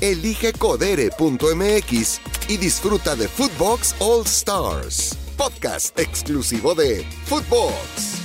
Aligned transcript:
elige 0.00 0.52
codere.mx 0.52 2.20
y 2.48 2.56
disfruta 2.56 3.16
de 3.16 3.28
Footbox 3.28 3.94
All 3.98 4.24
Stars, 4.26 5.16
podcast 5.36 5.98
exclusivo 5.98 6.74
de 6.74 7.04
Footbox. 7.26 8.20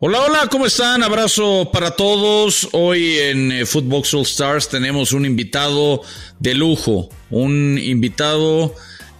Hola, 0.00 0.20
hola, 0.20 0.48
¿cómo 0.50 0.66
están? 0.66 1.02
Abrazo 1.02 1.70
para 1.72 1.92
todos. 1.92 2.68
Hoy 2.72 3.16
en 3.18 3.52
eh, 3.52 3.64
Footbox 3.64 4.12
All 4.12 4.22
Stars 4.22 4.68
tenemos 4.68 5.12
un 5.12 5.24
invitado 5.24 6.02
de 6.38 6.54
lujo, 6.54 7.08
un 7.30 7.78
invitado 7.78 8.74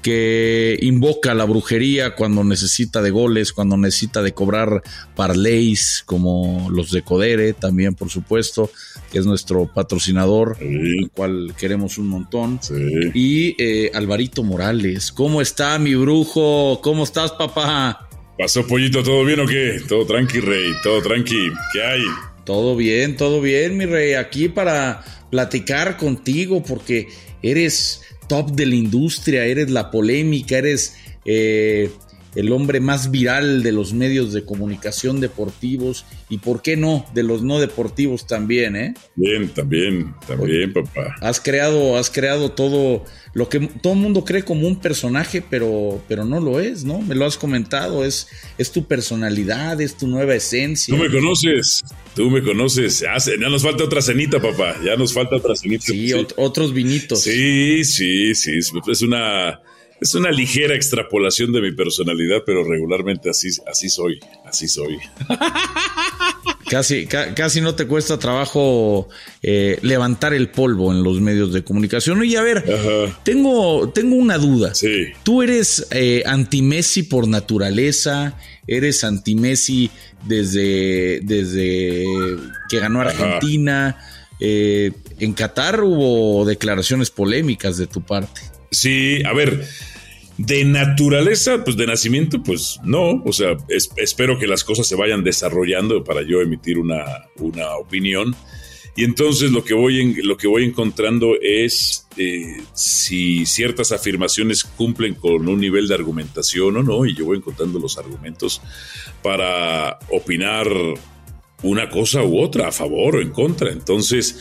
que 0.05 0.79
invoca 0.83 1.33
la 1.33 1.47
brujería 1.47 2.15
cuando 2.15 2.45
necesita 2.45 3.01
de 3.01 3.11
goles, 3.11 3.55
cuando 3.55 3.79
necesita 3.79 4.21
de 4.21 4.35
cobrar 4.35 4.83
parlays 5.17 6.03
como 6.05 6.69
los 6.71 6.91
de 6.91 7.01
Codere, 7.01 7.55
también 7.55 7.95
por 7.95 8.11
supuesto, 8.11 8.71
que 9.11 9.19
es 9.19 9.25
nuestro 9.25 9.67
patrocinador, 9.73 10.59
el 10.61 11.09
cual 11.09 11.55
queremos 11.59 11.97
un 11.97 12.09
montón. 12.09 12.61
Y 13.15 13.57
eh, 13.59 13.93
Alvarito 13.95 14.43
Morales, 14.43 15.11
¿cómo 15.11 15.41
está 15.41 15.79
mi 15.79 15.95
brujo? 15.95 16.83
¿Cómo 16.83 17.05
estás, 17.05 17.33
papá? 17.33 18.07
¿Pasó 18.39 18.67
pollito? 18.67 19.03
¿Todo 19.03 19.25
bien 19.25 19.41
o 19.41 19.47
qué? 19.47 19.81
Todo 19.89 20.05
tranqui, 20.05 20.41
rey, 20.41 20.71
todo 20.83 21.01
tranqui. 21.01 21.51
¿Qué 21.73 21.83
hay? 21.83 22.03
Todo 22.45 22.77
bien, 22.77 23.17
todo 23.17 23.41
bien, 23.41 23.79
mi 23.79 23.87
rey. 23.87 24.13
Aquí 24.13 24.51
para 24.51 25.03
platicar 25.31 25.97
contigo 25.97 26.63
porque 26.63 27.09
eres 27.41 28.03
top 28.27 28.51
de 28.51 28.67
la 28.67 28.75
industria, 28.75 29.45
eres 29.45 29.71
la 29.71 29.91
polémica, 29.91 30.59
eres 30.59 30.95
eh, 31.25 31.91
el 32.35 32.53
hombre 32.53 32.81
más 32.81 33.11
viral 33.11 33.63
de 33.63 33.73
los 33.73 33.93
medios 33.93 34.33
de 34.33 34.45
comunicación 34.45 35.21
deportivos 35.21 36.05
y, 36.29 36.39
¿por 36.39 36.63
qué 36.63 36.77
no?, 36.77 37.07
de 37.15 37.23
los 37.23 37.43
no 37.43 37.61
deportivos 37.61 38.27
también, 38.27 38.77
¿eh? 38.77 38.95
Bien, 39.15 39.49
también, 39.49 40.15
también, 40.27 40.73
papá. 40.73 41.15
Has 41.21 41.41
creado, 41.41 41.97
has 41.97 42.11
creado 42.11 42.53
todo 42.53 43.05
lo 43.35 43.49
que 43.49 43.61
todo 43.61 43.95
el 43.95 43.99
mundo 43.99 44.25
cree 44.25 44.45
como 44.45 44.67
un 44.67 44.81
personaje, 44.81 45.43
pero, 45.49 46.03
pero 46.09 46.25
no 46.25 46.41
lo 46.41 46.61
es, 46.61 46.85
¿no? 46.85 47.01
Me 47.01 47.15
lo 47.15 47.27
has 47.27 47.37
comentado, 47.37 48.05
es, 48.05 48.29
es 48.59 48.71
tu 48.71 48.87
personalidad, 48.87 49.81
es 49.81 49.97
tu 49.97 50.07
nueva 50.07 50.35
esencia. 50.35 50.97
Tú 50.97 51.03
me 51.03 51.11
conoces, 51.11 51.83
tú 52.15 52.31
me 52.31 52.43
conoces. 52.43 53.01
Ya, 53.01 53.17
nos 53.49 53.63
falta 53.63 53.85
otra 53.85 54.01
cenita, 54.01 54.41
papá, 54.41 54.77
ya 54.85 54.97
nos 54.97 55.13
falta 55.13 55.37
otra 55.37 55.57
cenita. 55.57 55.85
Sí, 55.85 56.13
otros 56.37 56.73
vinitos. 56.73 57.23
Sí, 57.23 57.85
sí, 57.85 58.35
sí, 58.35 58.53
es 58.89 59.03
una 59.03 59.61
es 60.05 60.15
una 60.15 60.31
ligera 60.31 60.75
extrapolación 60.75 61.51
de 61.51 61.63
mi 61.63 61.73
personalidad, 61.73 62.43
pero 62.45 62.63
regularmente 62.63 63.31
así, 63.31 63.49
así 63.67 63.89
soy, 63.89 64.21
así 64.45 64.69
soy. 64.69 64.99
Casi, 66.69 67.07
casi 67.07 67.61
no 67.61 67.75
te 67.75 67.87
cuesta 67.87 68.19
trabajo 68.19 69.09
eh, 69.43 69.79
levantar 69.83 70.33
el 70.33 70.49
polvo 70.49 70.93
en 70.93 71.03
los 71.03 71.21
medios 71.21 71.53
de 71.53 71.63
comunicación. 71.63 72.25
Y 72.25 72.37
a 72.37 72.43
ver, 72.43 72.65
tengo, 73.23 73.91
tengo 73.91 74.17
una 74.17 74.39
duda. 74.39 74.75
Sí. 74.75 75.09
¿Tú 75.23 75.43
eres 75.43 75.87
eh, 75.91 76.23
anti-Messi 76.27 77.05
por 77.05 77.29
naturaleza? 77.29 78.39
¿Eres 78.67 79.05
anti-Messi 79.05 79.91
desde, 80.27 81.21
desde 81.23 82.05
que 82.71 82.79
ganó 82.81 83.03
Argentina? 83.03 83.99
Eh, 84.41 84.91
en 85.21 85.35
Qatar 85.35 85.83
hubo 85.83 86.47
declaraciones 86.47 87.11
polémicas 87.11 87.77
de 87.77 87.87
tu 87.87 88.01
parte. 88.01 88.41
Sí, 88.71 89.23
a 89.25 89.33
ver, 89.33 89.65
de 90.37 90.65
naturaleza, 90.65 91.63
pues 91.63 91.77
de 91.77 91.87
nacimiento, 91.87 92.43
pues 92.43 92.81
no. 92.83 93.23
O 93.25 93.33
sea, 93.33 93.57
espero 93.97 94.39
que 94.39 94.47
las 94.47 94.65
cosas 94.65 94.87
se 94.87 94.97
vayan 94.97 95.23
desarrollando 95.23 96.03
para 96.03 96.23
yo 96.23 96.41
emitir 96.41 96.79
una, 96.79 97.05
opinión. 97.79 98.35
Y 98.97 99.05
entonces 99.05 99.51
lo 99.51 99.65
que 99.65 99.75
voy, 99.75 100.01
en, 100.01 100.17
lo 100.27 100.37
que 100.37 100.47
voy 100.47 100.65
encontrando 100.65 101.35
es 101.41 102.07
eh, 102.17 102.59
si 102.75 103.45
ciertas 103.45 103.91
afirmaciones 103.91 104.63
cumplen 104.63 105.15
con 105.15 105.49
un 105.49 105.61
nivel 105.61 105.89
de 105.89 105.95
argumentación 105.95 106.77
o 106.77 106.83
no, 106.83 107.05
y 107.05 107.15
yo 107.15 107.25
voy 107.25 107.39
encontrando 107.39 107.81
los 107.81 107.99
argumentos 107.99 108.63
para 109.23 109.99
opinar 110.11 110.69
una 111.63 111.89
cosa 111.89 112.23
u 112.23 112.39
otra, 112.39 112.69
a 112.69 112.73
favor 112.73 113.17
o 113.17 113.21
en 113.21 113.31
contra. 113.31 113.73
Entonces, 113.73 114.39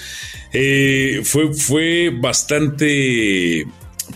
eh, 0.52 1.22
fue, 1.24 1.54
fue 1.54 2.12
bastante 2.12 3.66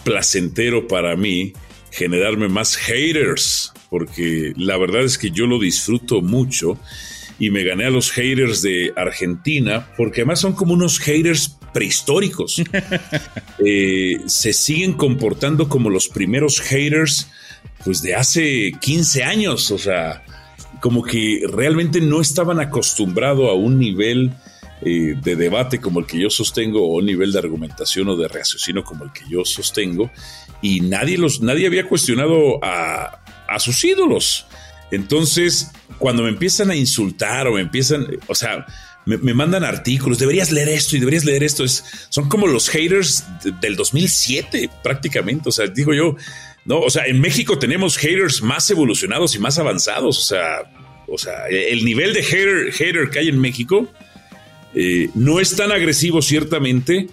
placentero 0.04 0.88
para 0.88 1.16
mí 1.16 1.54
generarme 1.92 2.48
más 2.48 2.76
haters, 2.76 3.74
porque 3.90 4.54
la 4.56 4.78
verdad 4.78 5.04
es 5.04 5.18
que 5.18 5.32
yo 5.32 5.48
lo 5.48 5.60
disfruto 5.60 6.22
mucho 6.22 6.80
y 7.40 7.50
me 7.52 7.64
gané 7.64 7.86
a 7.86 7.90
los 7.90 8.12
haters 8.12 8.62
de 8.62 8.94
Argentina, 8.96 9.90
porque 9.96 10.22
además 10.22 10.40
son 10.40 10.54
como 10.54 10.74
unos 10.74 11.00
haters 11.00 11.58
prehistóricos. 11.74 12.62
Eh, 13.66 14.20
se 14.28 14.54
siguen 14.54 14.94
comportando 14.94 15.68
como 15.68 15.90
los 15.90 16.08
primeros 16.08 16.62
haters, 16.62 17.28
pues 17.84 18.04
de 18.04 18.14
hace 18.14 18.72
15 18.80 19.24
años, 19.24 19.72
o 19.72 19.80
sea, 19.80 20.24
como 20.80 21.02
que 21.04 21.42
realmente 21.52 22.00
no 22.00 22.22
estaban 22.22 22.60
acostumbrados 22.60 23.50
a 23.50 23.54
un 23.54 23.80
nivel 23.80 24.32
de 24.82 25.36
debate 25.36 25.80
como 25.80 26.00
el 26.00 26.06
que 26.06 26.20
yo 26.20 26.30
sostengo 26.30 26.88
o 26.88 27.02
nivel 27.02 27.32
de 27.32 27.40
argumentación 27.40 28.10
o 28.10 28.16
de 28.16 28.28
raciocinio 28.28 28.84
como 28.84 29.06
el 29.06 29.12
que 29.12 29.24
yo 29.28 29.44
sostengo 29.44 30.12
y 30.62 30.82
nadie, 30.82 31.18
los, 31.18 31.42
nadie 31.42 31.68
había 31.68 31.88
cuestionado 31.88 32.60
a, 32.64 33.20
sus 33.60 33.84
ídolos. 33.84 34.46
Entonces, 34.92 35.72
cuando 35.98 36.24
me 36.24 36.30
empiezan 36.30 36.70
a 36.70 36.76
insultar 36.76 37.48
o 37.48 37.54
me 37.54 37.62
empiezan, 37.62 38.06
o 38.28 38.36
sea, 38.36 38.66
me, 39.06 39.34
mandan 39.34 39.64
artículos, 39.64 40.20
deberías 40.20 40.52
leer 40.52 40.70
esto 40.70 40.96
y 40.96 41.00
deberías 41.00 41.26
leer 41.26 41.44
esto, 41.44 41.64
es, 41.64 41.84
son 42.10 42.28
como 42.30 42.46
los 42.46 42.70
haters 42.70 43.24
del 43.62 43.76
2007 43.76 44.70
prácticamente, 44.84 45.50
o 45.50 45.52
sea, 45.52 45.68
digo 45.68 45.94
yo, 45.94 46.16
no, 46.66 46.80
o 46.82 46.90
sea, 46.90 47.06
en 47.06 47.22
México 47.22 47.58
tenemos 47.58 47.98
haters 47.98 48.42
más 48.42 48.70
evolucionados 48.70 49.34
y 49.36 49.40
más 49.40 49.58
avanzados, 49.58 50.18
o 50.20 50.22
sea, 50.22 50.72
o 51.08 51.18
sea, 51.18 51.48
el 51.50 51.86
nivel 51.86 52.14
de 52.14 52.22
hater, 52.22 52.74
hater 52.74 53.10
que 53.10 53.20
hay 53.20 53.30
en 53.30 53.40
México 53.40 53.88
eh, 54.74 55.10
no 55.16 55.40
es 55.40 55.56
tan 55.56 55.72
agresivo 55.72 56.22
ciertamente, 56.22 57.08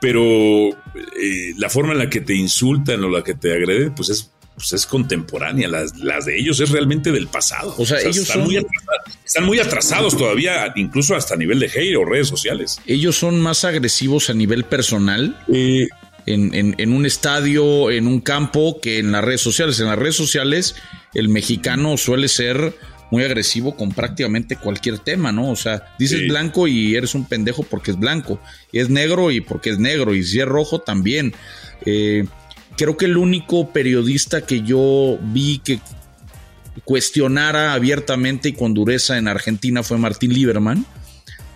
pero 0.00 0.68
eh, 0.70 1.54
la 1.56 1.70
forma 1.70 1.92
en 1.92 1.98
la 1.98 2.10
que 2.10 2.20
te 2.20 2.34
insultan 2.34 3.02
o 3.04 3.08
la 3.08 3.22
que 3.22 3.34
te 3.34 3.52
agreden, 3.52 3.94
pues 3.94 4.10
es, 4.10 4.30
pues 4.54 4.72
es 4.72 4.86
contemporánea. 4.86 5.68
Las, 5.68 5.96
las, 5.98 6.26
de 6.26 6.38
ellos 6.38 6.60
es 6.60 6.70
realmente 6.70 7.12
del 7.12 7.28
pasado. 7.28 7.74
O 7.78 7.86
sea, 7.86 8.00
ellos 8.00 8.18
están, 8.18 8.42
muy 8.42 8.56
atrasados, 8.56 9.18
están 9.24 9.44
muy 9.44 9.58
atrasados 9.58 10.16
todavía, 10.16 10.72
incluso 10.76 11.14
hasta 11.14 11.34
a 11.34 11.36
nivel 11.36 11.58
de 11.60 11.66
hate 11.66 11.96
o 11.96 12.04
redes 12.04 12.28
sociales. 12.28 12.80
Ellos 12.86 13.16
son 13.16 13.40
más 13.40 13.64
agresivos 13.64 14.30
a 14.30 14.34
nivel 14.34 14.64
personal. 14.64 15.36
Eh, 15.52 15.88
en, 16.26 16.74
en, 16.76 16.92
un 16.92 17.06
estadio, 17.06 17.90
en 17.90 18.08
un 18.08 18.20
campo, 18.20 18.80
que 18.80 18.98
en 18.98 19.12
las 19.12 19.24
redes 19.24 19.40
sociales. 19.40 19.78
En 19.78 19.86
las 19.86 19.98
redes 19.98 20.16
sociales, 20.16 20.74
el 21.14 21.28
mexicano 21.28 21.96
suele 21.96 22.26
ser 22.26 22.74
muy 23.10 23.22
agresivo 23.22 23.76
con 23.76 23.90
prácticamente 23.90 24.56
cualquier 24.56 24.98
tema, 24.98 25.32
¿no? 25.32 25.50
O 25.50 25.56
sea, 25.56 25.94
dices 25.98 26.28
blanco 26.28 26.66
y 26.66 26.96
eres 26.96 27.14
un 27.14 27.24
pendejo 27.24 27.62
porque 27.62 27.92
es 27.92 27.98
blanco, 27.98 28.40
es 28.72 28.90
negro 28.90 29.30
y 29.30 29.40
porque 29.40 29.70
es 29.70 29.78
negro, 29.78 30.14
y 30.14 30.24
si 30.24 30.40
es 30.40 30.46
rojo 30.46 30.80
también. 30.80 31.34
Eh, 31.84 32.24
creo 32.76 32.96
que 32.96 33.06
el 33.06 33.16
único 33.16 33.72
periodista 33.72 34.42
que 34.42 34.62
yo 34.62 35.18
vi 35.22 35.58
que 35.58 35.80
cuestionara 36.84 37.72
abiertamente 37.72 38.50
y 38.50 38.52
con 38.52 38.74
dureza 38.74 39.18
en 39.18 39.28
Argentina 39.28 39.82
fue 39.82 39.98
Martín 39.98 40.32
Lieberman, 40.32 40.84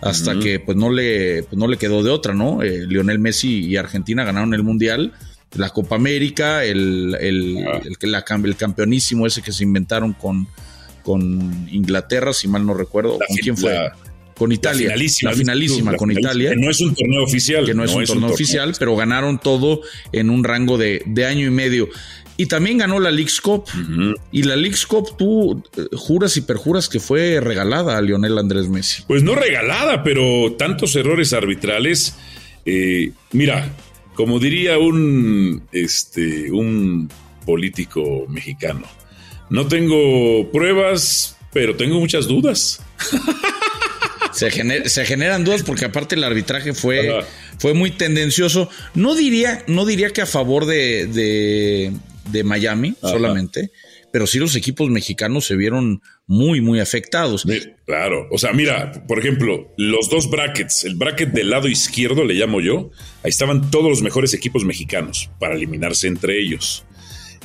hasta 0.01 0.39
que 0.39 0.59
pues 0.59 0.77
no, 0.77 0.91
le, 0.91 1.43
pues, 1.43 1.57
no 1.57 1.67
le 1.67 1.77
quedó 1.77 2.01
de 2.01 2.09
otra, 2.09 2.33
¿no? 2.33 2.63
Eh, 2.63 2.87
Lionel 2.87 3.19
Messi 3.19 3.65
y 3.65 3.77
Argentina 3.77 4.23
ganaron 4.23 4.53
el 4.55 4.63
Mundial, 4.63 5.13
la 5.55 5.69
Copa 5.69 5.95
América, 5.95 6.63
el, 6.63 7.15
el, 7.19 7.65
ah. 7.67 7.81
el, 7.83 8.45
el 8.45 8.55
campeonísimo 8.55 9.27
ese 9.27 9.43
que 9.43 9.51
se 9.51 9.63
inventaron 9.63 10.13
con 10.13 10.47
con 11.03 11.67
Inglaterra, 11.71 12.33
si 12.33 12.47
mal 12.47 12.65
no 12.65 12.73
recuerdo. 12.73 13.19
¿Con 13.27 13.37
quién 13.37 13.57
fue? 13.57 13.77
con 14.41 14.51
Italia. 14.51 14.87
La 14.87 14.93
finalísima, 14.93 15.33
finalísima 15.33 15.95
con 15.95 16.11
Italia. 16.11 16.49
Que 16.49 16.55
no 16.55 16.71
es 16.71 16.81
un 16.81 16.95
torneo 16.95 17.23
oficial. 17.23 17.63
Que 17.63 17.75
no, 17.75 17.83
es, 17.83 17.93
un, 17.93 18.05
torneo 18.05 18.31
oficial, 18.31 18.73
pero 18.79 18.95
ganaron 18.95 19.39
todo 19.39 19.81
en 20.11 20.31
un 20.31 20.43
rango 20.43 20.79
de, 20.79 21.03
año 21.27 21.45
y 21.45 21.51
medio. 21.51 21.89
Y 22.37 22.47
también 22.47 22.79
ganó 22.79 22.99
la 22.99 23.11
League's 23.11 23.39
Cup. 23.39 23.65
Y 24.31 24.41
la 24.41 24.55
League's 24.55 24.87
Cup, 24.87 25.15
tú 25.15 25.63
eh, 25.77 25.85
juras 25.95 26.37
y 26.37 26.41
perjuras 26.41 26.89
que 26.89 26.99
fue 26.99 27.39
regalada 27.39 27.99
a 27.99 28.01
Lionel 28.01 28.39
Andrés 28.39 28.67
Messi. 28.67 29.03
Pues 29.07 29.21
no 29.21 29.35
regalada, 29.35 30.01
pero 30.01 30.53
tantos 30.57 30.95
errores 30.95 31.33
arbitrales. 31.33 32.15
Eh, 32.65 33.11
mira, 33.33 33.71
como 34.15 34.39
diría 34.39 34.79
un, 34.79 35.61
este, 35.71 36.49
un 36.51 37.11
político 37.45 38.25
mexicano, 38.27 38.87
no 39.51 39.67
tengo 39.67 40.49
pruebas, 40.49 41.37
pero 41.53 41.75
tengo 41.75 41.99
muchas 41.99 42.25
dudas. 42.25 42.81
Se, 44.31 44.49
generan 44.49 45.43
dudas 45.43 45.61
porque 45.61 45.83
aparte 45.83 46.15
el 46.15 46.23
arbitraje 46.23 46.73
fue, 46.73 47.25
fue 47.59 47.73
muy 47.73 47.91
tendencioso. 47.91 48.69
No 48.95 49.13
diría, 49.13 49.63
no 49.67 49.85
diría 49.85 50.11
que 50.11 50.21
a 50.21 50.25
favor 50.25 50.65
de, 50.65 51.91
de, 52.31 52.43
Miami 52.45 52.95
solamente, 53.01 53.71
pero 54.13 54.25
sí 54.25 54.39
los 54.39 54.55
equipos 54.55 54.89
mexicanos 54.89 55.45
se 55.45 55.57
vieron 55.57 56.01
muy, 56.27 56.61
muy 56.61 56.79
afectados. 56.79 57.45
Claro, 57.85 58.29
o 58.31 58.37
sea, 58.37 58.53
mira, 58.53 59.05
por 59.05 59.19
ejemplo, 59.19 59.73
los 59.75 60.09
dos 60.09 60.29
brackets, 60.29 60.85
el 60.85 60.95
bracket 60.95 61.31
del 61.33 61.49
lado 61.49 61.67
izquierdo 61.67 62.23
le 62.23 62.35
llamo 62.35 62.61
yo, 62.61 62.91
ahí 63.21 63.29
estaban 63.29 63.69
todos 63.69 63.89
los 63.89 64.01
mejores 64.01 64.33
equipos 64.33 64.63
mexicanos 64.63 65.29
para 65.39 65.55
eliminarse 65.55 66.07
entre 66.07 66.39
ellos. 66.39 66.85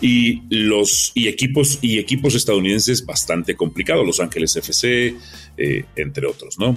Y 0.01 0.43
los 0.51 1.13
y 1.15 1.29
equipos 1.29 1.79
y 1.81 1.99
equipos 1.99 2.35
estadounidenses 2.35 3.07
bastante 3.07 3.57
complicados, 3.57 4.07
Los 4.07 4.21
Ángeles 4.21 4.55
FC, 4.55 5.15
eh, 5.57 5.85
entre 5.97 6.27
otros, 6.27 6.59
¿no? 6.59 6.77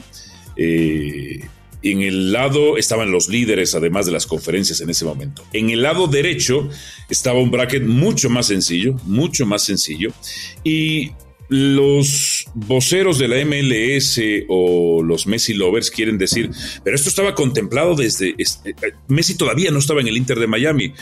Eh, 0.55 1.41
en 1.81 2.01
el 2.01 2.31
lado 2.31 2.77
estaban 2.77 3.11
los 3.11 3.29
líderes, 3.29 3.73
además 3.75 4.05
de 4.05 4.11
las 4.11 4.25
conferencias 4.25 4.81
en 4.81 4.89
ese 4.89 5.05
momento. 5.05 5.43
En 5.53 5.69
el 5.69 5.81
lado 5.81 6.07
derecho 6.07 6.69
estaba 7.09 7.39
un 7.39 7.51
bracket 7.51 7.83
mucho 7.83 8.29
más 8.29 8.47
sencillo, 8.47 8.95
mucho 9.05 9.45
más 9.45 9.63
sencillo. 9.63 10.11
Y 10.63 11.11
los 11.47 12.45
voceros 12.53 13.17
de 13.17 13.27
la 13.27 13.43
MLS 13.43 14.21
o 14.49 15.01
los 15.01 15.25
Messi 15.25 15.53
lovers 15.53 15.89
quieren 15.89 16.17
decir, 16.17 16.51
pero 16.83 16.95
esto 16.95 17.09
estaba 17.09 17.33
contemplado 17.33 17.95
desde... 17.95 18.29
Eh, 18.37 18.73
Messi 19.07 19.35
todavía 19.35 19.71
no 19.71 19.79
estaba 19.79 20.01
en 20.01 20.07
el 20.07 20.17
Inter 20.17 20.39
de 20.39 20.47
Miami. 20.47 20.93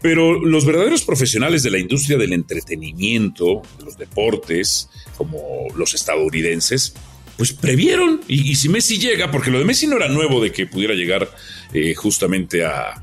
Pero 0.00 0.40
los 0.44 0.64
verdaderos 0.64 1.02
profesionales 1.02 1.62
de 1.62 1.70
la 1.70 1.78
industria 1.78 2.16
del 2.16 2.32
entretenimiento, 2.32 3.62
de 3.78 3.84
los 3.84 3.98
deportes, 3.98 4.88
como 5.16 5.66
los 5.74 5.94
estadounidenses, 5.94 6.94
pues 7.36 7.52
previeron. 7.52 8.20
Y, 8.28 8.54
si 8.56 8.68
Messi 8.68 8.98
llega, 8.98 9.30
porque 9.30 9.50
lo 9.50 9.58
de 9.58 9.64
Messi 9.64 9.86
no 9.86 9.96
era 9.96 10.08
nuevo 10.08 10.42
de 10.42 10.52
que 10.52 10.66
pudiera 10.66 10.94
llegar 10.94 11.28
eh, 11.72 11.94
justamente 11.94 12.64
a, 12.64 13.02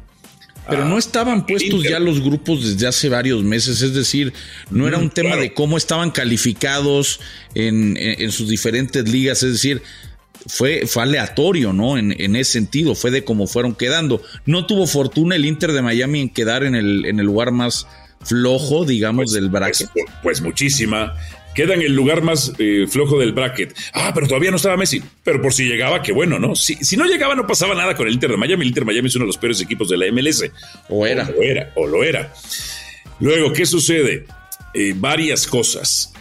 pero 0.67 0.85
no 0.85 0.97
estaban 0.97 1.45
puestos 1.45 1.83
ya 1.83 1.99
los 1.99 2.21
grupos 2.21 2.63
desde 2.63 2.87
hace 2.87 3.09
varios 3.09 3.43
meses, 3.43 3.81
es 3.81 3.93
decir, 3.93 4.33
no 4.71 4.87
era 4.87 4.97
un 4.97 5.09
tema 5.09 5.35
de 5.35 5.53
cómo 5.53 5.77
estaban 5.77 6.11
calificados 6.11 7.19
en, 7.53 8.31
sus 8.31 8.49
diferentes 8.49 9.07
ligas, 9.07 9.43
es 9.43 9.53
decir, 9.53 9.81
fue, 10.47 10.85
fue 10.87 11.03
aleatorio, 11.03 11.73
¿no? 11.73 11.97
En, 11.97 12.15
en, 12.19 12.35
ese 12.35 12.53
sentido, 12.53 12.95
fue 12.95 13.11
de 13.11 13.23
cómo 13.23 13.47
fueron 13.47 13.75
quedando. 13.75 14.21
No 14.45 14.65
tuvo 14.65 14.87
fortuna 14.87 15.35
el 15.35 15.45
Inter 15.45 15.71
de 15.71 15.81
Miami 15.81 16.21
en 16.21 16.29
quedar 16.29 16.63
en 16.63 16.75
el, 16.75 17.05
en 17.05 17.19
el 17.19 17.25
lugar 17.25 17.51
más 17.51 17.87
flojo, 18.21 18.85
digamos, 18.85 19.25
pues, 19.25 19.33
del 19.33 19.49
bracket. 19.49 19.89
Pues, 19.91 20.05
pues, 20.21 20.41
muchísima 20.41 21.15
queda 21.55 21.73
en 21.73 21.81
el 21.81 21.95
lugar 21.95 22.21
más 22.21 22.51
eh, 22.59 22.85
flojo 22.87 23.17
del 23.17 23.31
bracket. 23.31 23.73
Ah, 23.93 24.11
pero 24.13 24.27
todavía 24.27 24.51
no 24.51 24.57
estaba 24.57 24.77
Messi. 24.77 25.01
Pero 25.23 25.41
por 25.41 25.53
si 25.53 25.63
llegaba, 25.63 26.03
qué 26.03 26.11
bueno, 26.11 26.37
¿no? 26.37 26.53
Si, 26.55 26.75
si 26.75 26.97
no 26.97 27.05
llegaba, 27.05 27.33
no 27.33 27.47
pasaba 27.47 27.73
nada 27.73 27.95
con 27.95 28.07
el 28.07 28.13
Inter 28.13 28.29
de 28.29 28.37
Miami. 28.37 28.63
El 28.63 28.67
Inter 28.67 28.83
de 28.83 28.87
Miami 28.87 29.07
es 29.07 29.15
uno 29.15 29.23
de 29.23 29.27
los 29.27 29.37
peores 29.37 29.61
equipos 29.61 29.89
de 29.89 29.97
la 29.97 30.11
MLS. 30.11 30.43
O 30.89 31.07
era. 31.07 31.23
O 31.23 31.31
lo 31.31 31.41
era, 31.41 31.71
o 31.75 31.87
lo 31.87 32.03
era. 32.03 32.33
Luego, 33.19 33.53
¿qué 33.53 33.65
sucede? 33.65 34.25
Eh, 34.73 34.93
varias 34.95 35.47
cosas. 35.47 36.13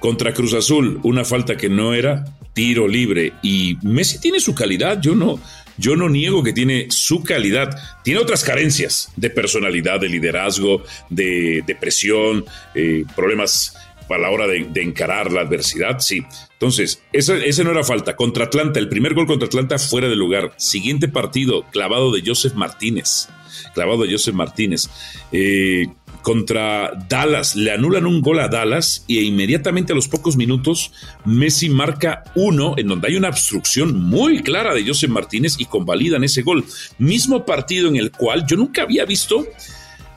Contra 0.00 0.32
Cruz 0.32 0.54
Azul, 0.54 1.00
una 1.02 1.24
falta 1.24 1.56
que 1.56 1.68
no 1.68 1.92
era, 1.92 2.24
tiro 2.58 2.88
libre. 2.88 3.34
Y 3.40 3.78
Messi 3.82 4.18
tiene 4.20 4.40
su 4.40 4.52
calidad, 4.52 5.00
yo 5.00 5.14
no. 5.14 5.38
Yo 5.76 5.94
no 5.94 6.08
niego 6.08 6.42
que 6.42 6.52
tiene 6.52 6.88
su 6.90 7.22
calidad. 7.22 7.70
Tiene 8.02 8.18
otras 8.18 8.42
carencias 8.42 9.12
de 9.14 9.30
personalidad, 9.30 10.00
de 10.00 10.08
liderazgo, 10.08 10.82
de, 11.08 11.76
presión, 11.80 12.44
eh, 12.74 13.04
problemas 13.14 13.76
a 14.10 14.18
la 14.18 14.30
hora 14.30 14.48
de, 14.48 14.82
encarar 14.82 15.30
la 15.30 15.42
adversidad, 15.42 16.00
sí. 16.00 16.24
Entonces, 16.54 17.00
ese 17.12 17.62
no 17.62 17.70
era 17.70 17.84
falta. 17.84 18.16
Contra 18.16 18.46
Atlanta, 18.46 18.80
el 18.80 18.88
primer 18.88 19.14
gol 19.14 19.28
contra 19.28 19.46
Atlanta 19.46 19.78
fuera 19.78 20.08
de 20.08 20.16
lugar. 20.16 20.52
Siguiente 20.56 21.06
partido, 21.06 21.64
clavado 21.70 22.10
de 22.10 22.24
Joseph 22.26 22.54
Martínez. 22.54 23.28
Clavado 23.72 24.02
de 24.02 24.10
Joseph 24.10 24.34
Martínez. 24.34 24.90
Eh, 25.30 25.86
contra 26.28 26.92
Dallas, 27.08 27.56
le 27.56 27.72
anulan 27.72 28.04
un 28.04 28.20
gol 28.20 28.38
a 28.40 28.48
Dallas 28.48 29.02
y 29.06 29.18
inmediatamente 29.20 29.94
a 29.94 29.96
los 29.96 30.08
pocos 30.08 30.36
minutos 30.36 30.92
Messi 31.24 31.70
marca 31.70 32.22
uno 32.34 32.74
en 32.76 32.86
donde 32.86 33.08
hay 33.08 33.16
una 33.16 33.30
obstrucción 33.30 33.98
muy 33.98 34.42
clara 34.42 34.74
de 34.74 34.86
Joseph 34.86 35.08
Martínez 35.08 35.54
y 35.56 35.64
convalidan 35.64 36.24
ese 36.24 36.42
gol. 36.42 36.66
Mismo 36.98 37.46
partido 37.46 37.88
en 37.88 37.96
el 37.96 38.12
cual 38.12 38.44
yo 38.46 38.58
nunca 38.58 38.82
había 38.82 39.06
visto 39.06 39.46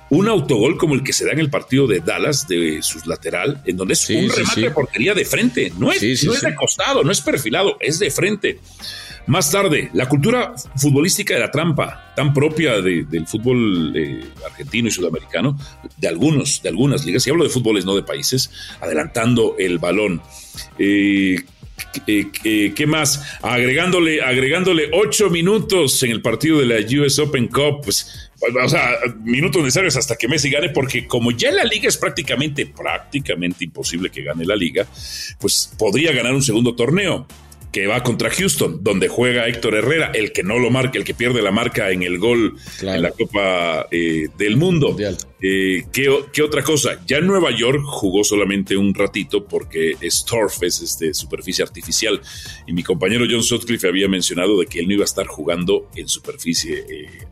un 0.10 0.28
autogol 0.28 0.78
como 0.78 0.96
el 0.96 1.04
que 1.04 1.14
se 1.14 1.24
da 1.24 1.32
en 1.32 1.40
el 1.40 1.50
partido 1.50 1.88
de 1.88 2.02
Dallas 2.02 2.46
de 2.46 2.82
sus 2.82 3.08
lateral, 3.08 3.62
en 3.66 3.78
donde 3.78 3.94
es 3.94 4.10
un 4.10 4.30
remate 4.30 4.60
de 4.60 4.72
portería 4.72 5.14
de 5.14 5.24
frente, 5.24 5.72
no 5.78 5.94
es, 5.94 6.04
es 6.04 6.42
de 6.42 6.56
costado, 6.56 7.06
no 7.06 7.14
es 7.14 7.22
perfilado, 7.22 7.78
es 7.80 8.00
de 8.00 8.12
frente. 8.12 8.60
Más 9.28 9.52
tarde, 9.52 9.90
la 9.94 10.10
cultura 10.10 10.54
futbolística 10.76 11.34
de 11.34 11.40
la 11.40 11.52
trampa, 11.52 12.14
tan 12.16 12.34
propia 12.34 12.82
del 12.82 13.28
fútbol 13.28 13.94
eh, 13.96 14.24
argentino 14.46 14.88
y 14.88 14.92
sudamericano, 14.92 15.58
de 15.98 16.08
algunos, 16.08 16.62
de 16.62 16.70
algunas 16.70 17.06
ligas, 17.06 17.26
y 17.26 17.30
hablo 17.30 17.44
de 17.44 17.50
fútboles, 17.50 17.86
no 17.86 17.96
de 17.96 18.04
países, 18.04 18.52
adelantando 18.82 19.56
el 19.58 19.78
balón. 19.78 20.22
Eh, 20.80 21.36
eh, 22.08 22.74
¿Qué 22.76 22.86
más? 22.88 23.38
Agregándole, 23.42 24.22
agregándole 24.22 24.90
ocho 24.94 25.30
minutos 25.30 26.02
en 26.04 26.12
el 26.12 26.22
partido 26.22 26.60
de 26.60 26.66
la 26.66 27.02
US 27.02 27.20
Open 27.20 27.48
Cup, 27.48 27.82
pues 27.84 28.32
o 28.64 28.70
sea, 28.70 28.98
minutos 29.24 29.62
necesarios 29.62 29.96
hasta 29.98 30.16
que 30.16 30.28
Messi 30.28 30.50
gane, 30.50 30.70
porque 30.70 31.06
como 31.06 31.32
ya 31.32 31.52
la 31.52 31.64
liga 31.64 31.88
es 31.88 31.98
prácticamente, 31.98 32.66
prácticamente 32.66 33.66
imposible 33.66 34.10
que 34.10 34.24
gane 34.24 34.46
la 34.46 34.56
liga, 34.56 34.88
pues 35.40 35.74
podría 35.78 36.12
ganar 36.12 36.34
un 36.34 36.42
segundo 36.42 36.76
torneo 36.76 37.28
que 37.72 37.88
va 37.88 38.04
contra 38.04 38.30
Houston, 38.30 38.84
donde 38.84 39.08
juega 39.08 39.48
Héctor 39.48 39.76
Herrera, 39.76 40.12
el 40.14 40.34
que 40.34 40.44
no 40.44 40.60
lo 40.60 40.70
marca, 40.70 40.98
el 40.98 41.06
que 41.06 41.14
pierde 41.14 41.42
la 41.42 41.52
marca 41.52 41.90
en 41.92 42.04
el 42.04 42.20
gol 42.20 42.58
en 42.82 43.02
la 43.02 43.12
Copa 43.12 43.88
eh, 43.92 44.28
del 44.38 44.58
Mundo. 44.58 44.98
Eh, 45.42 45.86
¿qué, 45.92 46.42
otra 46.42 46.64
cosa? 46.64 47.00
Ya 47.08 47.18
en 47.18 47.28
Nueva 47.28 47.50
York 47.56 47.82
jugó 47.86 48.24
solamente 48.24 48.76
un 48.76 48.94
ratito 48.94 49.46
porque 49.46 49.96
Storf 50.04 50.64
es 50.64 50.82
este, 50.82 51.14
superficie 51.14 51.64
artificial. 51.64 52.20
Y 52.68 52.74
mi 52.74 52.84
compañero 52.84 53.26
John 53.30 53.44
Sutcliffe 53.44 53.88
había 53.88 54.10
mencionado 54.10 54.60
de 54.60 54.66
que 54.66 54.80
él 54.80 54.88
no 54.88 54.94
iba 54.94 55.04
a 55.04 55.06
estar 55.06 55.28
jugando 55.28 55.90
en 55.96 56.10
superficie 56.10 56.84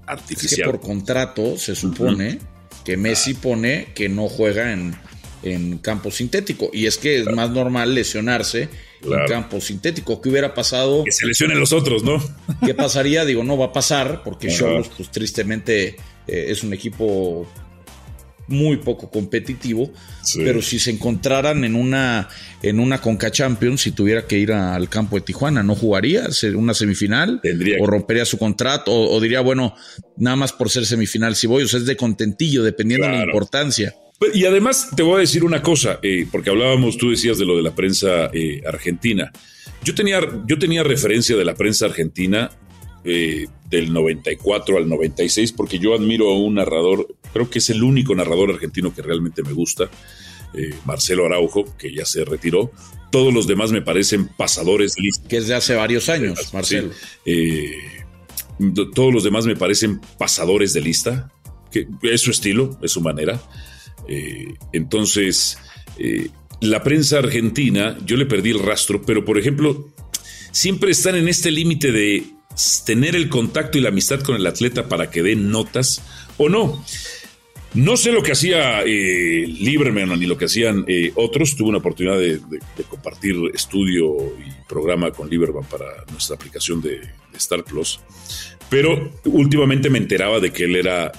artificial. 0.08 0.42
Eh, 0.42 0.46
es 0.46 0.56
que 0.56 0.64
por 0.64 0.80
contrato 0.80 1.58
se 1.58 1.76
supone 1.76 2.40
que 2.86 2.96
Messi 2.96 3.34
pone 3.34 3.90
que 3.94 4.08
no 4.08 4.30
juega 4.30 4.72
en, 4.72 4.96
en 5.44 5.80
campo 5.80 6.12
sintético. 6.12 6.70
Y 6.72 6.86
es 6.86 6.98
que 6.98 7.20
es 7.20 7.26
más 7.26 7.50
normal 7.52 7.94
lesionarse 7.94 8.70
en 9.04 9.28
campo 9.28 9.62
sintético. 9.62 10.22
¿Qué 10.22 10.30
hubiera 10.30 10.54
pasado? 10.54 11.04
Que 11.04 11.12
se 11.12 11.26
lesionen 11.26 11.60
los 11.60 11.74
otros, 11.74 12.04
¿no? 12.04 12.22
¿Qué 12.66 12.74
pasaría? 12.74 13.26
Digo, 13.26 13.44
no 13.44 13.58
va 13.58 13.68
a 13.68 13.74
pasar 13.74 14.22
porque 14.24 14.50
Cholos, 14.50 14.90
pues 14.96 15.10
tristemente, 15.10 15.96
eh, 16.28 16.46
es 16.50 16.64
un 16.64 16.74
equipo 16.74 17.48
muy 18.50 18.78
poco 18.78 19.10
competitivo, 19.10 19.92
pero 20.36 20.62
si 20.62 20.80
se 20.80 20.92
encontraran 20.92 21.64
en 21.64 21.76
una 21.76 22.28
en 22.62 22.80
una 22.80 23.00
Conca 23.00 23.32
Champions, 23.32 23.82
si 23.82 23.92
tuviera 23.92 24.26
que 24.26 24.38
ir 24.38 24.52
al 24.52 24.90
campo 24.90 25.16
de 25.16 25.22
Tijuana, 25.22 25.64
no 25.64 25.76
jugaría 25.76 26.28
una 26.56 26.74
semifinal 26.74 27.42
o 27.80 27.86
rompería 27.86 28.26
su 28.26 28.38
contrato 28.38 28.92
o, 28.92 29.20
diría, 29.22 29.42
bueno, 29.42 29.76
nada 30.18 30.36
más 30.36 30.52
por 30.52 30.70
ser 30.70 30.86
semifinal 30.86 31.36
si 31.36 31.48
voy, 31.48 31.64
o 31.64 31.68
sea, 31.68 31.80
es 31.80 31.86
de 31.86 31.96
contentillo, 31.96 32.64
dependiendo 32.64 33.08
de 33.08 33.14
la 33.14 33.24
importancia. 33.24 33.94
Pues, 34.20 34.36
y 34.36 34.46
además 34.46 34.90
te 34.96 35.02
voy 35.02 35.16
a 35.16 35.20
decir 35.20 35.46
una 35.46 35.64
cosa, 35.64 36.00
eh, 36.04 36.28
porque 36.30 36.50
hablábamos, 36.50 36.98
tú 36.98 37.10
decías 37.10 37.38
de 37.40 37.46
lo 37.46 37.56
de 37.56 37.64
la 37.64 37.74
prensa 37.74 38.30
eh, 38.34 38.62
argentina. 38.68 39.32
Yo 39.84 39.96
tenía, 39.96 40.20
yo 40.46 40.60
tenía 40.60 40.84
referencia 40.84 41.38
de 41.38 41.46
la 41.46 41.56
prensa 41.56 41.86
argentina 41.86 42.52
eh, 43.06 43.48
del 43.70 43.94
94 43.94 44.78
al 44.78 44.90
96, 44.90 45.54
porque 45.54 45.80
yo 45.80 45.96
admiro 45.96 46.30
a 46.30 46.38
un 46.38 46.56
narrador, 46.56 47.08
creo 47.32 47.50
que 47.50 47.60
es 47.60 47.70
el 47.70 47.82
único 47.82 48.14
narrador 48.14 48.52
argentino 48.52 48.94
que 48.94 49.02
realmente 49.02 49.42
me 49.42 49.54
gusta, 49.54 49.90
Marcelo 50.84 51.28
Araujo, 51.28 51.78
que 51.78 51.94
ya 51.94 52.06
se 52.06 52.26
retiró. 52.26 52.72
Todos 53.12 53.32
los 53.32 53.46
demás 53.46 53.72
me 53.72 53.84
parecen 53.84 54.28
pasadores 54.28 54.96
de 54.96 55.04
lista. 55.04 55.28
Que 55.30 55.38
es 55.38 55.48
de 55.48 55.54
hace 55.54 55.76
varios 55.76 56.10
años, 56.10 56.52
Marcelo. 56.52 56.90
todos 58.96 59.14
los 59.14 59.24
demás 59.24 59.46
me 59.46 59.56
parecen 59.56 60.02
pasadores 60.18 60.74
de 60.74 60.82
lista, 60.82 61.32
que 61.72 61.88
es 62.02 62.22
su 62.22 62.32
estilo, 62.32 62.80
es 62.82 62.92
su 62.92 63.02
manera. 63.02 63.40
Eh, 64.10 64.56
entonces, 64.74 65.60
eh, 66.00 66.30
la 66.62 66.84
prensa 66.84 67.20
argentina, 67.20 67.98
yo 68.06 68.18
le 68.18 68.26
perdí 68.26 68.50
el 68.50 68.60
rastro, 68.60 69.04
pero 69.04 69.24
por 69.24 69.38
ejemplo, 69.38 69.94
siempre 70.52 70.92
están 70.92 71.16
en 71.16 71.28
este 71.30 71.52
límite 71.52 71.92
de 71.92 72.24
tener 72.86 73.16
el 73.16 73.30
contacto 73.30 73.78
y 73.78 73.82
la 73.82 73.90
amistad 73.90 74.22
con 74.22 74.36
el 74.36 74.48
atleta 74.48 74.90
para 74.90 75.12
que 75.12 75.22
den 75.22 75.52
notas 75.52 76.02
o 76.38 76.50
no. 76.50 76.84
No 77.76 77.98
sé 77.98 78.12
lo 78.12 78.24
que 78.24 78.32
hacía 78.32 78.82
eh, 78.82 79.46
Lieberman 79.48 80.20
ni 80.20 80.26
lo 80.26 80.38
que 80.38 80.46
hacían 80.46 80.86
eh, 80.88 81.12
otros. 81.14 81.56
Tuve 81.56 81.70
una 81.70 81.78
oportunidad 81.78 82.18
de, 82.18 82.42
compartir 82.90 83.36
estudio 83.54 84.18
y 84.40 84.68
programa 84.68 85.12
con 85.12 85.30
Lieberman 85.30 85.66
para 85.66 85.86
nuestra 86.12 86.36
aplicación 86.36 86.82
de, 86.82 87.00
Star 87.36 87.64
Plus. 87.64 88.02
Pero 88.70 89.12
últimamente 89.26 89.90
me 89.90 90.00
enteraba 90.00 90.40
de 90.40 90.52
que 90.52 90.66
él 90.66 90.76
era 90.76 91.12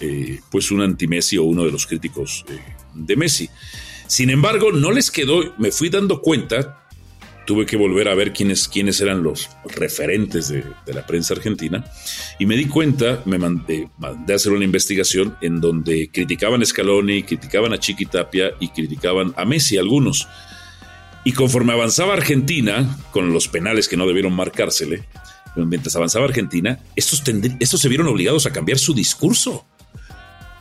pues 0.50 0.70
un 0.70 0.82
anti-Messi 0.82 1.38
o 1.38 1.44
uno 1.44 1.64
de 1.64 1.70
los 1.70 1.86
críticos 1.86 2.44
de 2.94 3.16
Messi. 3.16 3.48
Sin 4.06 4.30
embargo, 4.30 4.72
no 4.72 4.90
les 4.90 5.10
quedó, 5.10 5.54
me 5.58 5.70
fui 5.70 5.88
dando 5.88 6.20
cuenta 6.20 6.80
tuve 7.50 7.66
que 7.66 7.76
volver 7.76 8.08
a 8.08 8.14
ver 8.14 8.32
quiénes, 8.32 8.68
quiénes 8.68 9.00
eran 9.00 9.24
los 9.24 9.50
referentes 9.64 10.48
de, 10.48 10.64
la 10.86 11.04
prensa 11.04 11.34
argentina 11.34 11.84
y 12.38 12.46
me 12.46 12.54
di 12.54 12.66
cuenta, 12.66 13.22
me 13.24 13.38
mandé, 13.38 13.88
mandé, 13.98 14.34
a 14.34 14.36
hacer 14.36 14.52
una 14.52 14.64
investigación 14.64 15.36
en 15.40 15.60
donde 15.60 16.10
criticaban 16.12 16.62
a 16.62 16.64
Scaloni, 16.64 17.24
criticaban 17.24 17.72
a 17.72 17.78
Chiquitapia 17.78 18.52
y 18.60 18.68
criticaban 18.68 19.34
a 19.36 19.44
Messi 19.44 19.78
algunos. 19.78 20.28
Y 21.24 21.32
conforme 21.32 21.72
avanzaba 21.72 22.14
Argentina, 22.14 22.98
con 23.10 23.32
los 23.32 23.48
penales 23.48 23.88
que 23.88 23.96
no 23.96 24.06
debieron 24.06 24.32
marcársele, 24.32 25.08
mientras 25.56 25.96
avanzaba 25.96 26.26
Argentina, 26.26 26.78
estos, 26.94 27.20
estos 27.58 27.80
se 27.80 27.88
vieron 27.88 28.06
obligados 28.06 28.46
a 28.46 28.52
cambiar 28.52 28.78
su 28.78 28.94
discurso. 28.94 29.66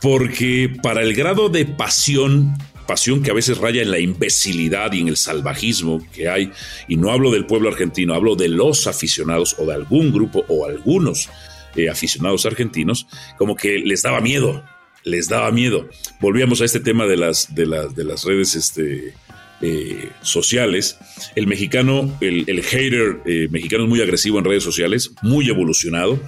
Porque 0.00 0.72
para 0.82 1.02
el 1.02 1.14
grado 1.14 1.48
de 1.48 1.66
pasión 1.66 2.56
pasión 2.86 3.22
que 3.22 3.30
a 3.30 3.34
veces 3.34 3.58
raya 3.58 3.82
en 3.82 3.92
la 3.92 4.00
imbecilidad 4.00 4.92
y 4.92 5.00
en 5.00 5.06
el 5.06 5.16
salvajismo 5.16 6.04
que 6.12 6.28
hay, 6.28 6.50
y 6.88 6.96
no 6.96 7.12
hablo 7.12 7.30
del 7.30 7.46
pueblo 7.46 7.68
argentino, 7.68 8.14
hablo 8.14 8.34
de 8.34 8.48
los 8.48 8.88
aficionados 8.88 9.54
o 9.60 9.66
de 9.66 9.74
algún 9.74 10.10
grupo 10.12 10.44
o 10.48 10.66
algunos 10.66 11.28
eh, 11.76 11.88
aficionados 11.88 12.46
argentinos, 12.46 13.06
como 13.38 13.54
que 13.54 13.78
les 13.78 14.02
daba 14.02 14.20
miedo, 14.20 14.64
les 15.04 15.28
daba 15.28 15.52
miedo. 15.52 15.88
Volvíamos 16.20 16.62
a 16.62 16.64
este 16.64 16.80
tema 16.80 17.06
de 17.06 17.16
las, 17.16 17.54
de 17.54 17.64
de 17.94 18.02
las 18.02 18.24
redes 18.24 18.56
este, 18.56 19.14
eh, 19.62 20.08
sociales. 20.22 20.98
El 21.36 21.46
mexicano, 21.46 22.16
el, 22.22 22.62
hater 22.62 23.20
eh, 23.26 23.46
mexicano 23.50 23.84
es 23.84 23.90
muy 23.90 24.00
agresivo 24.00 24.38
en 24.38 24.46
redes 24.46 24.64
sociales, 24.64 25.12
muy 25.22 25.50
evolucionado. 25.50 26.18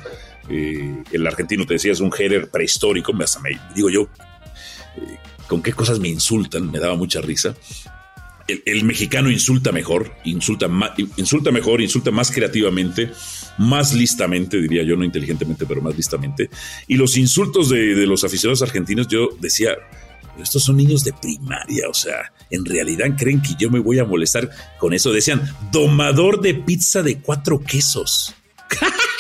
El 0.49 1.27
argentino, 1.27 1.67
te 1.67 1.75
decía, 1.75 1.93
es 1.93 2.01
un 2.01 2.11
hater 2.11 2.51
prehistórico, 2.51 3.13
me, 3.13 3.25
digo 3.75 3.91
yo, 3.91 4.09
con 5.47 5.63
qué 5.63 5.73
cosas 5.73 5.99
me 6.01 6.09
insultan, 6.09 6.71
me 6.71 6.79
daba 6.79 6.97
mucha 6.97 7.21
risa. 7.21 7.55
El, 8.49 8.85
mexicano 8.85 9.31
insulta 9.31 9.73
mejor, 9.73 10.13
insulta, 10.25 10.69
insulta 11.17 11.51
mejor, 11.53 11.81
insulta 11.81 12.11
más 12.11 12.31
creativamente, 12.31 13.11
más 13.57 13.95
listamente, 13.95 14.61
diría 14.61 14.83
yo, 14.83 14.97
no 14.97 15.05
inteligentemente, 15.05 15.65
pero 15.65 15.81
más 15.81 15.97
listamente. 15.97 16.51
Y 16.89 16.97
los 16.97 17.17
insultos 17.17 17.71
de, 17.71 17.95
de 17.95 18.07
los 18.07 18.25
aficionados 18.25 18.61
argentinos, 18.61 19.07
yo 19.09 19.29
decía, 19.41 19.77
estos 20.41 20.65
son 20.65 20.77
niños 20.77 21.05
de 21.05 21.13
primaria, 21.13 21.89
o 21.89 21.95
sea, 21.95 22.33
en 22.51 22.65
realidad 22.65 23.07
creen 23.17 23.41
que 23.41 23.55
yo 23.59 23.71
me 23.71 23.79
voy 23.79 23.99
a 23.99 24.05
molestar 24.05 24.51
con 24.79 24.93
eso. 24.93 25.13
Decían, 25.13 25.43
domador 25.71 26.41
de 26.41 26.55
pizza 26.55 27.03
de 27.03 27.21
cuatro 27.21 27.61
quesos. 27.61 28.35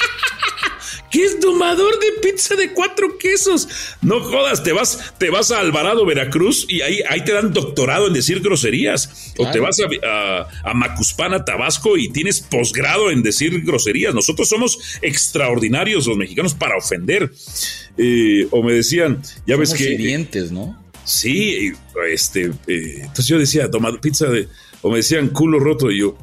¿Qué 1.13 1.27
es 1.27 1.41
domador 1.41 2.01
de 2.01 2.07
pizza 2.23 2.57
de 2.57 2.73
cuatro 2.73 3.19
quesos? 3.19 3.69
No 4.01 4.21
jodas, 4.21 4.65
te 4.65 4.73
vas, 4.73 5.13
te 5.19 5.29
vas 5.29 5.51
a 5.51 5.61
Alvarado, 5.61 6.07
Veracruz, 6.07 6.65
y 6.71 6.81
ahí, 6.81 7.01
ahí 7.07 7.23
te 7.23 7.35
dan 7.35 7.53
doctorado 7.53 8.07
en 8.07 8.15
decir 8.15 8.41
groserías. 8.41 9.35
O 9.37 9.51
te 9.51 9.61
vas 9.61 9.79
a, 9.81 10.49
a, 10.65 10.73
Macuspana, 10.73 11.45
Tabasco, 11.45 11.99
y 11.99 12.11
tienes 12.11 12.41
posgrado 12.41 13.11
en 13.11 13.23
decir 13.23 13.63
groserías. 13.63 14.15
Nosotros 14.15 14.49
somos 14.49 14.79
extraordinarios 15.03 16.07
los 16.07 16.17
mexicanos 16.17 16.55
para 16.55 16.79
ofender. 16.79 17.31
Eh, 17.99 18.49
o 18.51 18.63
me 18.63 18.73
decían, 18.73 19.21
ya 19.47 19.59
ves 19.59 19.75
que. 19.75 19.99
dientes, 19.99 20.51
¿no? 20.51 20.83
Sí, 21.05 21.75
este. 22.11 22.53
Eh, 22.67 23.01
entonces 23.03 23.27
yo 23.27 23.39
decía, 23.39 23.71
tomado 23.71 24.01
pizza 24.01 24.29
de. 24.29 24.49
O 24.81 24.91
me 24.91 24.97
decían 24.97 25.29
culo 25.29 25.61
roto, 25.61 25.91
y 25.91 25.99
yo, 25.99 26.17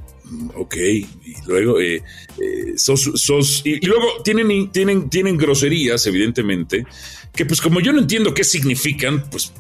ok, 0.56 0.76
y 0.78 1.08
luego 1.48 1.80
eh, 1.80 2.04
eh, 2.38 2.74
sos, 2.78 3.12
sos 3.16 3.62
y, 3.66 3.86
luego 3.86 4.22
tienen, 4.24 4.72
tienen, 4.72 5.10
tienen 5.10 5.38
groserías, 5.38 6.06
evidentemente, 6.08 6.86
que 7.34 7.46
pues 7.46 7.62
como 7.62 7.80
yo 7.80 7.92
no 7.94 8.00
entiendo 8.00 8.34
qué 8.34 8.44
significan, 8.44 9.30
pues 9.30 9.52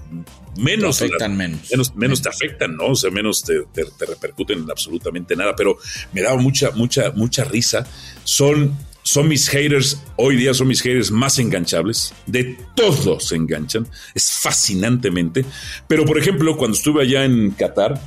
menos, 0.57 0.97
te 0.97 1.05
afectan 1.05 1.37
menos. 1.37 1.95
menos. 1.95 2.21
te 2.21 2.29
afectan, 2.29 2.75
¿no? 2.75 2.87
O 2.87 2.95
sea, 2.95 3.11
menos 3.11 3.43
te, 3.43 3.65
repercuten 4.05 4.59
en 4.59 4.71
absolutamente 4.71 5.35
nada, 5.35 5.55
pero 5.55 5.77
me 6.13 6.21
daba 6.21 6.39
mucha, 6.39 6.71
mucha, 6.71 7.11
mucha 7.11 7.43
risa. 7.43 7.85
Son, 8.23 8.75
son 9.03 9.27
mis 9.27 9.47
haters, 9.49 10.01
hoy 10.17 10.35
día 10.35 10.53
son 10.53 10.67
mis 10.67 10.81
haters 10.81 11.11
más 11.11 11.39
enganchables, 11.39 12.13
de 12.25 12.57
todos 12.75 13.29
se 13.29 13.35
enganchan, 13.35 13.87
es 14.13 14.31
fascinantemente, 14.31 15.45
pero 15.87 16.05
por 16.05 16.17
ejemplo, 16.17 16.57
cuando 16.57 16.77
estuve 16.77 17.03
allá 17.03 17.25
en 17.25 17.51
Qatar, 17.51 17.99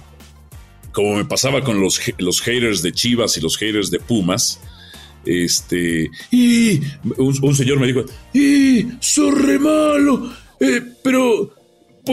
como 0.92 1.16
me 1.16 1.24
pasaba 1.24 1.62
con 1.62 1.80
los, 1.80 2.00
los 2.18 2.40
haters 2.40 2.82
de 2.82 2.92
Chivas 2.92 3.36
y 3.36 3.40
los 3.40 3.56
haters 3.56 3.90
de 3.90 3.98
Pumas, 3.98 4.60
este, 5.24 6.10
y 6.30 6.80
un, 7.16 7.54
señor 7.54 7.78
me 7.78 7.86
dijo, 7.86 8.04
y 8.32 8.88
sos 9.00 9.34
re 9.40 9.58
malo, 9.58 10.32
eh, 10.60 10.82
pero 11.02 11.54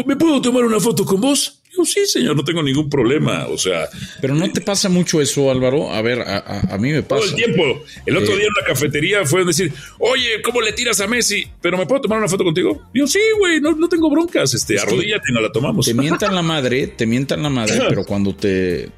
¿me 0.05 0.15
puedo 0.15 0.41
tomar 0.41 0.63
una 0.63 0.79
foto 0.79 1.05
con 1.05 1.19
vos? 1.21 1.58
Sí, 1.86 2.05
señor, 2.05 2.36
no 2.36 2.43
tengo 2.43 2.63
ningún 2.63 2.89
problema. 2.89 3.48
O 3.48 3.57
sea. 3.57 3.88
Pero 4.21 4.36
no 4.36 4.51
te 4.51 4.62
pasa 4.62 4.89
mucho 4.89 5.21
eso, 5.21 5.51
Álvaro. 5.51 5.91
A 5.91 6.01
ver, 6.01 6.21
a, 6.21 6.77
mí 6.79 6.91
me 6.91 7.03
pasa. 7.03 7.21
Todo 7.21 7.29
el 7.29 7.36
tiempo. 7.36 7.83
El 8.05 8.17
otro 8.17 8.33
eh, 8.33 8.38
día 8.38 8.48
en 8.48 8.53
la 8.62 8.67
cafetería 8.67 9.25
fue 9.25 9.45
decir, 9.45 9.74
oye, 10.00 10.41
¿cómo 10.43 10.62
le 10.62 10.74
tiras 10.74 11.00
a 11.00 11.07
Messi? 11.07 11.45
¿Pero 11.62 11.77
me 11.77 11.86
puedo 11.86 12.01
tomar 12.01 12.19
una 12.19 12.27
foto 12.27 12.43
contigo? 12.43 12.81
Yo, 12.93 13.07
sí, 13.07 13.19
güey, 13.38 13.62
no, 13.62 13.89
tengo 13.89 14.09
broncas. 14.09 14.53
Este, 14.53 14.79
arrodíllate 14.79 15.29
y 15.29 15.33
no 15.33 15.41
la 15.41 15.51
tomamos. 15.51 15.86
Te 15.86 15.93
mientan 15.93 16.36
la 16.36 16.41
madre, 16.41 16.88
te 16.98 17.05
mientan 17.05 17.43
la 17.43 17.50
madre, 17.50 17.81
pero 17.88 18.03
cuando 18.05 18.36
te, 18.36 18.89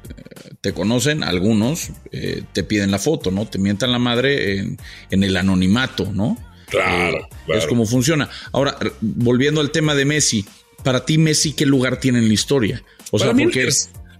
te 0.60 0.72
conocen, 0.72 1.22
algunos 1.22 1.90
eh, 2.12 2.44
te 2.52 2.62
piden 2.62 2.90
la 2.90 2.98
foto, 2.98 3.30
¿no? 3.30 3.46
Te 3.46 3.58
mientan 3.58 3.92
la 3.92 3.98
madre 3.98 4.60
en, 4.60 5.24
el 5.24 5.36
anonimato, 5.36 6.10
¿no? 6.12 6.38
Claro, 6.68 7.18
eh, 7.18 7.28
claro. 7.46 7.60
Es 7.60 7.66
como 7.66 7.84
funciona. 7.84 8.30
Ahora, 8.52 8.78
volviendo 9.00 9.60
al 9.60 9.70
tema 9.72 9.94
de 9.94 10.04
Messi 10.04 10.46
para 10.82 11.04
ti 11.04 11.18
Messi 11.18 11.52
qué 11.52 11.66
lugar 11.66 11.98
tiene 11.98 12.18
en 12.18 12.28
la 12.28 12.34
historia? 12.34 12.82
O 13.10 13.18
sea, 13.18 13.34
porque 13.34 13.68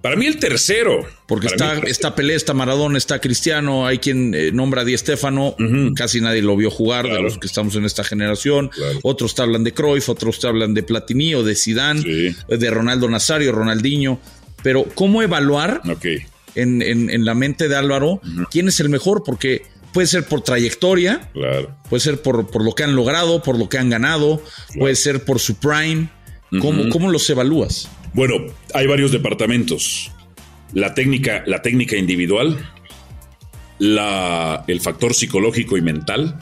para 0.02 0.16
mí 0.16 0.26
el 0.26 0.38
tercero. 0.38 1.06
Porque 1.26 1.46
está, 1.46 1.78
está 1.78 2.14
Pelé, 2.14 2.34
está 2.34 2.52
Maradona, 2.52 2.98
está 2.98 3.20
Cristiano, 3.20 3.86
hay 3.86 3.98
quien 3.98 4.34
eh, 4.34 4.50
nombra 4.52 4.82
a 4.82 4.84
Di 4.84 4.98
Stéfano, 4.98 5.54
casi 5.94 6.20
nadie 6.20 6.42
lo 6.42 6.56
vio 6.56 6.70
jugar 6.70 7.06
de 7.06 7.22
los 7.22 7.38
que 7.38 7.46
estamos 7.46 7.76
en 7.76 7.84
esta 7.84 8.02
generación. 8.02 8.70
Otros 9.02 9.34
te 9.34 9.42
hablan 9.42 9.62
de 9.62 9.72
Cruyff, 9.72 10.08
otros 10.08 10.40
te 10.40 10.48
hablan 10.48 10.74
de 10.74 10.82
Platini 10.82 11.34
o 11.36 11.44
de 11.44 11.54
Zidane, 11.54 12.02
de 12.48 12.70
Ronaldo 12.70 13.08
Nazario, 13.08 13.52
Ronaldinho. 13.52 14.20
Pero 14.64 14.84
¿cómo 14.94 15.22
evaluar 15.22 15.80
en, 16.56 17.24
la 17.24 17.34
mente 17.34 17.68
de 17.68 17.76
Álvaro 17.76 18.20
quién 18.50 18.68
es 18.68 18.80
el 18.80 18.88
mejor? 18.88 19.22
Porque 19.24 19.62
puede 19.92 20.08
ser 20.08 20.24
por 20.24 20.42
trayectoria, 20.42 21.30
puede 21.88 22.00
ser 22.00 22.20
por, 22.20 22.50
por, 22.50 22.64
lo 22.64 22.74
que 22.74 22.82
han 22.82 22.96
logrado, 22.96 23.40
por 23.40 23.56
lo 23.56 23.68
que 23.68 23.78
han 23.78 23.88
ganado, 23.88 24.42
puede 24.76 24.96
ser 24.96 25.24
por 25.24 25.38
su 25.38 25.54
prime 25.54 26.08
¿Cómo, 26.60 27.10
los 27.10 27.28
evalúas? 27.30 27.88
Bueno, 28.12 28.34
hay 28.74 28.86
varios 28.86 29.12
departamentos. 29.12 30.10
La 30.74 30.94
técnica, 30.94 31.42
la 31.46 31.62
técnica 31.62 31.96
individual, 31.96 32.58
la, 33.78 34.64
el 34.66 34.80
factor 34.80 35.14
psicológico 35.14 35.76
y 35.76 35.82
mental, 35.82 36.38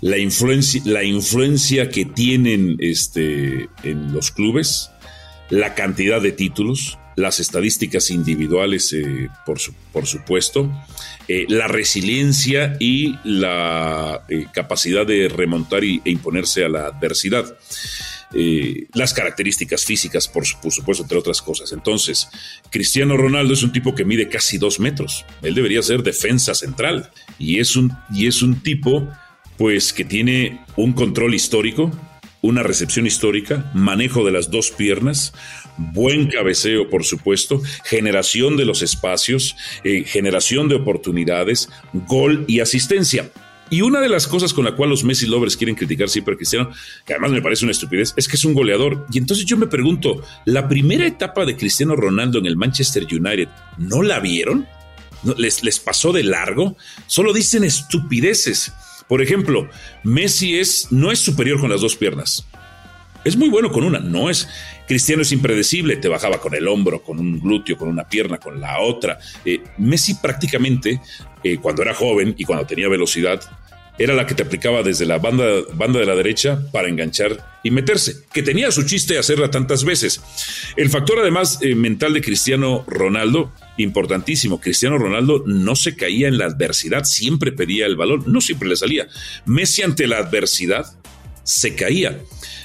la 0.00 0.18
influencia, 0.18 0.82
la 0.84 1.02
influencia 1.02 1.88
que 1.88 2.04
tienen 2.04 2.76
este, 2.78 3.68
en 3.82 4.12
los 4.12 4.30
clubes, 4.30 4.90
la 5.50 5.74
cantidad 5.74 6.20
de 6.20 6.32
títulos, 6.32 6.98
las 7.16 7.40
estadísticas 7.40 8.10
individuales, 8.10 8.92
eh, 8.92 9.28
por, 9.46 9.58
por, 9.92 10.06
supuesto, 10.06 10.70
eh, 11.28 11.46
la 11.48 11.68
resiliencia 11.68 12.76
y 12.80 13.14
la 13.24 14.22
eh, 14.28 14.46
capacidad 14.52 15.06
de 15.06 15.28
remontar 15.28 15.84
y, 15.84 16.02
e 16.04 16.10
imponerse 16.10 16.64
a 16.64 16.68
la 16.68 16.86
adversidad. 16.86 17.56
Eh, 18.32 18.86
las 18.94 19.12
características 19.12 19.84
físicas, 19.84 20.28
por, 20.28 20.46
supuesto, 20.46 21.02
entre 21.02 21.18
otras 21.18 21.42
cosas. 21.42 21.72
Entonces, 21.72 22.28
Cristiano 22.70 23.16
Ronaldo 23.16 23.54
es 23.54 23.62
un 23.62 23.72
tipo 23.72 23.94
que 23.94 24.04
mide 24.04 24.28
casi 24.28 24.58
dos 24.58 24.80
metros. 24.80 25.24
Él 25.42 25.54
debería 25.54 25.82
ser 25.82 26.02
defensa 26.02 26.54
central. 26.54 27.10
Y 27.38 27.60
es 27.60 27.76
un, 27.76 27.92
y 28.12 28.26
es 28.26 28.42
un 28.42 28.62
tipo, 28.62 29.08
pues, 29.56 29.92
que 29.92 30.04
tiene 30.04 30.60
un 30.76 30.92
control 30.92 31.34
histórico, 31.34 31.90
una 32.42 32.62
recepción 32.62 33.06
histórica, 33.06 33.70
manejo 33.72 34.24
de 34.24 34.32
las 34.32 34.50
dos 34.50 34.70
piernas, 34.70 35.32
buen 35.78 36.28
cabeceo, 36.28 36.90
por 36.90 37.04
supuesto, 37.04 37.62
generación 37.84 38.56
de 38.56 38.66
los 38.66 38.82
espacios, 38.82 39.56
eh, 39.82 40.04
generación 40.04 40.68
de 40.68 40.74
oportunidades, 40.74 41.70
gol 41.92 42.44
y 42.46 42.60
asistencia. 42.60 43.30
Y 43.74 43.82
una 43.82 44.00
de 44.00 44.08
las 44.08 44.28
cosas 44.28 44.54
con 44.54 44.64
la 44.64 44.76
cual 44.76 44.90
los 44.90 45.02
Messi 45.02 45.26
lovers 45.26 45.56
quieren 45.56 45.74
criticar 45.74 46.08
siempre 46.08 46.34
a 46.34 46.36
Cristiano, 46.36 46.70
que 47.04 47.12
además 47.12 47.32
me 47.32 47.42
parece 47.42 47.64
una 47.64 47.72
estupidez, 47.72 48.14
es 48.16 48.28
que 48.28 48.36
es 48.36 48.44
un 48.44 48.54
goleador. 48.54 49.04
Y 49.10 49.18
entonces 49.18 49.46
yo 49.46 49.56
me 49.56 49.66
pregunto, 49.66 50.22
¿la 50.44 50.68
primera 50.68 51.04
etapa 51.04 51.44
de 51.44 51.56
Cristiano 51.56 51.96
Ronaldo 51.96 52.38
en 52.38 52.46
el 52.46 52.56
Manchester 52.56 53.02
United 53.02 53.48
no 53.78 54.02
la 54.02 54.20
vieron? 54.20 54.68
¿Les, 55.38 55.64
les 55.64 55.80
pasó 55.80 56.12
de 56.12 56.22
largo? 56.22 56.76
Solo 57.08 57.32
dicen 57.32 57.64
estupideces. 57.64 58.72
Por 59.08 59.20
ejemplo, 59.20 59.68
Messi 60.04 60.56
es, 60.56 60.92
no 60.92 61.10
es 61.10 61.18
superior 61.18 61.58
con 61.58 61.70
las 61.70 61.80
dos 61.80 61.96
piernas. 61.96 62.46
Es 63.24 63.36
muy 63.36 63.48
bueno 63.48 63.72
con 63.72 63.82
una, 63.82 63.98
no 63.98 64.30
es. 64.30 64.46
Cristiano 64.86 65.22
es 65.22 65.32
impredecible, 65.32 65.96
te 65.96 66.08
bajaba 66.08 66.40
con 66.40 66.54
el 66.54 66.68
hombro, 66.68 67.02
con 67.02 67.18
un 67.18 67.40
glúteo, 67.40 67.76
con 67.76 67.88
una 67.88 68.06
pierna, 68.06 68.38
con 68.38 68.60
la 68.60 68.78
otra. 68.78 69.18
Eh, 69.44 69.64
Messi 69.78 70.14
prácticamente, 70.14 71.00
eh, 71.42 71.56
cuando 71.56 71.82
era 71.82 71.92
joven 71.94 72.36
y 72.38 72.44
cuando 72.44 72.66
tenía 72.66 72.88
velocidad, 72.88 73.40
era 73.98 74.14
la 74.14 74.26
que 74.26 74.34
te 74.34 74.42
aplicaba 74.42 74.82
desde 74.82 75.06
la 75.06 75.18
banda, 75.18 75.44
banda 75.74 76.00
de 76.00 76.06
la 76.06 76.16
derecha 76.16 76.60
para 76.72 76.88
enganchar 76.88 77.60
y 77.62 77.70
meterse, 77.70 78.24
que 78.32 78.42
tenía 78.42 78.70
su 78.70 78.82
chiste 78.84 79.18
hacerla 79.18 79.50
tantas 79.50 79.84
veces. 79.84 80.20
El 80.76 80.90
factor 80.90 81.18
además 81.20 81.58
eh, 81.62 81.74
mental 81.74 82.12
de 82.12 82.20
Cristiano 82.20 82.84
Ronaldo, 82.86 83.52
importantísimo, 83.76 84.60
Cristiano 84.60 84.98
Ronaldo 84.98 85.44
no 85.46 85.76
se 85.76 85.96
caía 85.96 86.28
en 86.28 86.38
la 86.38 86.46
adversidad, 86.46 87.04
siempre 87.04 87.52
pedía 87.52 87.86
el 87.86 87.96
balón, 87.96 88.24
no 88.26 88.40
siempre 88.40 88.68
le 88.68 88.76
salía. 88.76 89.06
Messi 89.46 89.82
ante 89.82 90.06
la 90.06 90.18
adversidad 90.18 90.86
se 91.44 91.74
caía. 91.74 92.20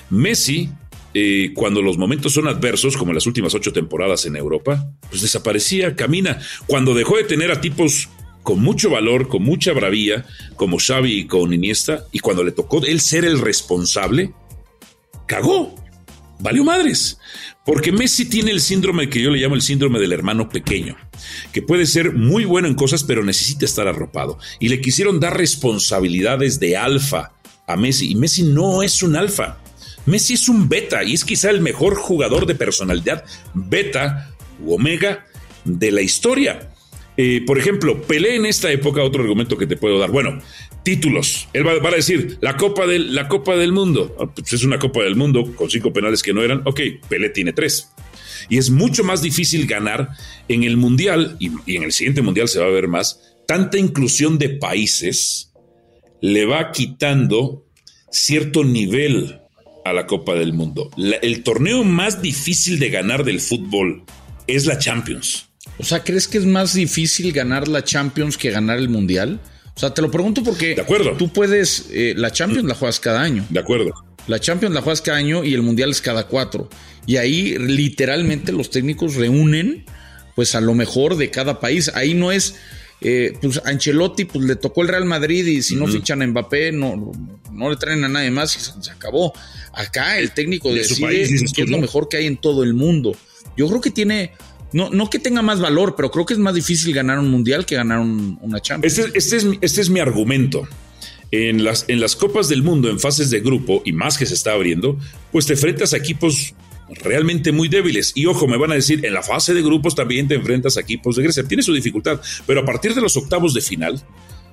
Messi 0.09 0.69
eh, 1.13 1.51
cuando 1.55 1.81
los 1.81 1.97
momentos 1.97 2.33
son 2.33 2.47
adversos, 2.47 2.95
como 2.95 3.11
en 3.11 3.15
las 3.15 3.25
últimas 3.25 3.53
ocho 3.55 3.73
temporadas 3.73 4.25
en 4.25 4.35
Europa, 4.35 4.91
pues 5.09 5.21
desaparecía, 5.21 5.95
camina. 5.95 6.39
Cuando 6.67 6.93
dejó 6.93 7.17
de 7.17 7.23
tener 7.23 7.51
a 7.51 7.61
tipos 7.61 8.09
con 8.49 8.63
mucho 8.63 8.89
valor, 8.89 9.27
con 9.27 9.43
mucha 9.43 9.73
bravía, 9.73 10.25
como 10.55 10.79
Xavi 10.79 11.19
y 11.19 11.27
con 11.27 11.53
Iniesta, 11.53 12.07
y 12.11 12.17
cuando 12.17 12.43
le 12.43 12.51
tocó 12.51 12.83
él 12.83 12.99
ser 12.99 13.23
el 13.23 13.39
responsable, 13.39 14.33
cagó, 15.27 15.75
valió 16.39 16.63
madres. 16.63 17.19
Porque 17.63 17.91
Messi 17.91 18.25
tiene 18.25 18.49
el 18.49 18.59
síndrome 18.59 19.07
que 19.07 19.21
yo 19.21 19.29
le 19.29 19.37
llamo 19.37 19.53
el 19.53 19.61
síndrome 19.61 19.99
del 19.99 20.13
hermano 20.13 20.49
pequeño, 20.49 20.97
que 21.53 21.61
puede 21.61 21.85
ser 21.85 22.13
muy 22.13 22.43
bueno 22.43 22.67
en 22.67 22.73
cosas, 22.73 23.03
pero 23.03 23.23
necesita 23.23 23.65
estar 23.65 23.87
arropado. 23.87 24.39
Y 24.59 24.69
le 24.69 24.81
quisieron 24.81 25.19
dar 25.19 25.37
responsabilidades 25.37 26.59
de 26.59 26.75
alfa 26.75 27.33
a 27.67 27.77
Messi, 27.77 28.09
y 28.09 28.15
Messi 28.15 28.41
no 28.41 28.81
es 28.81 29.03
un 29.03 29.15
alfa. 29.15 29.59
Messi 30.07 30.33
es 30.33 30.49
un 30.49 30.67
beta 30.67 31.03
y 31.03 31.13
es 31.13 31.23
quizá 31.23 31.51
el 31.51 31.61
mejor 31.61 31.93
jugador 31.93 32.47
de 32.47 32.55
personalidad 32.55 33.25
beta 33.53 34.31
u 34.59 34.73
omega 34.73 35.27
de 35.65 35.91
la 35.91 36.01
historia. 36.01 36.68
Eh, 37.21 37.43
por 37.45 37.59
ejemplo, 37.59 38.01
Pelé 38.03 38.37
en 38.37 38.45
esta 38.45 38.71
época, 38.71 39.03
otro 39.03 39.21
argumento 39.21 39.57
que 39.57 39.67
te 39.67 39.75
puedo 39.75 39.99
dar. 39.99 40.09
Bueno, 40.09 40.39
títulos. 40.83 41.49
Él 41.51 41.67
va, 41.67 41.73
a 41.73 41.91
decir, 41.93 42.37
la 42.39 42.55
Copa, 42.55 42.87
del, 42.87 43.13
la 43.13 43.27
Copa 43.27 43.57
del 43.57 43.73
Mundo. 43.73 44.15
Ah, 44.17 44.33
pues 44.33 44.53
es 44.53 44.63
una 44.63 44.79
Copa 44.79 45.03
del 45.03 45.17
Mundo 45.17 45.53
con 45.53 45.69
cinco 45.69 45.91
penales 45.91 46.23
que 46.23 46.31
no 46.31 46.41
eran. 46.41 46.61
Ok, 46.63 46.79
Pelé 47.09 47.27
tiene 47.27 47.51
tres. 47.51 47.91
Y 48.47 48.57
es 48.57 48.69
mucho 48.69 49.03
más 49.03 49.21
difícil 49.21 49.67
ganar 49.67 50.11
en 50.47 50.63
el 50.63 50.77
Mundial, 50.77 51.35
y, 51.41 51.51
y 51.65 51.75
en 51.75 51.83
el 51.83 51.91
siguiente 51.91 52.21
Mundial 52.21 52.47
se 52.47 52.61
va 52.61 52.67
a 52.67 52.69
ver 52.69 52.87
más, 52.87 53.19
tanta 53.45 53.77
inclusión 53.77 54.37
de 54.37 54.51
países 54.51 55.51
le 56.21 56.45
va 56.45 56.71
quitando 56.71 57.65
cierto 58.09 58.63
nivel 58.63 59.41
a 59.83 59.91
la 59.91 60.07
Copa 60.07 60.35
del 60.35 60.53
Mundo. 60.53 60.89
el 61.21 61.43
torneo 61.43 61.83
más 61.83 62.21
difícil 62.21 62.79
de 62.79 62.89
ganar 62.89 63.25
del 63.25 63.41
fútbol 63.41 64.05
es 64.47 64.65
la 64.65 64.77
Champions. 64.77 65.48
O 65.79 65.83
sea, 65.83 66.03
¿crees 66.03 66.27
que 66.27 66.37
es 66.37 66.45
más 66.45 66.73
difícil 66.73 67.31
ganar 67.31 67.67
la 67.67 67.83
Champions 67.83 68.37
que 68.37 68.51
ganar 68.51 68.77
el 68.77 68.89
Mundial? 68.89 69.39
O 69.75 69.79
sea, 69.79 69.93
te 69.93 70.01
lo 70.01 70.11
pregunto 70.11 70.43
porque 70.43 70.75
de 70.75 70.81
acuerdo. 70.81 71.13
tú 71.13 71.31
puedes, 71.31 71.87
eh, 71.91 72.13
la 72.17 72.31
Champions 72.31 72.67
la 72.67 72.75
juegas 72.75 72.99
cada 72.99 73.21
año. 73.21 73.45
De 73.49 73.61
acuerdo. 73.61 73.93
La 74.27 74.39
Champions 74.39 74.75
la 74.75 74.81
juegas 74.81 75.01
cada 75.01 75.17
año 75.17 75.43
y 75.45 75.53
el 75.53 75.61
Mundial 75.61 75.89
es 75.91 76.01
cada 76.01 76.27
cuatro. 76.27 76.69
Y 77.05 77.15
ahí 77.15 77.57
literalmente 77.57 78.51
los 78.51 78.69
técnicos 78.69 79.15
reúnen 79.15 79.85
pues 80.35 80.53
a 80.53 80.61
lo 80.61 80.73
mejor 80.73 81.15
de 81.15 81.31
cada 81.31 81.61
país. 81.61 81.89
Ahí 81.95 82.13
no 82.13 82.31
es, 82.31 82.55
eh, 82.99 83.33
pues 83.41 83.61
Ancelotti 83.65 84.25
pues 84.25 84.43
le 84.45 84.57
tocó 84.57 84.81
el 84.81 84.89
Real 84.89 85.05
Madrid 85.05 85.45
y 85.45 85.61
si 85.61 85.75
no 85.75 85.87
fichan 85.87 86.21
a 86.21 86.27
Mbappé 86.27 86.73
no, 86.73 87.11
no 87.51 87.69
le 87.69 87.77
traen 87.77 88.03
a 88.03 88.09
nadie 88.09 88.31
más 88.31 88.55
y 88.55 88.59
se, 88.59 88.91
acabó. 88.91 89.33
Acá 89.73 90.19
el 90.19 90.31
técnico 90.31 90.73
de 90.73 90.79
decide 90.79 91.45
que 91.55 91.61
es 91.61 91.69
lo 91.69 91.77
mejor 91.77 92.09
que 92.09 92.17
hay 92.17 92.25
en 92.25 92.37
todo 92.37 92.63
el 92.63 92.73
mundo. 92.73 93.15
Yo 93.55 93.67
creo 93.67 93.81
que 93.81 93.91
tiene 93.91 94.33
no, 94.73 94.89
no 94.89 95.09
que 95.09 95.19
tenga 95.19 95.41
más 95.41 95.59
valor, 95.59 95.95
pero 95.95 96.11
creo 96.11 96.25
que 96.25 96.33
es 96.33 96.39
más 96.39 96.53
difícil 96.53 96.93
ganar 96.93 97.19
un 97.19 97.29
mundial 97.29 97.65
que 97.65 97.75
ganar 97.75 97.99
una 97.99 98.59
Champions. 98.59 98.97
Este, 98.97 99.17
este, 99.17 99.37
es, 99.37 99.47
este 99.61 99.81
es 99.81 99.89
mi 99.89 99.99
argumento. 99.99 100.67
En 101.31 101.63
las, 101.63 101.85
en 101.87 101.99
las 101.99 102.15
Copas 102.15 102.49
del 102.49 102.63
Mundo, 102.63 102.89
en 102.89 102.99
fases 102.99 103.29
de 103.29 103.39
grupo, 103.39 103.83
y 103.85 103.91
más 103.91 104.17
que 104.17 104.25
se 104.25 104.33
está 104.33 104.53
abriendo, 104.53 104.97
pues 105.31 105.45
te 105.45 105.53
enfrentas 105.53 105.93
a 105.93 105.97
equipos 105.97 106.55
realmente 106.89 107.51
muy 107.51 107.67
débiles. 107.67 108.13
Y 108.15 108.25
ojo, 108.25 108.47
me 108.47 108.57
van 108.57 108.71
a 108.71 108.75
decir, 108.75 109.05
en 109.05 109.13
la 109.13 109.21
fase 109.21 109.53
de 109.53 109.61
grupos 109.61 109.95
también 109.95 110.27
te 110.27 110.35
enfrentas 110.35 110.77
a 110.77 110.81
equipos 110.81 111.15
de 111.15 111.23
Grecia. 111.23 111.43
Tiene 111.43 111.63
su 111.63 111.73
dificultad, 111.73 112.19
pero 112.47 112.61
a 112.61 112.65
partir 112.65 112.95
de 112.95 113.01
los 113.01 113.15
octavos 113.15 113.53
de 113.53 113.61
final, 113.61 114.01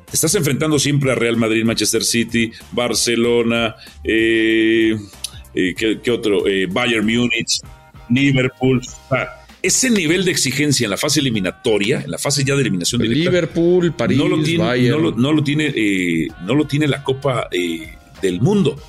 te 0.04 0.12
estás 0.14 0.34
enfrentando 0.34 0.78
siempre 0.78 1.12
a 1.12 1.14
Real 1.14 1.36
Madrid, 1.36 1.64
Manchester 1.64 2.04
City, 2.04 2.52
Barcelona, 2.72 3.74
eh, 4.04 4.96
eh, 5.54 5.74
¿qué, 5.74 6.10
otro? 6.10 6.46
Eh, 6.46 6.66
Bayern 6.66 7.06
Múnich, 7.06 7.60
Liverpool 8.10 8.80
ese 9.66 9.90
nivel 9.90 10.24
de 10.24 10.30
exigencia 10.30 10.84
en 10.84 10.90
la 10.90 10.96
fase 10.96 11.20
eliminatoria, 11.20 12.00
en 12.00 12.10
la 12.10 12.18
fase 12.18 12.44
ya 12.44 12.54
de 12.54 12.62
eliminación 12.62 13.02
de 13.02 13.08
Liverpool, 13.08 13.94
París, 13.94 14.18
no 14.18 14.28
lo 14.28 14.42
tiene, 14.42 14.88
no 15.16 15.32
lo, 15.32 15.42
tiene, 15.42 15.72
eh, 15.74 16.28
no 16.44 16.54
lo 16.54 16.66
tiene 16.66 16.86
la 16.86 17.02
Copa 17.02 17.48
eh, 17.50 17.94
del 18.22 18.40
Mundo. 18.40 18.80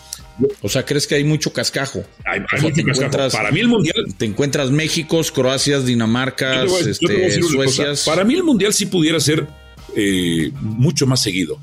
O 0.61 0.69
sea, 0.69 0.85
¿crees 0.85 1.07
que 1.07 1.15
hay 1.15 1.23
mucho 1.23 1.51
cascajo? 1.51 2.03
Hay, 2.23 2.41
mucho 2.61 2.83
cascajo. 2.83 3.29
Para 3.31 3.51
mí 3.51 3.59
el 3.59 3.67
Mundial... 3.67 3.95
Te 4.17 4.25
encuentras 4.25 4.69
México, 4.69 5.19
Croacias, 5.33 5.85
Dinamarca, 5.85 6.63
este, 6.63 7.41
Suecia. 7.41 7.93
Para 8.05 8.23
mí 8.23 8.35
el 8.35 8.43
Mundial 8.43 8.71
sí 8.73 8.85
pudiera 8.85 9.19
ser 9.19 9.47
eh, 9.95 10.51
mucho 10.61 11.07
más 11.07 11.23
seguido. 11.23 11.59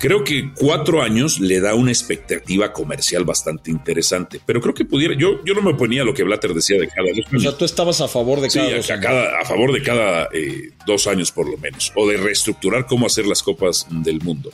Creo 0.00 0.24
que 0.24 0.50
cuatro 0.54 1.02
años 1.02 1.40
le 1.40 1.60
da 1.60 1.74
una 1.74 1.90
expectativa 1.90 2.72
comercial 2.72 3.24
bastante 3.24 3.70
interesante, 3.70 4.40
pero 4.46 4.62
creo 4.62 4.72
que 4.72 4.86
pudiera, 4.86 5.14
yo, 5.14 5.44
yo 5.44 5.52
no 5.52 5.60
me 5.60 5.72
oponía 5.72 6.00
a 6.00 6.04
lo 6.06 6.14
que 6.14 6.22
Blatter 6.22 6.54
decía 6.54 6.80
de 6.80 6.88
cada 6.88 7.08
dos 7.10 7.26
años. 7.26 7.34
O 7.34 7.50
sea, 7.50 7.58
tú 7.58 7.66
estabas 7.66 8.00
a 8.00 8.08
favor 8.08 8.40
de 8.40 8.48
cada 8.48 8.82
sí, 8.82 8.92
a, 8.92 9.44
favor 9.44 9.72
de 9.72 9.82
cada 9.82 10.30
eh, 10.32 10.70
dos 10.86 11.06
años 11.06 11.30
por 11.30 11.50
lo 11.50 11.58
menos, 11.58 11.92
o 11.94 12.08
de 12.08 12.16
reestructurar 12.16 12.86
cómo 12.86 13.04
hacer 13.04 13.26
las 13.26 13.42
copas 13.42 13.86
del 13.90 14.22
mundo. 14.22 14.50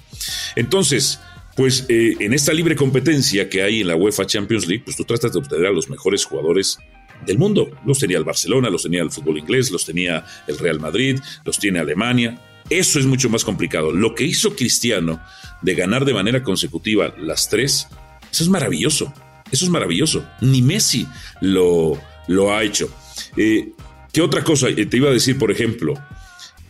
Entonces, 0.57 1.21
pues 1.55 1.87
eh, 1.89 2.17
en 2.19 2.35
esta 2.35 2.53
libre 2.53 2.75
competencia 2.75 3.49
que 3.49 3.63
hay 3.63 3.83
en 3.83 3.87
la 3.87 3.95
UEFA 3.95 4.27
Champions 4.27 4.67
League, 4.67 4.83
pues 4.85 4.97
tú 4.97 5.05
tratas 5.05 5.33
de 5.33 5.39
obtener 5.39 5.67
a 5.67 5.71
los 5.71 5.89
mejores 5.89 6.25
jugadores 6.25 6.81
del 7.25 7.39
mundo. 7.39 7.71
Los 7.85 8.01
tenía 8.01 8.19
el 8.19 8.25
Barcelona, 8.25 8.69
los 8.69 8.83
tenía 8.83 9.03
el 9.03 9.11
fútbol 9.11 9.39
inglés, 9.39 9.71
los 9.71 9.85
tenía 9.85 10.25
el 10.47 10.59
Real 10.59 10.81
Madrid, 10.81 11.19
los 11.45 11.59
tiene 11.59 11.79
Alemania. 11.79 12.39
Eso 12.71 12.99
es 12.99 13.07
mucho 13.07 13.29
más 13.29 13.45
complicado. 13.45 13.93
Lo 13.93 14.15
que 14.15 14.25
hizo 14.25 14.57
Cristiano 14.57 15.23
de 15.63 15.75
ganar 15.75 16.05
de 16.05 16.15
manera 16.15 16.43
consecutiva 16.43 17.15
las 17.19 17.49
tres, 17.49 17.89
eso 18.31 18.45
es 18.45 18.49
maravilloso. 18.49 19.13
Eso 19.51 19.65
es 19.65 19.71
maravilloso. 19.71 20.27
Ni 20.41 20.63
Messi 20.63 21.07
lo, 21.41 22.01
lo 22.27 22.55
ha 22.55 22.65
hecho. 22.65 22.91
Eh, 23.37 23.73
¿Qué 24.13 24.21
otra 24.21 24.43
cosa? 24.43 24.69
Eh, 24.69 24.87
te 24.87 24.97
iba 24.97 25.11
a 25.11 25.13
decir, 25.13 25.39
por 25.39 25.51
ejemplo, 25.51 25.95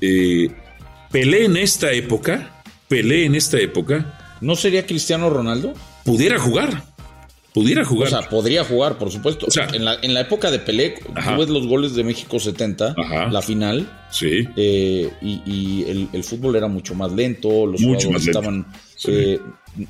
eh, 0.00 0.50
Pelé 1.11 1.44
en 1.44 1.56
esta 1.56 1.92
época, 1.92 2.62
Pelé 2.88 3.24
en 3.24 3.35
esta 3.35 3.59
época. 3.59 4.37
¿No 4.40 4.54
sería 4.56 4.87
Cristiano 4.87 5.30
Ronaldo? 5.30 5.72
Pudiera 6.04 6.38
jugar 6.38 6.85
pudiera 7.57 7.87
jugar. 7.87 8.09
O 8.09 8.11
sea, 8.11 8.29
podría 8.29 8.64
jugar, 8.64 8.99
por 8.99 9.11
supuesto. 9.11 9.47
O 9.47 9.51
sea, 9.51 9.66
en 9.73 9.87
la, 9.87 9.97
en 10.03 10.12
la 10.12 10.21
época 10.21 10.51
de 10.51 10.59
Pelé, 10.59 10.97
tú 11.01 11.38
ves 11.38 11.49
los 11.49 11.66
goles 11.66 11.95
de 11.95 12.05
México 12.05 12.38
70, 12.38 12.95
la 13.31 13.42
final. 13.42 13.90
Sí. 14.11 14.47
Eh, 14.57 15.11
y, 15.23 15.85
el, 16.12 16.23
fútbol 16.23 16.57
era 16.57 16.69
mucho 16.69 16.95
más 16.95 17.12
lento, 17.12 17.66
los 17.66 17.81
jugadores 17.81 18.27
estaban. 18.27 18.66
Eh, 19.09 19.40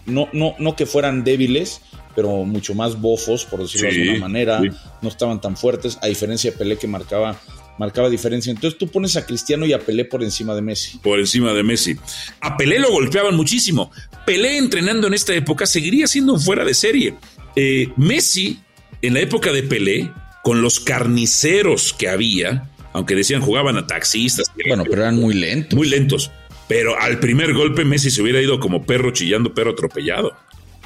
no, 0.06 0.28
no, 0.32 0.54
no 0.60 0.76
que 0.76 0.86
fueran 0.86 1.24
débiles, 1.24 1.80
pero 2.14 2.44
mucho 2.44 2.74
más 2.74 3.00
bofos, 3.00 3.44
por 3.44 3.60
decirlo 3.60 3.90
de 3.90 4.00
alguna 4.00 4.20
manera. 4.20 4.60
No 5.02 5.08
estaban 5.08 5.40
tan 5.40 5.56
fuertes, 5.56 5.98
a 6.02 6.06
diferencia 6.06 6.52
de 6.52 6.56
Pelé 6.56 6.76
que 6.76 6.86
marcaba 6.86 7.36
marcaba 7.78 8.08
diferencia. 8.08 8.50
Entonces 8.50 8.78
tú 8.78 8.88
pones 8.88 9.16
a 9.16 9.26
Cristiano 9.26 9.66
y 9.66 9.72
a 9.72 9.78
Pelé 9.78 10.04
por 10.04 10.22
encima 10.22 10.54
de 10.54 10.62
Messi. 10.62 10.98
Por 10.98 11.18
encima 11.18 11.52
de 11.52 11.62
Messi. 11.62 11.96
A 12.40 12.56
Pelé 12.56 12.78
lo 12.78 12.90
golpeaban 12.90 13.36
muchísimo. 13.36 13.90
Pelé 14.24 14.58
entrenando 14.58 15.06
en 15.06 15.14
esta 15.14 15.34
época 15.34 15.66
seguiría 15.66 16.06
siendo 16.06 16.34
un 16.34 16.40
fuera 16.40 16.64
de 16.64 16.74
serie. 16.74 17.14
Eh, 17.54 17.88
Messi, 17.96 18.60
en 19.02 19.14
la 19.14 19.20
época 19.20 19.52
de 19.52 19.62
Pelé, 19.62 20.10
con 20.42 20.62
los 20.62 20.80
carniceros 20.80 21.92
que 21.92 22.08
había, 22.08 22.70
aunque 22.92 23.14
decían 23.14 23.40
jugaban 23.40 23.76
a 23.76 23.86
taxistas. 23.86 24.50
Bueno, 24.68 24.84
pero 24.88 25.02
eran 25.02 25.16
muy 25.16 25.34
lentos. 25.34 25.76
Muy 25.76 25.88
lentos. 25.88 26.30
Pero 26.68 26.98
al 26.98 27.20
primer 27.20 27.54
golpe 27.54 27.84
Messi 27.84 28.10
se 28.10 28.22
hubiera 28.22 28.40
ido 28.40 28.58
como 28.58 28.84
perro 28.84 29.12
chillando, 29.12 29.54
perro 29.54 29.72
atropellado. 29.72 30.36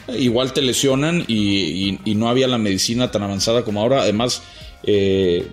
Igual 0.09 0.53
te 0.53 0.63
lesionan 0.63 1.25
y, 1.29 1.99
no 2.17 2.29
había 2.29 2.49
la 2.49 2.59
medicina 2.59 3.11
tan 3.11 3.23
avanzada 3.23 3.65
como 3.65 3.81
ahora. 3.81 4.03
Además, 4.03 4.43
eh, 4.83 5.47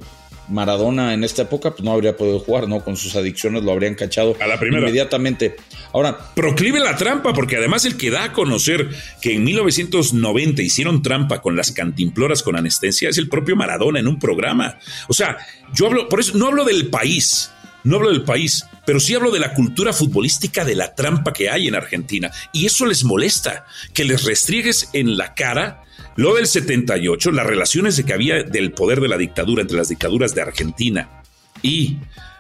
Maradona 0.50 1.14
en 1.14 1.24
esta 1.24 1.44
época 1.44 1.72
pues 1.72 1.84
no 1.84 1.92
habría 1.92 2.16
podido 2.16 2.40
jugar, 2.40 2.68
¿no? 2.68 2.84
Con 2.84 2.98
sus 2.98 3.16
adicciones 3.16 3.64
lo 3.64 3.72
habrían 3.72 3.96
cachado 3.96 4.36
a 4.40 4.48
la 4.48 4.60
primera. 4.60 4.84
inmediatamente. 4.84 5.56
Ahora, 5.94 6.18
proclive 6.36 6.80
la 6.80 6.96
trampa 6.96 7.34
porque 7.34 7.58
además 7.58 7.86
el 7.86 7.98
que 7.98 8.10
da 8.10 8.26
a 8.26 8.34
conocer 8.34 8.90
que 9.22 9.36
en 9.36 9.44
1990 9.44 10.62
hicieron 10.62 11.02
trampa 11.02 11.42
con 11.42 11.56
las 11.56 11.72
cantimploras 11.72 12.44
con 12.44 12.56
anestesia 12.56 13.10
es 13.10 13.18
el 13.18 13.30
propio 13.30 13.56
Maradona 13.56 14.00
en 14.00 14.08
un 14.08 14.20
programa. 14.20 14.78
O 15.08 15.14
sea, 15.14 15.38
yo 15.74 15.88
hablo, 15.88 16.10
por 16.10 16.20
eso 16.20 16.38
no 16.38 16.48
hablo 16.48 16.64
del 16.64 16.90
país, 16.90 17.52
no 17.84 17.98
hablo 17.98 18.10
del 18.10 18.24
país, 18.24 18.66
pero 18.86 19.00
sí 19.00 19.16
hablo 19.16 19.32
de 19.32 19.40
la 19.40 19.54
cultura 19.54 19.94
futbolística 19.94 20.64
de 20.64 20.76
la 20.76 20.96
trampa 20.96 21.34
que 21.34 21.50
hay 21.50 21.68
en 21.68 21.76
Argentina. 21.76 22.32
Y 22.54 22.66
eso 22.66 22.86
les 22.86 23.04
molesta, 23.04 23.66
que 23.94 24.06
les 24.06 24.24
restriegues 24.24 24.90
en 24.94 25.18
la 25.18 25.34
cara 25.34 25.84
lo 26.18 26.36
del 26.36 26.48
78, 26.48 27.32
las 27.32 27.46
relaciones 27.46 28.04
que 28.04 28.14
había 28.14 28.44
del 28.44 28.72
poder 28.72 29.00
de 29.00 29.08
la 29.08 29.18
dictadura 29.18 29.62
entre 29.62 29.78
las 29.78 29.90
dictaduras 29.90 30.36
de 30.36 30.42
Argentina 30.42 31.22
y 31.62 31.98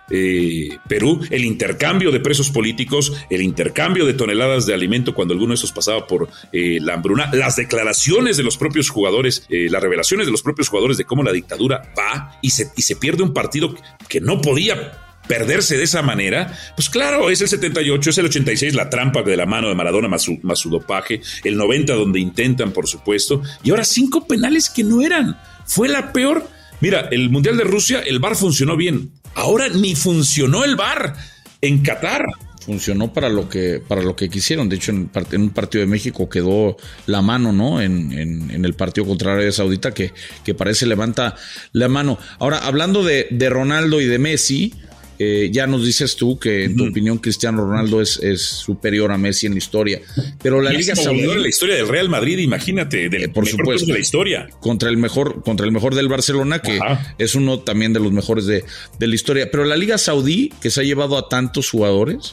eh, 0.09 0.77
Perú, 0.87 1.19
el 1.29 1.45
intercambio 1.45 2.11
de 2.11 2.19
presos 2.19 2.49
políticos, 2.49 3.13
el 3.29 3.41
intercambio 3.41 4.05
de 4.05 4.13
toneladas 4.13 4.65
de 4.65 4.73
alimento 4.73 5.13
cuando 5.13 5.33
alguno 5.33 5.51
de 5.51 5.55
esos 5.55 5.71
pasaba 5.71 6.07
por 6.07 6.29
eh, 6.53 6.79
la 6.81 6.93
hambruna, 6.93 7.29
las 7.33 7.55
declaraciones 7.55 8.37
de 8.37 8.43
los 8.43 8.57
propios 8.57 8.89
jugadores, 8.89 9.45
eh, 9.49 9.67
las 9.69 9.81
revelaciones 9.81 10.25
de 10.25 10.31
los 10.31 10.43
propios 10.43 10.69
jugadores 10.69 10.97
de 10.97 11.05
cómo 11.05 11.23
la 11.23 11.31
dictadura 11.31 11.93
va 11.97 12.39
y 12.41 12.51
se, 12.51 12.71
y 12.75 12.81
se 12.81 12.95
pierde 12.95 13.23
un 13.23 13.33
partido 13.33 13.75
que 14.07 14.21
no 14.21 14.41
podía 14.41 15.06
perderse 15.27 15.77
de 15.77 15.83
esa 15.83 16.01
manera, 16.01 16.57
pues 16.75 16.89
claro, 16.89 17.29
es 17.29 17.41
el 17.41 17.47
78, 17.47 18.09
es 18.09 18.17
el 18.17 18.25
86, 18.25 18.73
la 18.73 18.89
trampa 18.89 19.21
de 19.21 19.37
la 19.37 19.45
mano 19.45 19.67
de 19.67 19.75
Maradona 19.75 20.07
más 20.07 20.23
su, 20.23 20.69
dopaje, 20.69 21.21
el 21.43 21.57
90 21.57 21.93
donde 21.93 22.19
intentan, 22.19 22.71
por 22.71 22.87
supuesto, 22.87 23.41
y 23.63 23.71
ahora 23.71 23.83
cinco 23.83 24.25
penales 24.25 24.69
que 24.69 24.83
no 24.83 25.01
eran. 25.01 25.37
Fue 25.65 25.89
la 25.89 26.13
peor. 26.13 26.47
Mira, 26.79 27.09
el 27.11 27.29
Mundial 27.29 27.57
de 27.57 27.63
Rusia, 27.63 28.01
el 28.05 28.19
bar 28.19 28.35
funcionó 28.35 28.77
bien. 28.77 29.11
Ahora 29.35 29.67
ni 29.69 29.95
funcionó 29.95 30.63
el 30.63 30.75
bar 30.75 31.15
en 31.61 31.83
Qatar 31.83 32.23
funcionó 32.67 33.13
para 33.13 33.29
lo 33.29 33.47
que 33.47 33.81
para 33.85 34.01
lo 34.01 34.13
que 34.13 34.29
quisieron. 34.29 34.67
De 34.67 34.75
hecho, 34.75 34.91
en, 34.91 35.09
un 35.41 35.49
partido 35.51 35.79
de 35.79 35.87
México 35.87 36.27
quedó 36.27 36.75
la 37.05 37.21
mano, 37.21 37.53
¿no? 37.53 37.81
En, 37.81 38.11
el 38.11 38.73
partido 38.73 39.07
contra 39.07 39.31
Arabia 39.31 39.53
Saudita 39.53 39.93
que, 39.93 40.11
que 40.43 40.53
parece 40.53 40.85
levanta 40.85 41.35
la 41.71 41.87
mano. 41.87 42.19
Ahora, 42.39 42.59
hablando 42.59 43.05
de 43.05 43.49
Ronaldo 43.49 44.01
y 44.01 44.05
de 44.05 44.19
Messi, 44.19 44.73
eh, 45.19 45.49
ya 45.51 45.67
nos 45.67 45.85
dices 45.85 46.15
tú 46.15 46.37
que 46.37 46.65
en 46.65 46.75
tu 46.75 46.87
opinión 46.87 47.17
Cristiano 47.17 47.63
Ronaldo 47.63 48.01
es, 48.01 48.19
es, 48.21 48.41
superior 48.41 49.11
a 49.11 49.17
Messi 49.17 49.47
en 49.47 49.53
la 49.53 49.57
historia. 49.57 50.01
Pero 50.41 50.61
la 50.61 50.71
Liga 50.71 50.95
Saudí. 50.95 51.25
la 51.25 51.47
historia 51.47 51.75
del 51.75 51.87
Real 51.87 52.09
Madrid, 52.09 52.37
imagínate, 52.39 53.09
del, 53.09 53.23
eh, 53.23 53.29
por 53.29 53.47
supuesto, 53.47 53.87
de 53.87 53.93
la 53.93 53.99
historia. 53.99 54.49
Contra 54.59 54.89
el 54.89 54.97
mejor, 54.97 55.43
contra 55.43 55.65
el 55.65 55.71
mejor 55.71 55.95
del 55.95 56.07
Barcelona, 56.07 56.59
que 56.59 56.79
es 57.17 57.35
uno 57.35 57.59
también 57.59 57.93
de 57.93 57.99
los 57.99 58.11
mejores 58.11 58.45
de, 58.45 58.63
de, 58.99 59.07
la 59.07 59.15
historia. 59.15 59.49
Pero 59.51 59.65
la 59.65 59.75
Liga 59.75 59.97
Saudí, 59.97 60.51
que 60.61 60.69
se 60.69 60.81
ha 60.81 60.83
llevado 60.83 61.17
a 61.17 61.29
tantos 61.29 61.69
jugadores, 61.69 62.31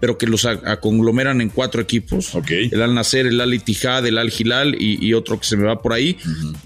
pero 0.00 0.18
que 0.18 0.26
los 0.26 0.46
conglomeran 0.80 1.40
en 1.40 1.48
cuatro 1.48 1.80
equipos: 1.80 2.32
el 2.48 2.82
Al 2.82 2.94
Nasser, 2.94 3.26
el 3.26 3.40
Al 3.40 3.54
Ittihad, 3.54 4.06
el 4.06 4.18
Al 4.18 4.32
Hilal 4.36 4.76
y, 4.78 5.14
otro 5.14 5.40
que 5.40 5.46
se 5.46 5.56
me 5.56 5.64
va 5.64 5.80
por 5.80 5.92
ahí. 5.92 6.16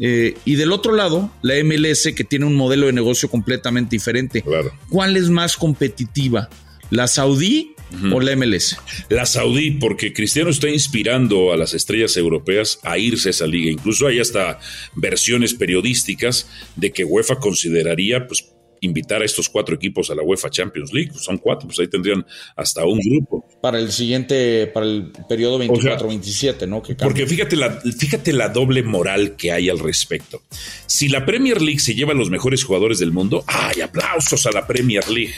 Eh, 0.00 0.34
y 0.44 0.56
del 0.56 0.72
otro 0.72 0.94
lado, 0.94 1.30
la 1.42 1.54
MLS, 1.62 2.12
que 2.14 2.24
tiene 2.24 2.46
un 2.46 2.56
modelo 2.56 2.86
de 2.86 2.92
negocio 2.92 3.30
completamente 3.30 3.96
diferente. 3.96 4.44
¿Cuál 4.88 5.16
es 5.16 5.28
más 5.28 5.56
competitiva? 5.60 6.48
¿La 6.90 7.06
Saudí 7.06 7.76
o 8.12 8.20
la 8.20 8.34
MLS? 8.34 8.76
La 9.08 9.26
Saudí, 9.26 9.70
porque 9.72 10.12
Cristiano 10.12 10.50
está 10.50 10.68
inspirando 10.68 11.52
a 11.52 11.56
las 11.56 11.74
estrellas 11.74 12.16
europeas 12.16 12.80
a 12.82 12.98
irse 12.98 13.28
a 13.28 13.30
esa 13.30 13.46
liga. 13.46 13.70
Incluso 13.70 14.08
hay 14.08 14.18
hasta 14.18 14.58
versiones 14.96 15.54
periodísticas 15.54 16.48
de 16.74 16.90
que 16.90 17.04
UEFA 17.04 17.36
consideraría, 17.36 18.26
pues, 18.26 18.44
invitar 18.80 19.22
a 19.22 19.24
estos 19.24 19.48
cuatro 19.48 19.74
equipos 19.74 20.10
a 20.10 20.14
la 20.14 20.22
UEFA 20.22 20.50
Champions 20.50 20.92
League. 20.92 21.12
Son 21.14 21.38
cuatro, 21.38 21.68
pues 21.68 21.78
ahí 21.78 21.88
tendrían 21.88 22.24
hasta 22.56 22.84
un 22.84 22.98
grupo. 22.98 23.46
Para 23.60 23.78
el 23.78 23.92
siguiente, 23.92 24.66
para 24.68 24.86
el 24.86 25.12
periodo 25.28 25.58
24-27, 25.62 26.68
¿no? 26.68 26.82
porque 26.82 27.26
fíjate 27.26 27.56
la, 27.56 27.70
fíjate 27.70 28.32
la 28.32 28.48
doble 28.48 28.82
moral 28.82 29.36
que 29.36 29.52
hay 29.52 29.68
al 29.68 29.78
respecto. 29.78 30.42
Si 30.86 31.08
la 31.08 31.24
Premier 31.24 31.60
League 31.60 31.80
se 31.80 31.94
lleva 31.94 32.12
a 32.12 32.16
los 32.16 32.30
mejores 32.30 32.64
jugadores 32.64 32.98
del 32.98 33.12
mundo, 33.12 33.44
¡ay, 33.46 33.80
aplausos 33.80 34.46
a 34.46 34.52
la 34.52 34.66
Premier 34.66 35.08
League! 35.08 35.34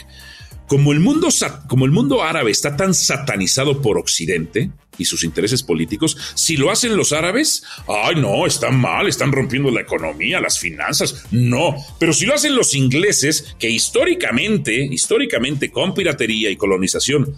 Como 0.67 0.91
el, 0.91 0.99
mundo, 0.99 1.27
como 1.67 1.85
el 1.85 1.91
mundo 1.91 2.23
árabe 2.23 2.51
está 2.51 2.75
tan 2.75 2.93
satanizado 2.93 3.81
por 3.81 3.97
Occidente 3.97 4.71
y 4.97 5.05
sus 5.05 5.23
intereses 5.23 5.63
políticos, 5.63 6.17
si 6.35 6.57
lo 6.57 6.71
hacen 6.71 6.95
los 6.95 7.13
árabes, 7.13 7.63
ay 7.87 8.15
no, 8.15 8.45
están 8.45 8.79
mal, 8.79 9.07
están 9.07 9.31
rompiendo 9.31 9.71
la 9.71 9.81
economía, 9.81 10.39
las 10.39 10.59
finanzas, 10.59 11.25
no. 11.31 11.75
Pero 11.99 12.13
si 12.13 12.25
lo 12.25 12.33
hacen 12.33 12.55
los 12.55 12.75
ingleses, 12.75 13.55
que 13.59 13.69
históricamente, 13.69 14.75
históricamente 14.75 15.71
con 15.71 15.93
piratería 15.93 16.49
y 16.49 16.55
colonización, 16.55 17.35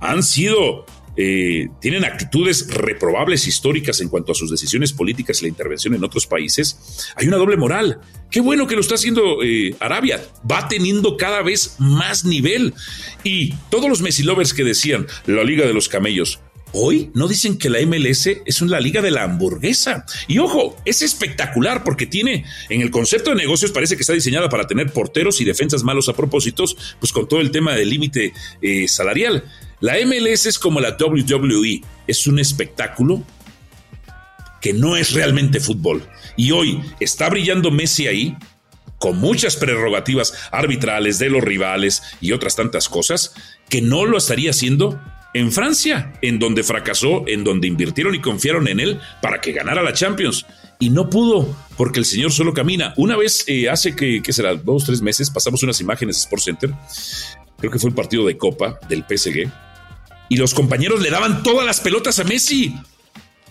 han 0.00 0.22
sido 0.22 0.86
eh, 1.20 1.68
tienen 1.80 2.04
actitudes 2.04 2.68
reprobables 2.68 3.48
históricas 3.48 4.00
en 4.00 4.08
cuanto 4.08 4.30
a 4.30 4.34
sus 4.36 4.52
decisiones 4.52 4.92
políticas 4.92 5.40
y 5.40 5.46
la 5.46 5.48
intervención 5.48 5.94
en 5.94 6.04
otros 6.04 6.28
países, 6.28 7.10
hay 7.16 7.26
una 7.26 7.38
doble 7.38 7.56
moral. 7.56 8.00
Qué 8.30 8.40
bueno 8.40 8.68
que 8.68 8.76
lo 8.76 8.80
está 8.80 8.94
haciendo 8.94 9.42
eh, 9.42 9.74
Arabia, 9.80 10.22
va 10.48 10.68
teniendo 10.68 11.16
cada 11.16 11.42
vez 11.42 11.74
más 11.80 12.24
nivel. 12.24 12.72
Y 13.24 13.52
todos 13.68 13.88
los 13.88 14.00
Messi 14.00 14.22
lovers 14.22 14.54
que 14.54 14.62
decían 14.62 15.08
la 15.26 15.42
Liga 15.42 15.66
de 15.66 15.74
los 15.74 15.88
Camellos, 15.88 16.38
Hoy 16.72 17.10
no 17.14 17.28
dicen 17.28 17.56
que 17.56 17.70
la 17.70 17.80
MLS 17.80 18.26
es 18.44 18.60
una 18.60 18.78
liga 18.78 19.00
de 19.00 19.10
la 19.10 19.22
hamburguesa. 19.22 20.04
Y 20.26 20.38
ojo, 20.38 20.76
es 20.84 21.00
espectacular 21.00 21.82
porque 21.82 22.06
tiene, 22.06 22.44
en 22.68 22.82
el 22.82 22.90
concepto 22.90 23.30
de 23.30 23.36
negocios 23.36 23.72
parece 23.72 23.96
que 23.96 24.02
está 24.02 24.12
diseñada 24.12 24.48
para 24.50 24.66
tener 24.66 24.92
porteros 24.92 25.40
y 25.40 25.44
defensas 25.44 25.82
malos 25.82 26.08
a 26.08 26.12
propósitos, 26.12 26.76
pues 27.00 27.12
con 27.12 27.26
todo 27.26 27.40
el 27.40 27.50
tema 27.50 27.74
del 27.74 27.88
límite 27.88 28.34
eh, 28.60 28.86
salarial. 28.86 29.44
La 29.80 29.94
MLS 30.04 30.46
es 30.46 30.58
como 30.58 30.80
la 30.80 30.96
WWE, 30.98 31.82
es 32.06 32.26
un 32.26 32.40
espectáculo 32.40 33.22
que 34.60 34.72
no 34.72 34.96
es 34.96 35.12
realmente 35.12 35.60
fútbol. 35.60 36.02
Y 36.36 36.50
hoy 36.50 36.82
está 36.98 37.28
brillando 37.28 37.70
Messi 37.70 38.08
ahí, 38.08 38.36
con 38.98 39.18
muchas 39.18 39.54
prerrogativas 39.54 40.34
arbitrales 40.50 41.20
de 41.20 41.30
los 41.30 41.44
rivales 41.44 42.02
y 42.20 42.32
otras 42.32 42.56
tantas 42.56 42.88
cosas, 42.88 43.34
que 43.68 43.80
no 43.80 44.04
lo 44.04 44.18
estaría 44.18 44.50
haciendo 44.50 45.00
en 45.32 45.52
Francia, 45.52 46.12
en 46.22 46.40
donde 46.40 46.64
fracasó, 46.64 47.22
en 47.28 47.44
donde 47.44 47.68
invirtieron 47.68 48.16
y 48.16 48.20
confiaron 48.20 48.66
en 48.66 48.80
él 48.80 49.00
para 49.22 49.40
que 49.40 49.52
ganara 49.52 49.84
la 49.84 49.92
Champions. 49.92 50.44
Y 50.80 50.90
no 50.90 51.08
pudo, 51.08 51.56
porque 51.76 52.00
el 52.00 52.04
señor 52.04 52.32
solo 52.32 52.52
camina. 52.52 52.94
Una 52.96 53.16
vez, 53.16 53.44
eh, 53.46 53.68
hace 53.68 53.94
que, 53.94 54.22
¿qué 54.22 54.32
será? 54.32 54.54
Dos, 54.54 54.86
tres 54.86 55.02
meses, 55.02 55.30
pasamos 55.30 55.62
unas 55.62 55.80
imágenes 55.80 56.16
de 56.16 56.20
Sport 56.22 56.42
Center. 56.42 56.70
Creo 57.58 57.70
que 57.70 57.78
fue 57.78 57.90
un 57.90 57.96
partido 57.96 58.26
de 58.26 58.36
Copa 58.36 58.80
del 58.88 59.04
PSG 59.08 59.67
y 60.28 60.36
los 60.36 60.54
compañeros 60.54 61.00
le 61.00 61.10
daban 61.10 61.42
todas 61.42 61.64
las 61.64 61.80
pelotas 61.80 62.18
a 62.18 62.24
Messi. 62.24 62.74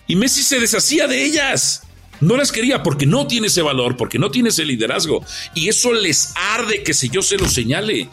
Y 0.06 0.16
Messi 0.16 0.42
se 0.42 0.60
deshacía 0.60 1.06
de 1.06 1.24
ellas. 1.24 1.82
No 2.20 2.36
las 2.36 2.50
quería 2.50 2.82
porque 2.82 3.06
no 3.06 3.26
tiene 3.26 3.46
ese 3.46 3.62
valor, 3.62 3.96
porque 3.96 4.18
no 4.18 4.30
tiene 4.30 4.48
ese 4.48 4.64
liderazgo. 4.64 5.24
Y 5.54 5.68
eso 5.68 5.92
les 5.92 6.32
arde 6.36 6.82
que 6.82 6.94
si 6.94 7.08
yo 7.08 7.22
se 7.22 7.36
lo 7.36 7.48
señale. 7.48 8.08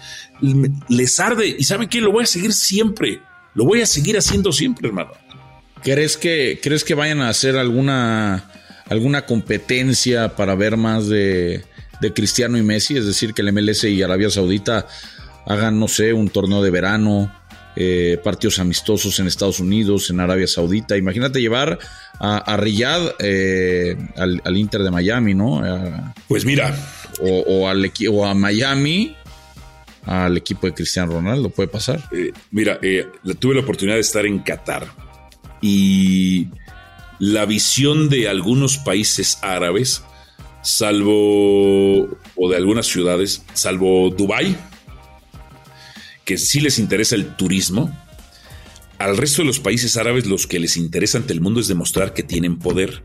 Les 0.90 1.20
arde. 1.20 1.56
Y 1.58 1.64
¿saben 1.64 1.90
qué? 1.90 2.02
Lo 2.02 2.12
voy 2.12 2.24
a 2.24 2.28
seguir 2.28 2.54
siempre. 2.54 3.22
Lo 3.54 3.66
voy 3.66 3.82
a 3.82 3.86
seguir 3.86 4.18
haciendo 4.18 4.52
siempre, 4.52 4.88
hermano. 4.88 5.12
¿Crees 5.84 6.18
que, 6.18 6.60
¿crees 6.62 6.84
que 6.84 6.96
vayan 6.96 7.22
a 7.22 7.30
hacer 7.30 7.58
alguna, 7.58 8.52
alguna 8.90 9.26
competencia 9.26 10.36
para 10.36 10.56
ver 10.56 10.78
más 10.78 11.08
de, 11.08 11.64
de 12.02 12.14
Cristiano 12.14 12.58
y 12.58 12.64
Messi? 12.64 12.98
Es 12.98 13.06
decir, 13.06 13.34
que 13.34 13.42
el 13.42 13.54
MLS 13.54 13.86
y 13.86 14.02
Arabia 14.02 14.30
Saudita 14.30 14.88
hagan, 15.48 15.80
no 15.80 15.88
sé, 15.88 16.12
un 16.14 16.30
torneo 16.30 16.62
de 16.62 16.72
verano 16.72 17.32
eh, 17.76 18.20
partidos 18.24 18.60
amistosos 18.60 19.20
en 19.20 19.28
Estados 19.28 19.60
Unidos, 19.60 20.10
en 20.10 20.20
Arabia 20.20 20.48
Saudita. 20.48 20.98
Imagínate 20.98 21.42
llevar 21.42 21.78
a, 22.20 22.58
Riyadh 22.58 23.16
eh, 23.20 23.98
al, 24.16 24.58
Inter 24.58 24.82
de 24.82 24.92
Miami, 24.92 25.34
¿no? 25.34 25.62
pues 26.28 26.46
mira. 26.46 26.76
O, 27.22 27.68
al, 27.68 27.92
o 28.12 28.26
a 28.26 28.34
Miami 28.34 29.16
al 30.06 30.38
equipo 30.38 30.68
de 30.68 30.74
Cristiano 30.74 31.14
Ronaldo, 31.14 31.50
puede 31.50 31.68
pasar. 31.68 32.04
Eh, 32.12 32.32
mira, 32.52 32.80
tuve 33.40 33.56
la 33.56 33.62
oportunidad 33.62 33.96
de 33.96 34.02
estar 34.02 34.26
en 34.26 34.40
Qatar 34.40 34.86
y 35.62 36.48
la 37.20 37.46
visión 37.46 38.10
de 38.10 38.30
algunos 38.30 38.78
países 38.78 39.40
árabes, 39.42 40.04
salvo, 40.62 42.18
o 42.36 42.50
de 42.50 42.58
algunas 42.58 42.86
ciudades, 42.86 43.44
salvo 43.54 44.10
Dubái, 44.10 44.56
que 46.26 46.38
sí 46.38 46.60
les 46.60 46.80
interesa 46.80 47.16
el 47.16 47.36
turismo, 47.36 47.96
al 48.98 49.18
resto 49.18 49.42
de 49.42 49.48
los 49.48 49.60
países 49.60 49.98
árabes 49.98 50.26
los 50.26 50.48
que 50.48 50.60
les 50.60 50.78
interesa 50.78 51.18
ante 51.18 51.34
el 51.34 51.42
mundo 51.42 51.60
es 51.60 51.68
demostrar 51.68 52.14
que 52.14 52.24
tienen 52.24 52.58
poder. 52.58 53.04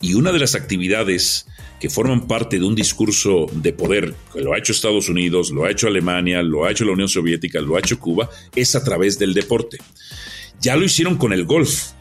Y 0.00 0.14
una 0.14 0.32
de 0.32 0.38
las 0.38 0.54
actividades 0.54 1.46
que 1.80 1.88
forman 1.88 2.28
parte 2.28 2.58
de 2.58 2.64
un 2.64 2.74
discurso 2.74 3.46
de 3.54 3.72
poder, 3.72 4.14
que 4.32 4.42
lo 4.42 4.52
ha 4.52 4.58
hecho 4.58 4.72
Estados 4.72 5.08
Unidos, 5.08 5.50
lo 5.50 5.64
ha 5.64 5.70
hecho 5.70 5.86
Alemania, 5.86 6.42
lo 6.42 6.64
ha 6.64 6.70
hecho 6.70 6.84
la 6.84 6.92
Unión 6.92 7.08
Soviética, 7.08 7.60
lo 7.60 7.76
ha 7.76 7.80
hecho 7.80 7.98
Cuba, 7.98 8.28
es 8.54 8.74
a 8.74 8.84
través 8.84 9.18
del 9.18 9.32
deporte. 9.32 9.78
Ya 10.60 10.76
lo 10.76 10.84
hicieron 10.84 11.16
con 11.16 11.32
el 11.32 11.46
golf, 11.46 11.92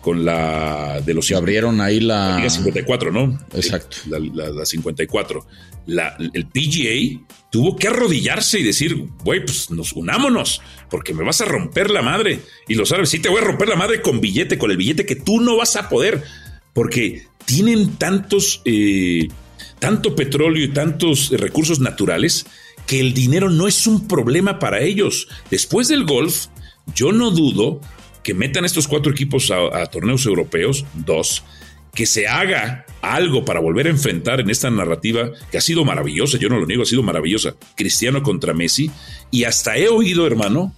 con 0.00 0.24
la 0.24 1.00
de 1.04 1.14
los... 1.14 1.26
Se 1.26 1.34
abrieron 1.34 1.80
ahí 1.80 2.00
la... 2.00 2.36
Liga 2.36 2.50
54, 2.50 3.12
¿no? 3.12 3.38
Exacto. 3.54 3.98
La, 4.08 4.18
la 4.50 4.66
54. 4.66 5.46
La, 5.86 6.16
el 6.18 6.46
PGA 6.46 7.20
tuvo 7.50 7.76
que 7.76 7.88
arrodillarse 7.88 8.60
y 8.60 8.62
decir, 8.62 8.96
güey, 9.24 9.44
pues 9.44 9.70
nos 9.70 9.92
unámonos, 9.92 10.62
porque 10.88 11.12
me 11.12 11.24
vas 11.24 11.40
a 11.40 11.44
romper 11.44 11.90
la 11.90 12.02
madre. 12.02 12.40
Y 12.68 12.74
lo 12.74 12.86
sabes, 12.86 13.10
sí 13.10 13.18
te 13.18 13.28
voy 13.28 13.40
a 13.40 13.44
romper 13.44 13.68
la 13.68 13.76
madre 13.76 14.00
con 14.00 14.20
billete, 14.20 14.58
con 14.58 14.70
el 14.70 14.76
billete 14.76 15.04
que 15.04 15.16
tú 15.16 15.40
no 15.40 15.56
vas 15.56 15.76
a 15.76 15.88
poder, 15.88 16.22
porque 16.72 17.26
tienen 17.44 17.96
tantos, 17.96 18.62
eh, 18.64 19.28
tanto 19.78 20.14
petróleo 20.14 20.64
y 20.64 20.72
tantos 20.72 21.30
recursos 21.30 21.80
naturales 21.80 22.46
que 22.86 23.00
el 23.00 23.14
dinero 23.14 23.50
no 23.50 23.68
es 23.68 23.86
un 23.86 24.06
problema 24.06 24.58
para 24.58 24.80
ellos. 24.80 25.28
Después 25.50 25.88
del 25.88 26.04
golf, 26.04 26.46
yo 26.94 27.12
no 27.12 27.30
dudo 27.30 27.80
que 28.22 28.34
metan 28.34 28.64
estos 28.64 28.88
cuatro 28.88 29.12
equipos 29.12 29.50
a, 29.50 29.86
torneos 29.86 30.26
europeos, 30.26 30.84
dos, 30.94 31.42
que 31.94 32.06
se 32.06 32.28
haga 32.28 32.84
algo 33.02 33.44
para 33.44 33.60
volver 33.60 33.86
a 33.86 33.90
enfrentar 33.90 34.40
en 34.40 34.50
esta 34.50 34.70
narrativa 34.70 35.30
que 35.50 35.58
ha 35.58 35.60
sido 35.60 35.84
maravillosa, 35.84 36.38
yo 36.38 36.48
no 36.48 36.58
lo 36.58 36.66
niego, 36.66 36.82
ha 36.82 36.86
sido 36.86 37.02
maravillosa, 37.02 37.56
Cristiano 37.76 38.22
contra 38.22 38.54
Messi, 38.54 38.90
y 39.30 39.44
hasta 39.44 39.76
he 39.76 39.88
oído, 39.88 40.26
hermano, 40.26 40.74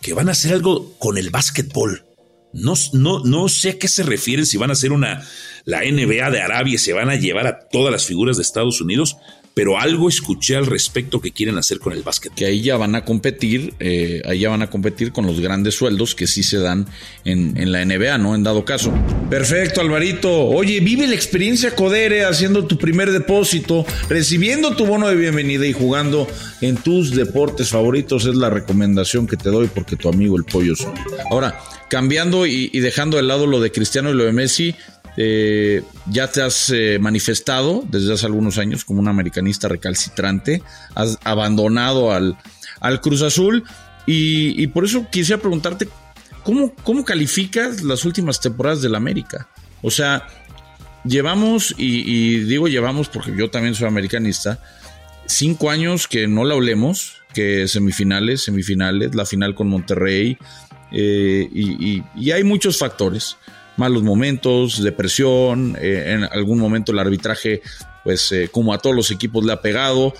que 0.00 0.14
van 0.14 0.28
a 0.28 0.32
hacer 0.32 0.52
algo 0.52 0.92
con 0.98 1.18
el 1.18 1.30
básquetbol. 1.30 2.04
No, 2.52 2.74
no, 2.92 3.24
no 3.24 3.48
sé 3.48 3.70
a 3.70 3.78
qué 3.78 3.88
se 3.88 4.02
refieren, 4.02 4.44
si 4.44 4.58
van 4.58 4.70
a 4.70 4.74
hacer 4.74 4.92
una, 4.92 5.26
la 5.64 5.80
NBA 5.80 6.30
de 6.30 6.40
Arabia, 6.42 6.78
se 6.78 6.92
van 6.92 7.08
a 7.08 7.16
llevar 7.16 7.46
a 7.46 7.68
todas 7.70 7.90
las 7.90 8.04
figuras 8.04 8.36
de 8.36 8.42
Estados 8.42 8.80
Unidos, 8.80 9.16
pero 9.54 9.78
algo 9.78 10.08
escuché 10.08 10.56
al 10.56 10.66
respecto 10.66 11.20
que 11.20 11.32
quieren 11.32 11.58
hacer 11.58 11.78
con 11.78 11.92
el 11.92 12.02
básquet. 12.02 12.32
Que 12.34 12.46
ahí 12.46 12.62
ya 12.62 12.76
van 12.76 12.94
a 12.94 13.04
competir, 13.04 13.74
eh, 13.80 14.22
ahí 14.24 14.40
ya 14.40 14.50
van 14.50 14.62
a 14.62 14.70
competir 14.70 15.12
con 15.12 15.26
los 15.26 15.40
grandes 15.40 15.74
sueldos 15.74 16.14
que 16.14 16.26
sí 16.26 16.42
se 16.42 16.58
dan 16.58 16.86
en, 17.24 17.56
en, 17.56 17.72
la 17.72 17.84
NBA, 17.84 18.18
¿no? 18.18 18.34
En 18.34 18.42
dado 18.42 18.64
caso. 18.64 18.92
Perfecto, 19.28 19.80
Alvarito. 19.80 20.46
Oye, 20.46 20.80
vive 20.80 21.06
la 21.06 21.14
experiencia 21.14 21.74
Codere 21.74 22.24
haciendo 22.24 22.66
tu 22.66 22.78
primer 22.78 23.12
depósito, 23.12 23.84
recibiendo 24.08 24.74
tu 24.74 24.86
bono 24.86 25.08
de 25.08 25.16
bienvenida 25.16 25.66
y 25.66 25.72
jugando 25.72 26.26
en 26.60 26.76
tus 26.76 27.14
deportes 27.14 27.68
favoritos. 27.68 28.24
Es 28.24 28.34
la 28.34 28.48
recomendación 28.48 29.26
que 29.26 29.36
te 29.36 29.50
doy 29.50 29.68
porque 29.72 29.96
tu 29.96 30.08
amigo 30.08 30.36
el 30.36 30.44
pollo 30.44 30.74
son. 30.76 30.94
Ahora, 31.30 31.58
cambiando 31.90 32.46
y, 32.46 32.70
y 32.72 32.80
dejando 32.80 33.18
de 33.18 33.24
lado 33.24 33.46
lo 33.46 33.60
de 33.60 33.70
Cristiano 33.70 34.10
y 34.10 34.14
lo 34.14 34.24
de 34.24 34.32
Messi, 34.32 34.74
eh, 35.16 35.82
ya 36.06 36.30
te 36.30 36.40
has 36.40 36.70
eh, 36.70 36.98
manifestado 36.98 37.84
desde 37.88 38.14
hace 38.14 38.26
algunos 38.26 38.56
años 38.58 38.84
como 38.84 39.00
un 39.00 39.08
americanista 39.08 39.68
recalcitrante, 39.68 40.62
has 40.94 41.18
abandonado 41.24 42.12
al, 42.12 42.38
al 42.80 43.00
Cruz 43.00 43.22
Azul 43.22 43.64
y, 44.06 44.66
por 44.68 44.84
eso 44.84 45.06
quisiera 45.10 45.40
preguntarte, 45.40 45.88
¿cómo, 46.42 46.74
¿cómo 46.82 47.04
calificas 47.04 47.82
las 47.82 48.04
últimas 48.04 48.40
temporadas 48.40 48.82
del 48.82 48.94
América? 48.94 49.48
O 49.82 49.90
sea, 49.90 50.26
llevamos, 51.04 51.74
y, 51.76 52.38
digo 52.40 52.66
llevamos 52.68 53.08
porque 53.08 53.32
yo 53.36 53.50
también 53.50 53.74
soy 53.74 53.86
americanista, 53.86 54.60
cinco 55.26 55.70
años 55.70 56.08
que 56.08 56.26
no 56.26 56.44
la 56.44 56.54
olemos, 56.54 57.18
que 57.34 57.68
semifinales, 57.68 58.42
semifinales, 58.42 59.14
la 59.14 59.26
final 59.26 59.54
con 59.54 59.68
Monterrey, 59.68 60.36
eh, 60.90 61.48
y 61.52 62.30
hay 62.30 62.44
muchos 62.44 62.78
factores 62.78 63.36
malos 63.76 64.02
momentos, 64.02 64.82
depresión, 64.82 65.76
eh, 65.80 66.12
en 66.14 66.24
algún 66.24 66.58
momento 66.58 66.92
el 66.92 66.98
arbitraje, 66.98 67.62
pues 68.04 68.30
eh, 68.32 68.48
como 68.50 68.72
a 68.72 68.78
todos 68.78 68.94
los 68.94 69.10
equipos 69.10 69.44
le 69.44 69.52
ha 69.52 69.62
pegado, 69.62 70.14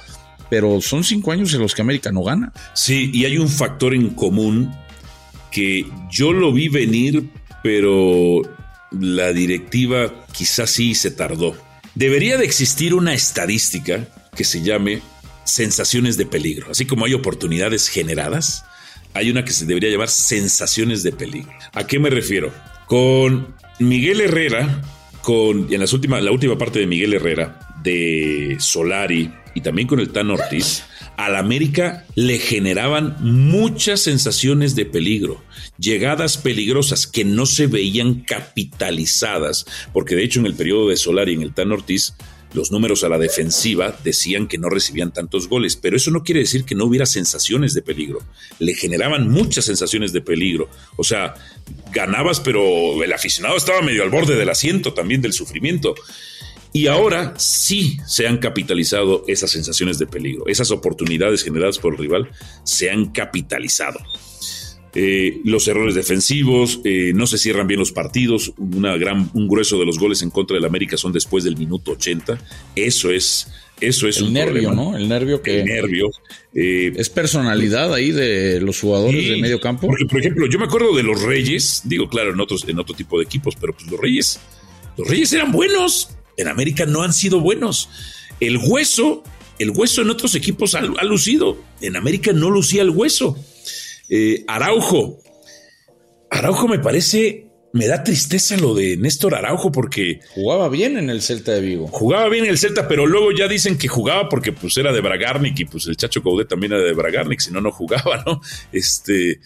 pero 0.51 0.81
son 0.81 1.05
cinco 1.05 1.33
años 1.33 1.55
en 1.55 1.61
los 1.61 1.75
que 1.75 1.83
América 1.83 2.13
no 2.13 2.23
gana. 2.23 2.53
Sí, 2.75 3.11
y 3.13 3.25
hay 3.25 3.39
un 3.39 3.49
factor 3.49 3.95
en 3.95 4.11
común 4.11 4.75
que 5.51 5.87
yo 6.11 6.33
lo 6.33 6.53
vi 6.53 6.69
venir, 6.69 7.31
pero 7.63 8.43
la 8.91 9.33
directiva 9.33 10.27
quizás 10.33 10.71
sí 10.71 10.95
se 10.95 11.11
tardó. 11.11 11.57
Debería 11.95 12.39
de 12.39 12.45
existir 12.45 12.95
una 12.95 13.15
estadística 13.15 14.09
que 14.35 14.45
se 14.45 14.63
llame 14.63 15.03
sensaciones 15.45 16.17
de 16.17 16.27
peligro, 16.27 16.71
así 16.71 16.87
como 16.87 17.05
hay 17.05 17.15
oportunidades 17.15 17.89
generadas. 17.89 18.65
Hay 19.15 19.31
una 19.31 19.45
que 19.45 19.53
se 19.53 19.67
debería 19.67 19.91
llamar 19.91 20.09
sensaciones 20.09 21.03
de 21.03 21.13
peligro. 21.13 21.53
¿A 21.75 21.87
qué 21.87 21.99
me 21.99 22.09
refiero? 22.09 22.51
Con 22.93 23.55
Miguel 23.79 24.21
Herrera, 24.21 24.83
con, 25.23 25.73
en 25.73 25.81
las 25.81 25.95
últimas, 25.95 26.23
la 26.23 26.31
última 26.31 26.59
parte 26.59 26.79
de 26.79 26.87
Miguel 26.87 27.15
Herrera, 27.15 27.59
de 27.83 28.59
Solari 28.61 29.33
y 29.55 29.63
también 29.63 29.89
con 29.89 29.99
el 29.99 30.11
Tan 30.11 30.31
Ortiz, 30.31 30.85
al 31.17 31.37
América 31.37 32.05
le 32.17 32.39
generaban 32.39 33.17
muchas 33.21 34.03
sensaciones 34.03 34.77
de 34.77 34.85
peligro, 34.85 35.43
llegadas 35.79 36.37
peligrosas 36.37 37.07
que 37.07 37.25
no 37.25 37.47
se 37.47 37.67
veían 37.67 38.25
capitalizadas, 38.27 39.65
porque 39.95 40.15
de 40.15 40.25
hecho 40.25 40.41
en 40.41 40.47
el 40.47 40.55
periodo 40.55 40.91
de 40.91 40.99
Solari 40.99 41.33
y 41.33 41.37
en 41.37 41.43
el 41.45 41.55
Tan 41.55 41.73
Ortiz 41.73 42.13
los 42.55 42.71
números 42.71 43.05
a 43.05 43.09
la 43.09 43.19
defensiva 43.19 43.97
decían 44.05 44.47
que 44.47 44.59
no 44.59 44.69
recibían 44.69 45.13
tantos 45.13 45.49
goles, 45.49 45.77
pero 45.77 45.97
eso 45.97 46.11
no 46.11 46.23
quiere 46.23 46.41
decir 46.41 46.65
que 46.65 46.75
no 46.75 46.85
hubiera 46.85 47.07
sensaciones 47.07 47.75
de 47.75 47.83
peligro. 47.83 48.21
Le 48.59 48.75
generaban 48.75 49.29
muchas 49.29 49.65
sensaciones 49.65 50.13
de 50.13 50.21
peligro. 50.21 50.69
O 50.97 51.05
sea, 51.05 51.35
ganabas, 51.93 52.41
pero 52.41 53.03
el 53.03 53.13
aficionado 53.13 53.57
estaba 53.57 53.83
medio 53.83 54.03
al 54.03 54.11
borde 54.11 54.37
del 54.37 54.51
asiento 54.51 54.93
también 54.93 55.23
del 55.23 55.33
sufrimiento. 55.33 55.95
Y 56.75 56.87
ahora 56.87 57.35
sí 57.37 57.99
se 58.07 58.27
han 58.27 58.39
capitalizado 58.39 59.25
esas 59.29 59.51
sensaciones 59.51 59.99
de 59.99 60.07
peligro. 60.07 60.47
Esas 60.47 60.71
oportunidades 60.71 61.43
generadas 61.43 61.79
por 61.79 61.95
el 61.95 61.99
rival 61.99 62.31
se 62.65 62.91
han 62.91 63.13
capitalizado. 63.13 63.99
Eh, 64.95 65.41
los 65.45 65.67
errores 65.69 65.95
defensivos, 65.95 66.81
eh, 66.85 67.13
no 67.15 67.27
se 67.27 67.39
cierran 67.39 67.67
bien 67.67 67.81
los 67.81 67.93
partidos, 67.93 68.53
una 68.59 68.95
gran, 68.99 69.31
un 69.33 69.49
grueso 69.49 69.79
de 69.79 69.87
los 69.87 69.99
goles 69.99 70.21
en 70.23 70.29
contra 70.31 70.55
del 70.55 70.67
América 70.67 70.99
son 70.99 71.13
después 71.13 71.45
del 71.45 71.57
minuto 71.57 71.93
80. 71.93 72.39
Eso 72.77 73.11
es, 73.11 73.49
eso 73.81 74.07
es 74.07 74.19
el 74.19 74.25
un 74.25 74.33
nervio, 74.35 74.69
problema. 74.69 74.91
¿no? 74.91 74.97
El 74.97 75.09
nervio 75.09 75.41
que 75.41 75.61
El 75.61 75.67
nervio. 75.67 76.11
eh, 76.55 76.93
es 76.95 77.09
personalidad 77.09 77.95
ahí 77.95 78.11
de 78.13 78.61
los 78.61 78.79
jugadores 78.81 79.29
de 79.31 79.39
medio 79.39 79.61
campo. 79.61 79.87
Porque, 79.87 80.05
por 80.05 80.21
ejemplo, 80.21 80.47
yo 80.47 80.59
me 80.59 80.67
acuerdo 80.67 80.95
de 80.95 81.03
los 81.03 81.23
Reyes, 81.23 81.81
digo, 81.85 82.09
claro, 82.11 82.33
en 82.35 82.41
otros, 82.41 82.65
en 82.69 82.79
otro 82.79 82.95
tipo 82.95 83.19
de 83.19 83.25
equipos, 83.25 83.57
pero 83.59 83.73
pues 83.73 83.91
los 83.91 83.99
Reyes, 83.99 84.41
los 84.99 85.09
Reyes 85.09 85.33
eran 85.33 85.53
buenos. 85.53 86.11
En 86.37 86.49
América 86.49 86.85
no 86.85 87.03
han 87.03 87.15
sido 87.15 87.41
buenos. 87.41 87.89
El 88.41 88.59
hueso, 88.59 89.23
el 89.59 89.71
hueso 89.71 90.03
en 90.03 90.11
otros 90.11 90.35
equipos 90.35 90.75
ha, 90.75 90.81
ha 90.81 91.05
lucido. 91.05 91.57
En 91.81 91.97
América 91.97 92.33
no 92.35 92.51
lucía 92.51 92.83
el 92.83 92.91
hueso. 92.91 93.39
Eh, 94.15 94.45
Araujo. 94.47 95.19
Araujo 96.31 96.69
me 96.69 96.79
parece, 96.79 97.47
me 97.73 97.87
da 97.87 98.05
tristeza 98.05 98.57
lo 98.59 98.75
de 98.75 98.97
Néstor 98.99 99.35
Araujo 99.35 99.73
porque 99.73 100.21
Jugaba 100.35 100.69
bien 100.69 100.99
en 100.99 101.09
el 101.11 101.23
Celta 101.23 101.53
de 101.53 101.61
Vigo. 101.63 101.89
jugaba 101.89 102.29
bien 102.29 102.45
el 102.45 102.59
Celta, 102.59 102.89
pero 102.89 103.07
luego 103.07 103.33
ya 103.33 103.49
dicen 103.49 103.79
que 103.79 103.89
jugaba 103.89 104.29
porque 104.29 104.53
pues 104.53 104.77
era 104.77 104.93
de 104.93 105.01
Bragarnik 105.01 105.59
y 105.61 105.65
pues 105.65 105.87
el 105.87 105.97
Chacho 105.97 106.23
Coudet 106.23 106.49
también 106.49 106.73
era 106.73 106.83
de 106.83 106.93
Bragarnik, 106.93 107.41
si 107.41 107.51
no, 107.51 107.61
no 107.63 107.71
jugaba, 107.73 108.23
¿no? 108.27 108.41
Este, 108.71 109.41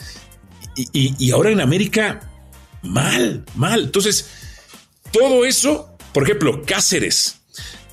y, 0.76 0.88
y- 0.92 1.14
y 1.18 1.30
ahora 1.30 1.50
en 1.50 1.60
América, 1.60 2.28
mal, 2.82 3.44
mal. 3.54 3.84
Entonces, 3.84 4.28
todo 5.12 5.44
eso, 5.44 5.96
por 6.12 6.24
ejemplo, 6.24 6.62
Cáceres. 6.66 7.40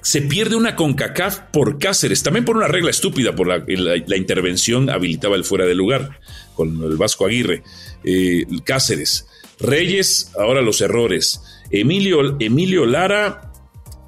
Se 0.03 0.21
pierde 0.21 0.57
una 0.57 0.75
CONCACAF 0.75 1.39
por 1.51 1.79
Cáceres, 1.79 2.23
también 2.23 2.43
por 2.43 2.57
una 2.57 2.67
regla 2.67 2.91
estúpida, 2.91 3.33
por 3.33 3.47
la, 3.47 4.17
intervención 4.17 4.89
habilitaba 4.89 5.37
el 5.37 5.45
fuera 5.45 5.65
de 5.65 5.75
lugar 5.75 6.19
con 6.55 6.83
el 6.83 6.97
Vasco 6.97 7.25
Aguirre. 7.25 7.63
Eh, 8.03 8.45
Cáceres, 8.65 9.27
Reyes, 9.59 10.31
ahora 10.37 10.61
los 10.61 10.81
errores. 10.81 11.41
Emilio, 11.71 12.37
Emilio 12.39 12.85
Lara, 12.85 13.53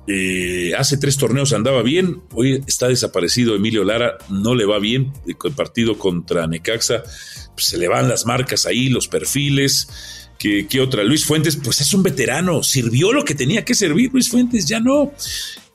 eh, 0.05 0.73
hace 0.77 0.97
tres 0.97 1.17
torneos 1.17 1.53
andaba 1.53 1.81
bien, 1.81 2.21
hoy 2.33 2.61
está 2.67 2.89
desaparecido 2.89 3.55
Emilio 3.55 3.85
Lara, 3.85 4.17
no 4.29 4.53
le 4.53 4.65
va 4.65 4.79
bien, 4.79 5.13
el 5.25 5.53
partido 5.53 5.97
contra 5.97 6.45
Necaxa, 6.45 7.03
pues, 7.55 7.67
se 7.67 7.77
le 7.77 7.87
van 7.87 8.09
las 8.09 8.25
marcas 8.25 8.65
ahí, 8.65 8.89
los 8.89 9.07
perfiles. 9.07 9.87
¿Qué, 10.37 10.67
qué 10.67 10.81
otra? 10.81 11.05
Luis 11.05 11.23
Fuentes, 11.25 11.55
pues 11.55 11.79
es 11.79 11.93
un 11.93 12.03
veterano, 12.03 12.61
sirvió 12.61 13.13
lo 13.13 13.23
que 13.23 13.33
tenía 13.33 13.63
que 13.63 13.73
servir, 13.73 14.11
Luis 14.11 14.29
Fuentes 14.29 14.65
ya 14.65 14.81
no. 14.81 15.13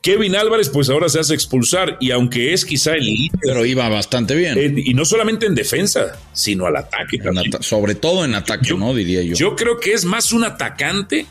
Kevin 0.03 0.35
Álvarez, 0.35 0.71
pues 0.71 0.89
ahora 0.89 1.09
se 1.11 1.21
hace 1.21 1.35
expulsar 1.35 1.99
y 2.01 2.11
aunque 2.11 2.55
es 2.55 2.65
quizá 2.65 2.95
el 2.95 3.05
líder, 3.05 3.39
Pero 3.43 3.67
iba 3.67 3.87
bastante 3.91 4.35
bien. 4.35 4.57
eh, 4.57 4.73
y 4.77 4.95
no 4.95 5.05
solamente 5.05 5.45
en 5.47 5.55
defensa, 5.55 6.19
sino 6.33 6.65
al 6.67 6.77
ataque 6.77 7.19
también. 7.19 7.53
sobre 7.63 7.95
todo 7.95 8.25
en 8.25 8.35
ataque, 8.35 8.69
Yo- 8.69 8.79
¿no? 8.79 8.95
Diría 8.95 9.23
yo. 9.23 9.35
Yo 9.35 9.55
creo 9.57 9.79
que 9.79 9.93
es 9.93 10.05
más 10.07 10.33
un 10.33 10.45
atacante. 10.45 11.27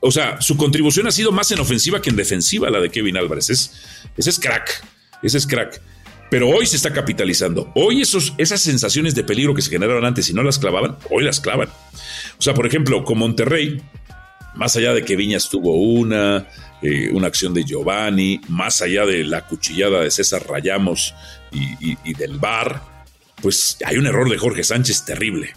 O 0.00 0.10
sea, 0.10 0.40
su 0.40 0.56
contribución 0.56 1.06
ha 1.06 1.10
sido 1.12 1.30
más 1.32 1.50
en 1.50 1.60
ofensiva 1.60 2.00
que 2.00 2.08
en 2.08 2.16
defensiva, 2.16 2.70
la 2.70 2.80
de 2.80 2.88
Kevin 2.88 3.18
Álvarez. 3.18 3.50
Es, 3.50 3.72
ese 4.16 4.30
es 4.30 4.38
crack. 4.38 4.82
Ese 5.22 5.36
es 5.36 5.46
crack. 5.46 5.82
Pero 6.30 6.48
hoy 6.48 6.64
se 6.64 6.76
está 6.76 6.92
capitalizando. 6.94 7.70
Hoy 7.74 8.00
esos, 8.00 8.32
esas 8.38 8.62
sensaciones 8.62 9.14
de 9.14 9.24
peligro 9.24 9.52
que 9.54 9.60
se 9.60 9.68
generaron 9.70 10.06
antes 10.06 10.30
y 10.30 10.32
no 10.32 10.42
las 10.42 10.58
clavaban, 10.58 10.96
hoy 11.10 11.24
las 11.24 11.40
clavan. 11.40 11.68
O 12.38 12.42
sea, 12.42 12.54
por 12.54 12.66
ejemplo, 12.66 13.04
con 13.04 13.18
Monterrey, 13.18 13.82
más 14.54 14.76
allá 14.76 14.92
de 14.94 15.04
que 15.04 15.16
Viñas 15.16 15.48
tuvo 15.48 15.74
una, 15.80 16.46
eh, 16.82 17.10
una 17.12 17.26
acción 17.28 17.54
de 17.54 17.64
Giovanni, 17.64 18.40
más 18.48 18.82
allá 18.82 19.04
de 19.06 19.24
la 19.24 19.46
cuchillada 19.46 20.00
de 20.00 20.10
César 20.10 20.46
Rayamos 20.46 21.14
y, 21.52 21.92
y- 21.92 21.98
y 22.04 22.14
del 22.14 22.38
VAR, 22.38 22.82
pues 23.42 23.78
hay 23.84 23.96
un 23.96 24.06
error 24.06 24.28
de 24.30 24.38
Jorge 24.38 24.64
Sánchez 24.64 25.04
terrible 25.04 25.52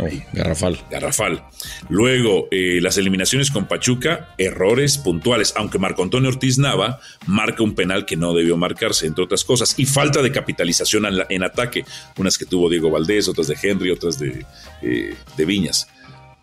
Oh, 0.00 0.08
garrafal. 0.32 0.76
garrafal. 0.90 1.44
Luego, 1.88 2.48
eh, 2.50 2.80
las 2.82 2.98
eliminaciones 2.98 3.52
con 3.52 3.66
Pachuca, 3.68 4.34
errores 4.38 4.98
puntuales, 4.98 5.52
aunque 5.56 5.78
Marco 5.78 6.02
Antonio 6.02 6.30
Ortiz 6.30 6.58
Nava 6.58 6.98
marca 7.28 7.62
un 7.62 7.76
penal 7.76 8.04
que 8.04 8.16
no 8.16 8.34
debió 8.34 8.56
marcarse, 8.56 9.06
entre 9.06 9.22
otras 9.22 9.44
cosas, 9.44 9.74
y 9.78 9.86
falta 9.86 10.20
de 10.20 10.32
capitalización 10.32 11.06
en, 11.06 11.18
la- 11.18 11.26
en 11.28 11.44
ataque, 11.44 11.84
unas 12.18 12.36
que 12.38 12.44
tuvo 12.44 12.68
Diego 12.68 12.90
Valdés, 12.90 13.28
otras 13.28 13.46
de 13.46 13.56
Henry, 13.62 13.92
otras 13.92 14.18
de, 14.18 14.44
eh, 14.82 15.14
de 15.36 15.44
Viñas. 15.44 15.86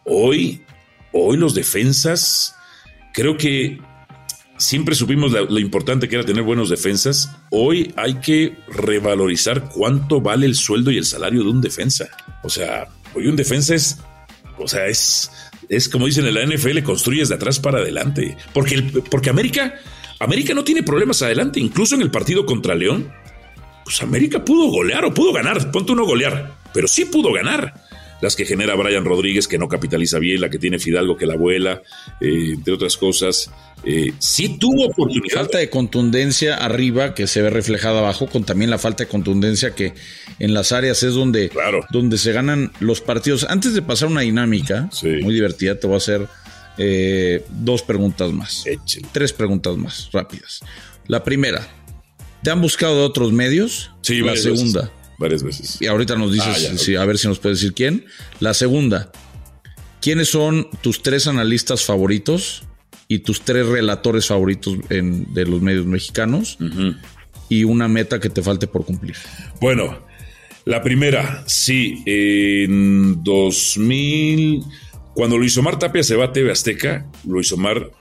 Hoy, 0.05 0.61
hoy 1.11 1.37
los 1.37 1.53
defensas, 1.53 2.55
creo 3.13 3.37
que 3.37 3.79
siempre 4.61 4.95
supimos 4.95 5.31
lo 5.31 5.59
importante 5.59 6.07
que 6.07 6.15
era 6.15 6.25
tener 6.25 6.43
buenos 6.43 6.69
defensas. 6.69 7.31
Hoy 7.49 7.93
hay 7.97 8.15
que 8.15 8.57
revalorizar 8.67 9.69
cuánto 9.69 10.21
vale 10.21 10.45
el 10.45 10.55
sueldo 10.55 10.91
y 10.91 10.97
el 10.97 11.05
salario 11.05 11.43
de 11.43 11.49
un 11.49 11.61
defensa. 11.61 12.09
O 12.43 12.49
sea, 12.49 12.87
hoy 13.15 13.27
un 13.27 13.35
defensa 13.35 13.75
es, 13.75 13.97
o 14.57 14.67
sea, 14.67 14.87
es, 14.87 15.31
es 15.67 15.89
como 15.89 16.05
dicen 16.05 16.25
en 16.27 16.35
la 16.35 16.45
NFL, 16.45 16.83
construyes 16.83 17.29
de 17.29 17.35
atrás 17.35 17.59
para 17.59 17.79
adelante. 17.79 18.37
Porque, 18.53 18.81
porque 19.09 19.29
América, 19.29 19.75
América 20.19 20.53
no 20.53 20.63
tiene 20.63 20.83
problemas 20.83 21.21
adelante, 21.21 21.59
incluso 21.59 21.95
en 21.95 22.01
el 22.01 22.11
partido 22.11 22.45
contra 22.45 22.75
León. 22.75 23.11
Pues 23.83 24.01
América 24.03 24.45
pudo 24.45 24.69
golear 24.69 25.03
o 25.05 25.13
pudo 25.13 25.33
ganar, 25.33 25.71
ponte 25.71 25.91
uno 25.91 26.05
golear, 26.05 26.55
pero 26.71 26.87
sí 26.87 27.05
pudo 27.05 27.33
ganar 27.33 27.73
las 28.21 28.35
que 28.35 28.45
genera 28.45 28.75
Brian 28.75 29.03
Rodríguez, 29.03 29.47
que 29.47 29.57
no 29.57 29.67
capitaliza 29.67 30.19
bien, 30.19 30.39
la 30.39 30.49
que 30.49 30.59
tiene 30.59 30.79
Fidalgo, 30.79 31.17
que 31.17 31.25
la 31.25 31.35
vuela, 31.35 31.81
eh, 32.21 32.51
entre 32.53 32.73
otras 32.73 32.95
cosas. 32.95 33.51
Eh, 33.83 34.13
sí 34.19 34.57
tuvo 34.59 34.85
oportunidad. 34.85 35.37
Falta 35.37 35.57
de 35.57 35.69
contundencia 35.69 36.55
arriba 36.55 37.15
que 37.15 37.25
se 37.25 37.41
ve 37.41 37.49
reflejada 37.49 37.99
abajo, 37.99 38.27
con 38.27 38.43
también 38.43 38.69
la 38.69 38.77
falta 38.77 39.03
de 39.03 39.09
contundencia 39.09 39.73
que 39.73 39.93
en 40.37 40.53
las 40.53 40.71
áreas 40.71 41.01
es 41.01 41.13
donde, 41.13 41.51
donde 41.89 42.17
se 42.17 42.31
ganan 42.31 42.71
los 42.79 43.01
partidos. 43.01 43.45
Antes 43.49 43.73
de 43.73 43.81
pasar 43.81 44.09
una 44.09 44.21
dinámica 44.21 44.89
muy 45.21 45.33
divertida, 45.33 45.79
te 45.79 45.87
voy 45.87 45.95
a 45.95 45.97
hacer 45.97 46.27
eh, 46.77 47.43
dos 47.49 47.81
preguntas 47.81 48.31
más. 48.31 48.63
Tres 49.11 49.33
preguntas 49.33 49.75
más 49.77 50.09
rápidas. 50.13 50.61
La 51.07 51.23
primera, 51.23 51.67
¿te 52.43 52.51
han 52.51 52.61
buscado 52.61 52.99
de 52.99 53.05
otros 53.05 53.33
medios? 53.33 53.91
Sí, 54.01 54.19
la 54.19 54.35
segunda 54.35 54.91
varias 55.21 55.43
veces. 55.43 55.77
Y 55.79 55.87
ahorita 55.87 56.15
nos 56.15 56.33
dices, 56.33 56.97
ah, 56.97 57.01
a 57.01 57.05
ver 57.05 57.17
si 57.17 57.27
nos 57.27 57.39
puedes 57.39 57.59
decir 57.59 57.73
quién. 57.73 58.05
La 58.39 58.53
segunda, 58.53 59.11
¿quiénes 60.01 60.29
son 60.29 60.67
tus 60.81 61.01
tres 61.01 61.27
analistas 61.27 61.85
favoritos 61.85 62.63
y 63.07 63.19
tus 63.19 63.41
tres 63.41 63.67
relatores 63.67 64.27
favoritos 64.27 64.77
de 64.89 65.45
los 65.45 65.61
medios 65.61 65.85
mexicanos? 65.85 66.57
Y 67.47 67.63
una 67.63 67.87
meta 67.87 68.19
que 68.19 68.29
te 68.29 68.41
falte 68.41 68.67
por 68.67 68.85
cumplir. 68.85 69.15
Bueno, 69.61 69.99
la 70.65 70.81
primera, 70.81 71.43
sí, 71.47 72.03
en 72.05 73.23
2000, 73.23 74.63
cuando 75.13 75.37
Luis 75.37 75.57
Omar 75.57 75.79
Tapia 75.79 76.03
se 76.03 76.15
va 76.15 76.25
a 76.25 76.33
TV 76.33 76.51
Azteca, 76.51 77.09
Luis 77.25 77.51
Omar 77.51 77.91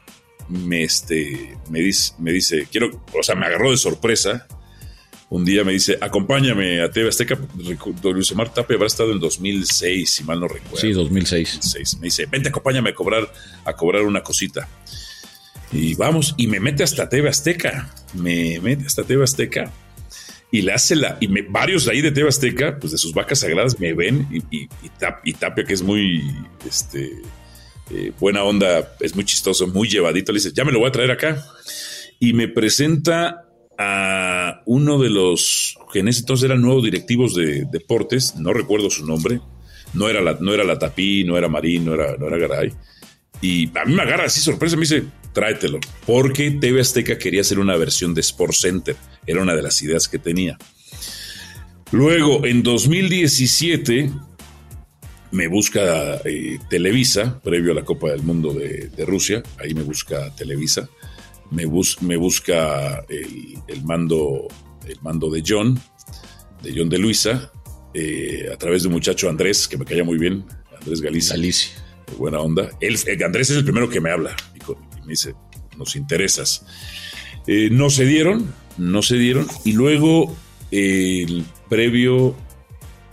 me, 0.48 0.82
este, 0.82 1.56
me, 1.68 1.80
dice, 1.80 2.14
me 2.18 2.32
dice, 2.32 2.66
quiero, 2.70 3.02
o 3.18 3.22
sea, 3.22 3.34
me 3.34 3.46
agarró 3.46 3.70
de 3.70 3.76
sorpresa 3.76 4.46
un 5.30 5.44
día 5.44 5.62
me 5.62 5.72
dice, 5.72 5.96
acompáñame 6.00 6.82
a 6.82 6.90
TV 6.90 7.08
Azteca. 7.08 7.38
Luis 8.02 8.32
Omar 8.32 8.52
Tapia 8.52 8.74
habrá 8.74 8.88
estado 8.88 9.12
en 9.12 9.20
2006, 9.20 10.10
si 10.10 10.24
mal 10.24 10.40
no 10.40 10.48
recuerdo. 10.48 10.76
Sí, 10.76 10.92
2006. 10.92 11.98
Me 12.00 12.06
dice, 12.06 12.26
vente, 12.26 12.48
acompáñame 12.48 12.90
a 12.90 12.94
cobrar, 12.94 13.32
a 13.64 13.72
cobrar 13.74 14.02
una 14.02 14.22
cosita. 14.24 14.68
Y 15.72 15.94
vamos, 15.94 16.34
y 16.36 16.48
me 16.48 16.58
mete 16.58 16.82
hasta 16.82 17.08
TV 17.08 17.28
Azteca. 17.28 17.94
Me 18.14 18.58
mete 18.58 18.86
hasta 18.86 19.04
TV 19.04 19.22
Azteca. 19.22 19.72
Y 20.50 20.62
le 20.62 20.72
hace 20.72 20.96
la. 20.96 21.16
Y 21.20 21.28
me, 21.28 21.42
varios 21.42 21.84
de 21.84 21.92
ahí 21.92 22.00
de 22.00 22.10
TV 22.10 22.28
Azteca, 22.28 22.76
pues 22.80 22.90
de 22.90 22.98
sus 22.98 23.14
vacas 23.14 23.38
sagradas, 23.38 23.78
me 23.78 23.92
ven. 23.92 24.26
Y, 24.32 24.68
y, 24.82 25.32
Tapia, 25.34 25.64
que 25.64 25.72
es 25.72 25.82
muy. 25.82 26.24
Este, 26.68 27.22
eh, 27.92 28.12
buena 28.18 28.42
onda, 28.42 28.96
es 28.98 29.14
muy 29.14 29.24
chistoso, 29.24 29.68
muy 29.68 29.88
llevadito, 29.88 30.32
le 30.32 30.38
dice, 30.38 30.52
ya 30.52 30.64
me 30.64 30.72
lo 30.72 30.80
voy 30.80 30.88
a 30.88 30.92
traer 30.92 31.12
acá. 31.12 31.40
Y 32.18 32.32
me 32.32 32.48
presenta 32.48 33.49
a 33.82 34.60
uno 34.66 34.98
de 34.98 35.08
los 35.08 35.78
que 35.90 36.00
en 36.00 36.08
ese 36.08 36.20
entonces 36.20 36.44
eran 36.44 36.60
nuevos 36.60 36.84
directivos 36.84 37.34
de 37.34 37.64
deportes, 37.64 38.36
no 38.36 38.52
recuerdo 38.52 38.90
su 38.90 39.06
nombre, 39.06 39.40
no 39.94 40.06
era 40.06 40.20
la, 40.20 40.36
no 40.38 40.52
era 40.52 40.64
la 40.64 40.78
Tapí, 40.78 41.24
no 41.24 41.38
era 41.38 41.48
Marín, 41.48 41.86
no 41.86 41.94
era, 41.94 42.14
no 42.18 42.26
era 42.26 42.36
Garay. 42.36 42.74
Y 43.40 43.68
a 43.78 43.86
mí 43.86 43.94
me 43.94 44.02
agarra 44.02 44.24
así 44.24 44.40
sorpresa, 44.40 44.76
me 44.76 44.82
dice, 44.82 45.04
tráetelo, 45.32 45.80
porque 46.04 46.50
TV 46.50 46.82
Azteca 46.82 47.16
quería 47.16 47.40
hacer 47.40 47.58
una 47.58 47.74
versión 47.78 48.12
de 48.12 48.20
Sport 48.20 48.52
Center, 48.52 48.96
era 49.26 49.40
una 49.40 49.56
de 49.56 49.62
las 49.62 49.82
ideas 49.82 50.08
que 50.08 50.18
tenía. 50.18 50.58
Luego, 51.90 52.44
en 52.44 52.62
2017, 52.62 54.10
me 55.30 55.48
busca 55.48 56.20
eh, 56.26 56.58
Televisa, 56.68 57.40
previo 57.40 57.72
a 57.72 57.76
la 57.76 57.84
Copa 57.86 58.10
del 58.10 58.22
Mundo 58.24 58.52
de, 58.52 58.90
de 58.94 59.06
Rusia, 59.06 59.42
ahí 59.58 59.72
me 59.72 59.84
busca 59.84 60.34
Televisa 60.36 60.90
me, 61.50 61.64
me 62.00 62.16
busca 62.16 63.04
el, 63.08 63.84
mando, 63.84 64.48
el 64.86 65.00
mando 65.02 65.30
de 65.30 65.42
John, 65.46 65.80
de 66.62 66.74
John 66.76 66.88
de 66.88 66.98
Luisa, 66.98 67.52
eh, 67.94 68.48
a 68.52 68.56
través 68.56 68.82
de 68.82 68.88
un 68.88 68.94
muchacho 68.94 69.28
Andrés, 69.28 69.66
que 69.66 69.76
me 69.76 69.84
caía 69.84 70.04
muy 70.04 70.18
bien, 70.18 70.44
Andrés 70.78 71.00
Galicia. 71.00 71.36
Galicia. 71.36 71.70
Buena 72.18 72.40
onda. 72.40 72.70
Él, 72.80 72.96
eh, 73.06 73.24
Andrés 73.24 73.50
es 73.50 73.56
el 73.56 73.64
primero 73.64 73.88
que 73.88 74.00
me 74.00 74.10
habla 74.10 74.34
y, 74.54 74.70
me 75.02 75.10
dice, 75.10 75.34
nos 75.76 75.96
interesas. 75.96 76.64
Eh, 77.46 77.68
no 77.70 77.90
se 77.90 78.04
dieron, 78.04 78.52
no 78.78 79.02
se 79.02 79.16
dieron. 79.16 79.46
Y 79.64 79.72
luego 79.72 80.36
el 80.70 81.44
previo 81.68 82.36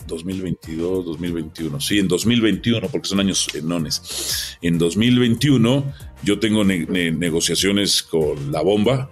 2022, 0.07 1.05
2021. 1.05 1.79
Sí, 1.79 1.99
en 1.99 2.07
2021, 2.07 2.87
porque 2.89 3.07
son 3.07 3.19
años 3.19 3.47
enones. 3.53 4.57
En 4.61 4.77
2021 4.77 5.93
yo 6.23 6.39
tengo 6.39 6.63
negociaciones 6.63 8.03
con 8.03 8.51
La 8.51 8.61
Bomba, 8.61 9.09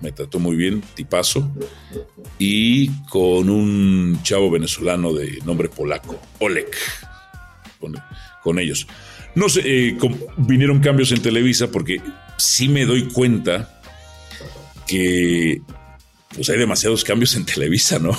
me 0.00 0.12
trató 0.12 0.38
muy 0.38 0.56
bien, 0.56 0.82
tipazo, 0.94 1.50
y 2.38 2.88
con 3.08 3.50
un 3.50 4.20
chavo 4.22 4.50
venezolano 4.50 5.12
de 5.12 5.38
nombre 5.44 5.68
polaco, 5.68 6.20
Oleg, 6.38 6.70
con, 8.42 8.58
ellos. 8.58 8.86
No 9.34 9.48
sé, 9.48 9.62
eh, 9.64 9.98
vinieron 10.38 10.80
cambios 10.80 11.12
en 11.12 11.22
Televisa 11.22 11.70
porque 11.70 12.00
sí 12.36 12.68
me 12.68 12.84
doy 12.84 13.04
cuenta 13.04 13.80
que 14.86 15.62
pues 16.40 16.48
hay 16.48 16.58
demasiados 16.58 17.04
cambios 17.04 17.36
en 17.36 17.44
Televisa, 17.44 17.98
¿no? 17.98 18.16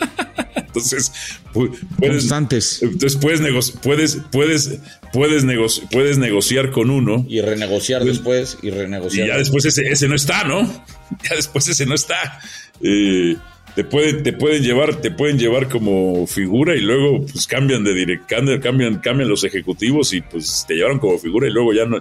Entonces, 0.56 1.12
puedes, 1.52 1.78
Constantes. 2.00 2.82
Entonces 2.82 3.18
puedes, 3.20 3.42
puedes, 3.82 4.22
puedes, 4.32 4.70
puedes, 5.12 5.82
puedes 5.90 6.16
negociar 6.16 6.70
con 6.70 6.88
uno. 6.88 7.26
Y 7.28 7.42
renegociar 7.42 8.00
pues, 8.00 8.14
después 8.14 8.56
y 8.62 8.70
renegociar. 8.70 9.26
Y 9.26 9.28
ya 9.28 9.36
después 9.36 9.66
ese, 9.66 9.86
ese 9.86 10.08
no 10.08 10.14
está, 10.14 10.44
¿no? 10.44 10.62
Ya 11.28 11.36
después 11.36 11.68
ese 11.68 11.84
no 11.84 11.94
está. 11.94 12.40
Eh, 12.80 13.36
te 13.74 13.84
pueden, 13.84 14.22
te 14.22 14.32
pueden 14.32 14.62
llevar, 14.62 15.02
te 15.02 15.10
pueden 15.10 15.38
llevar 15.38 15.68
como 15.68 16.26
figura 16.26 16.74
y 16.74 16.80
luego 16.80 17.26
pues 17.26 17.46
cambian 17.46 17.84
de 17.84 17.92
director, 17.92 18.60
cambian, 18.62 18.98
cambian 19.00 19.28
los 19.28 19.44
ejecutivos 19.44 20.14
y 20.14 20.22
pues 20.22 20.64
te 20.66 20.72
llevaron 20.72 21.00
como 21.00 21.18
figura 21.18 21.46
y 21.48 21.50
luego 21.50 21.74
ya 21.74 21.84
no, 21.84 21.98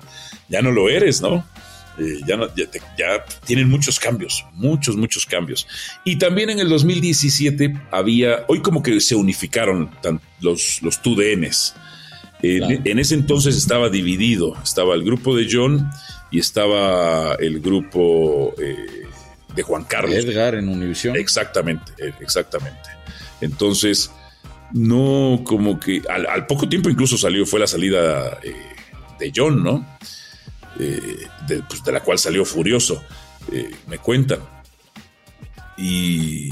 ya 0.47 0.61
no 0.61 0.71
lo 0.71 0.87
eres, 0.87 1.21
¿no? 1.21 1.45
Eh, 1.99 2.19
ya, 2.27 2.37
ya, 2.97 3.25
tienen 3.45 3.69
muchos 3.69 3.99
cambios, 3.99 4.45
muchos, 4.53 4.95
muchos 4.95 5.25
cambios. 5.25 5.67
Y 6.03 6.17
también 6.17 6.49
en 6.51 6.59
el 6.59 6.69
2017 6.69 7.73
había, 7.91 8.45
hoy 8.47 8.61
como 8.61 8.83
que 8.83 8.99
se 9.01 9.15
unificaron 9.15 9.89
los, 10.39 10.81
los 10.83 11.01
TUDNs. 11.01 11.73
En 12.43 12.99
ese 12.99 13.15
entonces 13.15 13.57
estaba 13.57 13.89
dividido, 13.89 14.55
estaba 14.61 14.93
el 14.93 15.03
grupo 15.03 15.35
de 15.35 15.47
John 15.51 15.89
y 16.29 16.37
estaba 16.37 17.33
el 17.39 17.59
grupo 17.61 18.53
eh, 18.61 19.07
de 19.55 19.63
Juan 19.63 19.83
Carlos. 19.85 20.13
Edgar 20.13 20.53
en 20.53 20.69
Univision. 20.69 21.15
Exactamente, 21.15 21.93
eh, 21.97 22.13
exactamente. 22.21 22.89
Entonces, 23.41 24.11
no 24.71 25.41
como 25.45 25.79
que 25.79 26.03
al, 26.07 26.45
poco 26.45 26.69
tiempo 26.69 26.91
incluso 26.91 27.17
salió, 27.17 27.43
fue 27.47 27.59
la 27.59 27.67
salida 27.67 28.39
de 29.19 29.31
John, 29.35 29.63
¿no? 29.63 29.83
Pues, 30.77 31.83
de, 31.83 31.91
la 31.91 32.01
cual 32.01 32.19
salió 32.19 32.45
furioso, 32.45 33.03
eh, 33.51 33.71
me 33.87 33.97
cuentan. 33.97 34.39
Y, 35.77 36.49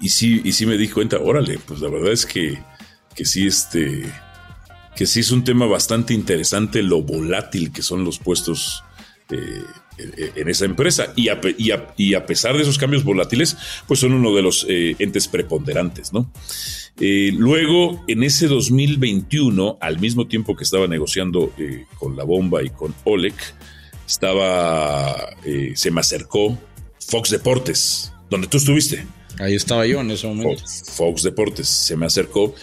y, 0.00 0.08
sí, 0.08 0.40
y 0.44 0.52
sí 0.52 0.66
me 0.66 0.76
di 0.76 0.88
cuenta, 0.88 1.18
órale, 1.18 1.58
pues 1.58 1.80
la 1.80 1.88
verdad 1.88 2.12
es 2.12 2.26
que, 2.26 2.58
que 3.14 3.24
sí, 3.24 3.46
este, 3.46 4.12
que 4.94 5.06
sí 5.06 5.20
es 5.20 5.30
un 5.30 5.44
tema 5.44 5.66
bastante 5.66 6.14
interesante 6.14 6.82
lo 6.82 7.02
volátil 7.02 7.72
que 7.72 7.82
son 7.82 8.04
los 8.04 8.18
puestos 8.18 8.82
eh, 9.30 9.62
en 9.98 10.48
esa 10.48 10.64
empresa. 10.64 11.12
Y 11.16 11.28
a, 11.28 11.40
y, 11.96 12.14
a, 12.14 12.26
pesar 12.26 12.56
de 12.56 12.62
esos 12.62 12.78
cambios 12.78 13.04
volátiles, 13.04 13.56
pues 13.86 14.00
son 14.00 14.12
uno 14.12 14.34
de 14.34 14.42
los 14.42 14.66
entes 14.68 15.28
preponderantes, 15.28 16.12
¿no? 16.12 16.30
Eh, 16.98 17.30
luego, 17.34 18.02
en 18.08 18.22
ese 18.22 18.46
2021, 18.46 19.76
al 19.80 19.98
mismo 19.98 20.26
tiempo 20.26 20.56
que 20.56 20.64
estaba 20.64 20.86
negociando 20.86 21.52
eh, 21.58 21.84
con 21.98 22.16
la 22.16 22.24
bomba 22.24 22.62
y 22.62 22.70
con 22.70 22.94
Oleg, 23.04 23.34
estaba, 24.06 25.14
eh, 25.44 25.72
se 25.74 25.90
me 25.90 26.00
acercó 26.00 26.58
Fox 26.98 27.30
Deportes, 27.30 28.12
donde 28.30 28.46
tú 28.46 28.56
estuviste. 28.56 29.04
Ahí 29.38 29.54
estaba 29.54 29.86
yo 29.86 30.00
en 30.00 30.10
ese 30.10 30.26
momento. 30.26 30.62
Fox, 30.94 31.22
Deportes 31.22 31.68
se 31.68 31.96
me 31.96 32.06
acercó, 32.06 32.54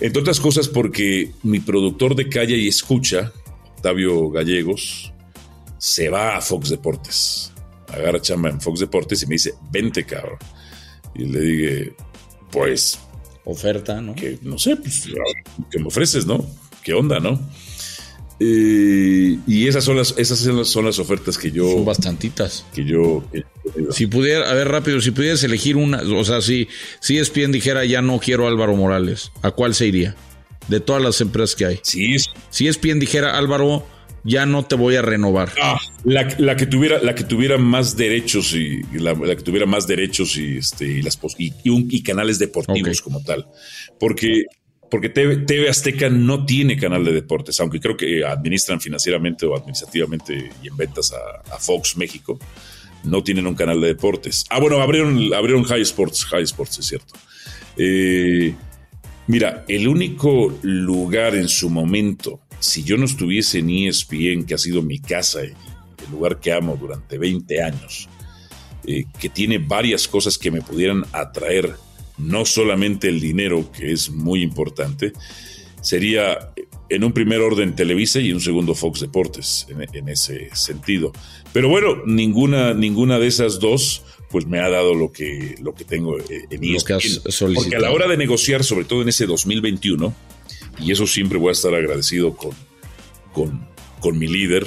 entre 0.00 0.20
otras 0.20 0.40
cosas 0.40 0.66
porque 0.66 1.30
mi 1.44 1.60
productor 1.60 2.16
de 2.16 2.28
calle 2.28 2.56
y 2.56 2.66
escucha, 2.66 3.32
Octavio 3.76 4.30
Gallegos, 4.30 5.12
se 5.78 6.08
va 6.08 6.36
a 6.36 6.40
Fox 6.40 6.70
Deportes. 6.70 7.52
Agarra 7.88 8.20
chamba 8.20 8.50
en 8.50 8.60
Fox 8.60 8.80
Deportes 8.80 9.22
y 9.22 9.26
me 9.26 9.34
dice, 9.34 9.54
vente, 9.70 10.04
cabrón. 10.04 10.38
Y 11.14 11.24
le 11.24 11.40
dije, 11.40 11.96
pues 12.50 12.98
oferta, 13.44 14.00
¿no? 14.00 14.14
Que 14.14 14.38
no 14.42 14.58
sé, 14.58 14.76
pues, 14.76 15.08
que 15.70 15.78
me 15.78 15.86
ofreces, 15.86 16.26
¿no? 16.26 16.44
¿Qué 16.82 16.92
onda, 16.94 17.20
no? 17.20 17.40
Eh, 18.38 19.38
y 19.46 19.66
esas 19.66 19.84
son 19.84 19.96
las, 19.96 20.14
esas 20.18 20.38
son 20.38 20.84
las, 20.84 20.98
ofertas 20.98 21.38
que 21.38 21.50
yo. 21.50 21.70
Son 21.70 21.84
bastantitas. 21.84 22.66
Que 22.74 22.84
yo. 22.84 23.24
si 23.90 24.06
pudiera, 24.06 24.50
a 24.50 24.54
ver, 24.54 24.68
rápido, 24.68 25.00
si 25.00 25.10
pudieras 25.12 25.42
elegir 25.42 25.76
una, 25.76 26.02
o 26.02 26.24
sea, 26.24 26.42
si, 26.42 26.68
si 27.00 27.18
ESPN 27.18 27.52
dijera 27.52 27.84
ya 27.84 28.02
no 28.02 28.18
quiero 28.18 28.46
Álvaro 28.46 28.76
Morales, 28.76 29.32
¿a 29.42 29.52
cuál 29.52 29.74
se 29.74 29.86
iría? 29.86 30.16
de 30.68 30.80
todas 30.80 31.02
las 31.02 31.20
empresas 31.20 31.56
que 31.56 31.66
hay. 31.66 31.80
Sí. 31.82 32.16
Si 32.50 32.68
es 32.68 32.80
bien 32.80 32.98
dijera 32.98 33.36
Álvaro, 33.36 33.86
ya 34.26 34.44
no 34.44 34.64
te 34.64 34.74
voy 34.74 34.96
a 34.96 35.02
renovar. 35.02 35.50
Ah, 35.62 35.78
la, 36.04 36.56
que 36.56 36.66
tuviera, 36.66 36.98
la 36.98 37.14
que 37.14 37.24
tuviera 37.24 37.58
más 37.58 37.96
derechos 37.96 38.52
y 38.54 38.82
la, 38.92 39.14
que 39.14 39.42
tuviera 39.42 39.66
más 39.66 39.86
derechos 39.86 40.36
y 40.36 40.58
este 40.58 40.86
y 40.86 41.02
las 41.02 41.18
y, 41.38 41.54
y, 41.64 42.02
canales 42.02 42.38
deportivos 42.38 43.00
como 43.00 43.22
tal, 43.22 43.46
porque 43.98 44.44
porque 44.90 45.08
TV, 45.08 45.68
Azteca 45.68 46.08
no 46.08 46.44
tiene 46.44 46.76
canal 46.76 47.04
de 47.04 47.12
deportes, 47.12 47.58
aunque 47.60 47.80
creo 47.80 47.96
que 47.96 48.24
administran 48.24 48.80
financieramente 48.80 49.46
o 49.46 49.56
administrativamente 49.56 50.50
y 50.62 50.68
en 50.68 50.76
ventas 50.76 51.12
a, 51.12 51.58
Fox 51.58 51.96
México, 51.96 52.38
no 53.04 53.22
tienen 53.22 53.46
un 53.46 53.54
canal 53.54 53.80
de 53.80 53.88
deportes. 53.88 54.44
Ah, 54.48 54.60
bueno, 54.60 54.80
abrieron, 54.80 55.32
abrieron 55.34 55.64
High 55.64 55.82
Sports, 55.82 56.24
High 56.26 56.44
Sports, 56.44 56.78
es 56.78 56.86
cierto. 56.86 57.14
Eh, 57.76 58.54
mira, 59.26 59.64
el 59.68 59.88
único 59.88 60.56
lugar 60.62 61.34
en 61.34 61.48
su 61.48 61.68
momento, 61.68 62.40
si 62.60 62.84
yo 62.84 62.96
no 62.96 63.04
estuviese 63.04 63.58
en 63.58 63.70
ESPN, 63.70 64.44
que 64.46 64.54
ha 64.54 64.58
sido 64.58 64.82
mi 64.82 64.98
casa 64.98 65.44
y 65.44 65.48
el 65.48 66.10
lugar 66.10 66.40
que 66.40 66.52
amo 66.52 66.76
durante 66.80 67.18
20 67.18 67.62
años, 67.62 68.08
eh, 68.84 69.04
que 69.18 69.28
tiene 69.28 69.58
varias 69.58 70.08
cosas 70.08 70.38
que 70.38 70.50
me 70.50 70.62
pudieran 70.62 71.04
atraer 71.12 71.74
no 72.18 72.44
solamente 72.44 73.08
el 73.08 73.20
dinero, 73.20 73.70
que 73.72 73.92
es 73.92 74.10
muy 74.10 74.42
importante, 74.42 75.12
sería 75.80 76.52
en 76.88 77.04
un 77.04 77.12
primer 77.12 77.40
orden 77.40 77.74
Televisa 77.74 78.20
y 78.20 78.28
en 78.28 78.36
un 78.36 78.40
segundo 78.40 78.74
Fox 78.74 79.00
Deportes, 79.00 79.66
en, 79.68 80.08
ese 80.08 80.50
sentido. 80.54 81.12
Pero 81.52 81.68
bueno, 81.68 82.02
ninguna, 82.06 82.74
ninguna 82.74 83.18
de 83.18 83.26
esas 83.26 83.60
dos 83.60 84.02
pues 84.30 84.46
me 84.46 84.60
ha 84.60 84.68
dado 84.68 84.94
lo 84.94 85.12
que, 85.12 85.54
lo 85.62 85.74
que 85.74 85.84
tengo 85.84 86.16
en 86.18 86.64
ESPN. 86.64 87.54
Porque 87.54 87.76
a 87.76 87.80
la 87.80 87.92
hora 87.92 88.08
de 88.08 88.16
negociar, 88.16 88.64
sobre 88.64 88.84
todo 88.84 89.02
en 89.02 89.08
ese 89.08 89.26
2021, 89.26 90.14
y 90.78 90.92
eso 90.92 91.06
siempre 91.06 91.38
voy 91.38 91.50
a 91.50 91.52
estar 91.52 91.74
agradecido 91.74 92.36
con, 92.36 92.52
con, 93.32 93.66
con 94.00 94.18
mi 94.18 94.26
líder, 94.26 94.66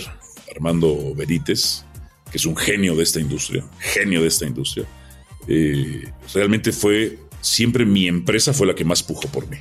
Armando 0.51 1.13
Benítez, 1.15 1.85
que 2.31 2.37
es 2.37 2.45
un 2.45 2.55
genio 2.55 2.95
de 2.95 3.03
esta 3.03 3.19
industria, 3.19 3.65
genio 3.79 4.21
de 4.21 4.27
esta 4.27 4.45
industria, 4.45 4.85
eh, 5.47 6.11
realmente 6.33 6.71
fue 6.71 7.17
siempre 7.41 7.85
mi 7.85 8.07
empresa 8.07 8.53
fue 8.53 8.67
la 8.67 8.75
que 8.75 8.85
más 8.85 9.03
pujó 9.03 9.27
por 9.29 9.47
mí. 9.47 9.57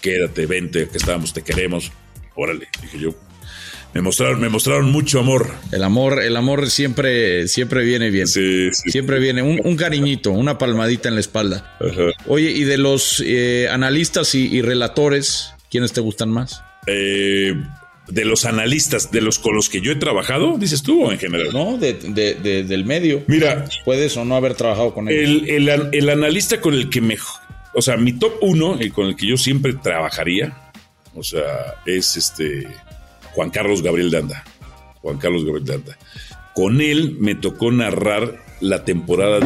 Quédate, 0.00 0.46
vente, 0.46 0.88
que 0.88 0.98
estábamos, 0.98 1.32
te 1.32 1.42
queremos. 1.42 1.90
Órale, 2.34 2.68
dije 2.82 2.98
yo. 2.98 3.14
Me 3.96 4.02
mostraron, 4.02 4.38
me 4.42 4.50
mostraron 4.50 4.92
mucho 4.92 5.20
amor. 5.20 5.50
El 5.72 5.82
amor, 5.82 6.22
el 6.22 6.36
amor 6.36 6.68
siempre, 6.68 7.48
siempre 7.48 7.82
viene 7.82 8.10
bien. 8.10 8.28
Sí, 8.28 8.68
Siempre 8.72 9.18
viene 9.18 9.40
un, 9.40 9.76
cariñito, 9.76 10.32
una 10.32 10.58
palmadita 10.58 11.08
en 11.08 11.14
la 11.14 11.22
espalda. 11.22 11.78
Oye, 12.26 12.50
y 12.50 12.64
de 12.64 12.76
los 12.76 13.22
eh, 13.24 13.70
analistas 13.70 14.34
y, 14.34 14.60
relatores, 14.60 15.54
¿quiénes 15.70 15.94
te 15.94 16.02
gustan 16.02 16.28
más? 16.28 16.62
Eh, 16.86 17.54
de 18.08 18.24
los 18.26 18.44
analistas, 18.44 19.10
de 19.12 19.22
los 19.22 19.38
con 19.38 19.54
los 19.54 19.70
que 19.70 19.80
yo 19.80 19.92
he 19.92 19.96
trabajado, 19.96 20.58
dices 20.58 20.82
tú 20.82 21.04
o 21.06 21.10
en 21.10 21.18
general. 21.18 21.48
No, 21.54 21.78
de, 21.78 21.94
del 21.94 22.84
medio. 22.84 23.24
Mira. 23.28 23.64
Puedes 23.86 24.14
o 24.18 24.26
no 24.26 24.36
haber 24.36 24.56
trabajado 24.56 24.92
con 24.92 25.08
ellos. 25.08 25.42
El, 25.46 26.10
analista 26.10 26.60
con 26.60 26.74
el 26.74 26.90
que 26.90 27.00
mejor, 27.00 27.40
o 27.72 27.80
sea, 27.80 27.96
mi 27.96 28.12
top 28.12 28.34
uno, 28.42 28.78
el 28.78 28.92
con 28.92 29.06
el 29.06 29.16
que 29.16 29.26
yo 29.26 29.38
siempre 29.38 29.72
trabajaría, 29.72 30.70
o 31.14 31.22
sea, 31.22 31.76
es 31.86 32.18
este 32.18 32.68
Juan 33.36 33.50
Carlos 33.50 33.82
Gabriel 33.82 34.10
Danda. 34.10 34.42
Juan 35.02 35.18
Carlos 35.18 35.44
Gabriel 35.44 35.66
Danda. 35.66 35.98
Con 36.54 36.80
él 36.80 37.18
me 37.20 37.34
tocó 37.34 37.70
narrar 37.70 38.42
la 38.62 38.82
temporada 38.82 39.40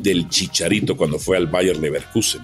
del, 0.00 0.28
Chicharito 0.28 0.96
cuando 0.96 1.20
fue 1.20 1.36
al 1.36 1.46
Bayer 1.46 1.76
Leverkusen. 1.76 2.42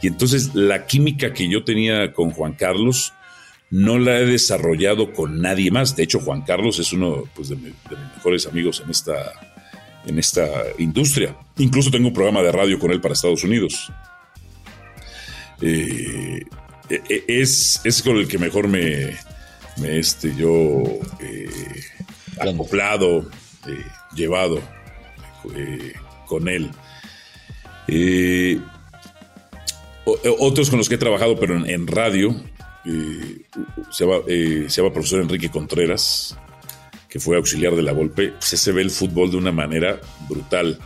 Y 0.00 0.06
entonces 0.06 0.54
la 0.54 0.86
química 0.86 1.32
que 1.32 1.48
yo 1.48 1.64
tenía 1.64 2.12
con 2.12 2.30
Juan 2.30 2.52
Carlos 2.52 3.14
no 3.70 3.98
la 3.98 4.20
he 4.20 4.26
desarrollado 4.26 5.12
con 5.12 5.40
nadie 5.40 5.72
más. 5.72 5.96
De 5.96 6.04
hecho, 6.04 6.20
Juan 6.20 6.42
Carlos 6.42 6.78
es 6.78 6.92
uno 6.92 7.24
pues, 7.34 7.48
de, 7.48 7.56
mis 7.56 7.74
mejores 8.14 8.46
amigos 8.46 8.80
en 8.84 8.90
esta, 8.90 10.52
industria. 10.78 11.36
Incluso 11.58 11.90
tengo 11.90 12.06
un 12.06 12.14
programa 12.14 12.42
de 12.42 12.52
radio 12.52 12.78
con 12.78 12.92
él 12.92 13.00
para 13.00 13.14
Estados 13.14 13.42
Unidos. 13.42 13.90
Eh, 15.60 16.44
e, 16.88 17.02
e, 17.08 17.24
es, 17.42 18.02
con 18.04 18.18
el 18.18 18.28
que 18.28 18.38
mejor 18.38 18.68
me, 18.68 19.16
me 19.78 19.98
este, 19.98 20.34
yo 20.34 20.82
eh, 21.20 21.50
acoplado, 22.40 23.28
eh, 23.66 23.84
llevado 24.14 24.60
con 26.26 26.48
él. 26.48 26.70
otros 30.38 30.70
con 30.70 30.78
los 30.78 30.88
que 30.88 30.96
he 30.96 30.98
trabajado, 30.98 31.38
pero 31.38 31.64
en 31.64 31.86
radio, 31.86 32.34
eh, 32.86 33.40
se, 33.90 34.04
llama, 34.04 34.22
eh, 34.28 34.66
se, 34.68 34.80
llama, 34.80 34.92
profesor 34.92 35.20
Enrique 35.20 35.50
Contreras, 35.50 36.36
que 37.08 37.18
fue 37.18 37.36
auxiliar 37.36 37.74
de 37.74 37.82
la 37.82 37.92
Volpe, 37.92 38.28
pues 38.28 38.46
se 38.46 38.72
ve 38.72 38.82
el 38.82 38.90
fútbol 38.90 39.30
de 39.32 39.36
una 39.36 39.50
manera 39.50 40.00
brutal. 40.28 40.78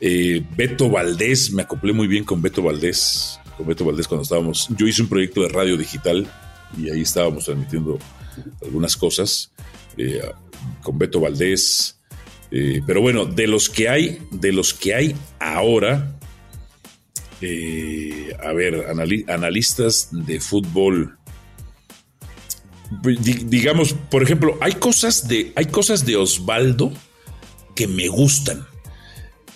Eh, 0.00 0.42
Beto 0.56 0.88
Valdés, 0.88 1.52
me 1.52 1.62
acoplé 1.62 1.92
muy 1.92 2.06
bien 2.06 2.24
con 2.24 2.40
Beto 2.40 2.62
Valdés, 2.62 3.38
con 3.56 3.66
Beto 3.66 3.84
Valdés 3.84 4.08
cuando 4.08 4.22
estábamos, 4.22 4.68
yo 4.76 4.86
hice 4.86 5.02
un 5.02 5.08
proyecto 5.08 5.42
de 5.42 5.48
radio 5.48 5.76
digital 5.76 6.26
y 6.78 6.90
ahí 6.90 7.02
estábamos 7.02 7.44
transmitiendo 7.44 7.98
algunas 8.62 8.96
cosas 8.96 9.52
con 10.82 10.98
Beto 10.98 11.20
Valdés. 11.20 11.98
pero 12.86 13.00
bueno, 13.00 13.24
de 13.24 13.46
los 13.46 13.68
que 13.68 13.88
hay, 13.88 14.18
de 14.30 14.52
los 14.52 14.74
que 14.74 14.94
hay 14.94 15.16
ahora, 15.38 16.14
eh, 17.46 18.34
a 18.42 18.52
ver, 18.52 18.86
analistas 19.28 20.08
de 20.10 20.40
fútbol. 20.40 21.18
digamos, 23.02 23.94
por 24.10 24.22
ejemplo, 24.22 24.56
hay 24.60 24.72
cosas 24.72 25.28
de, 25.28 25.52
hay 25.54 25.66
cosas 25.66 26.06
de 26.06 26.16
Osvaldo 26.16 26.92
que 27.74 27.86
me 27.86 28.08
gustan. 28.08 28.66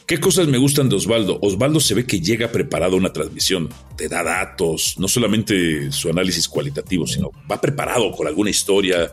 ¿Qué 0.09 0.18
cosas 0.18 0.48
me 0.48 0.56
gustan 0.56 0.88
de 0.88 0.96
Osvaldo? 0.96 1.38
Osvaldo 1.42 1.80
se 1.80 1.94
ve 1.94 2.06
que 2.06 2.18
llega 2.22 2.50
preparado 2.50 2.94
a 2.94 2.96
una 2.96 3.12
transmisión, 3.12 3.68
te 3.94 4.09
da 4.09 4.22
datos, 4.22 4.94
no 4.96 5.06
solamente 5.06 5.92
su 5.92 6.09
análisis 6.09 6.48
cualitativo, 6.48 7.06
sino 7.06 7.30
va 7.48 7.61
preparado 7.61 8.11
con 8.12 8.26
alguna 8.26 8.48
historia. 8.48 9.12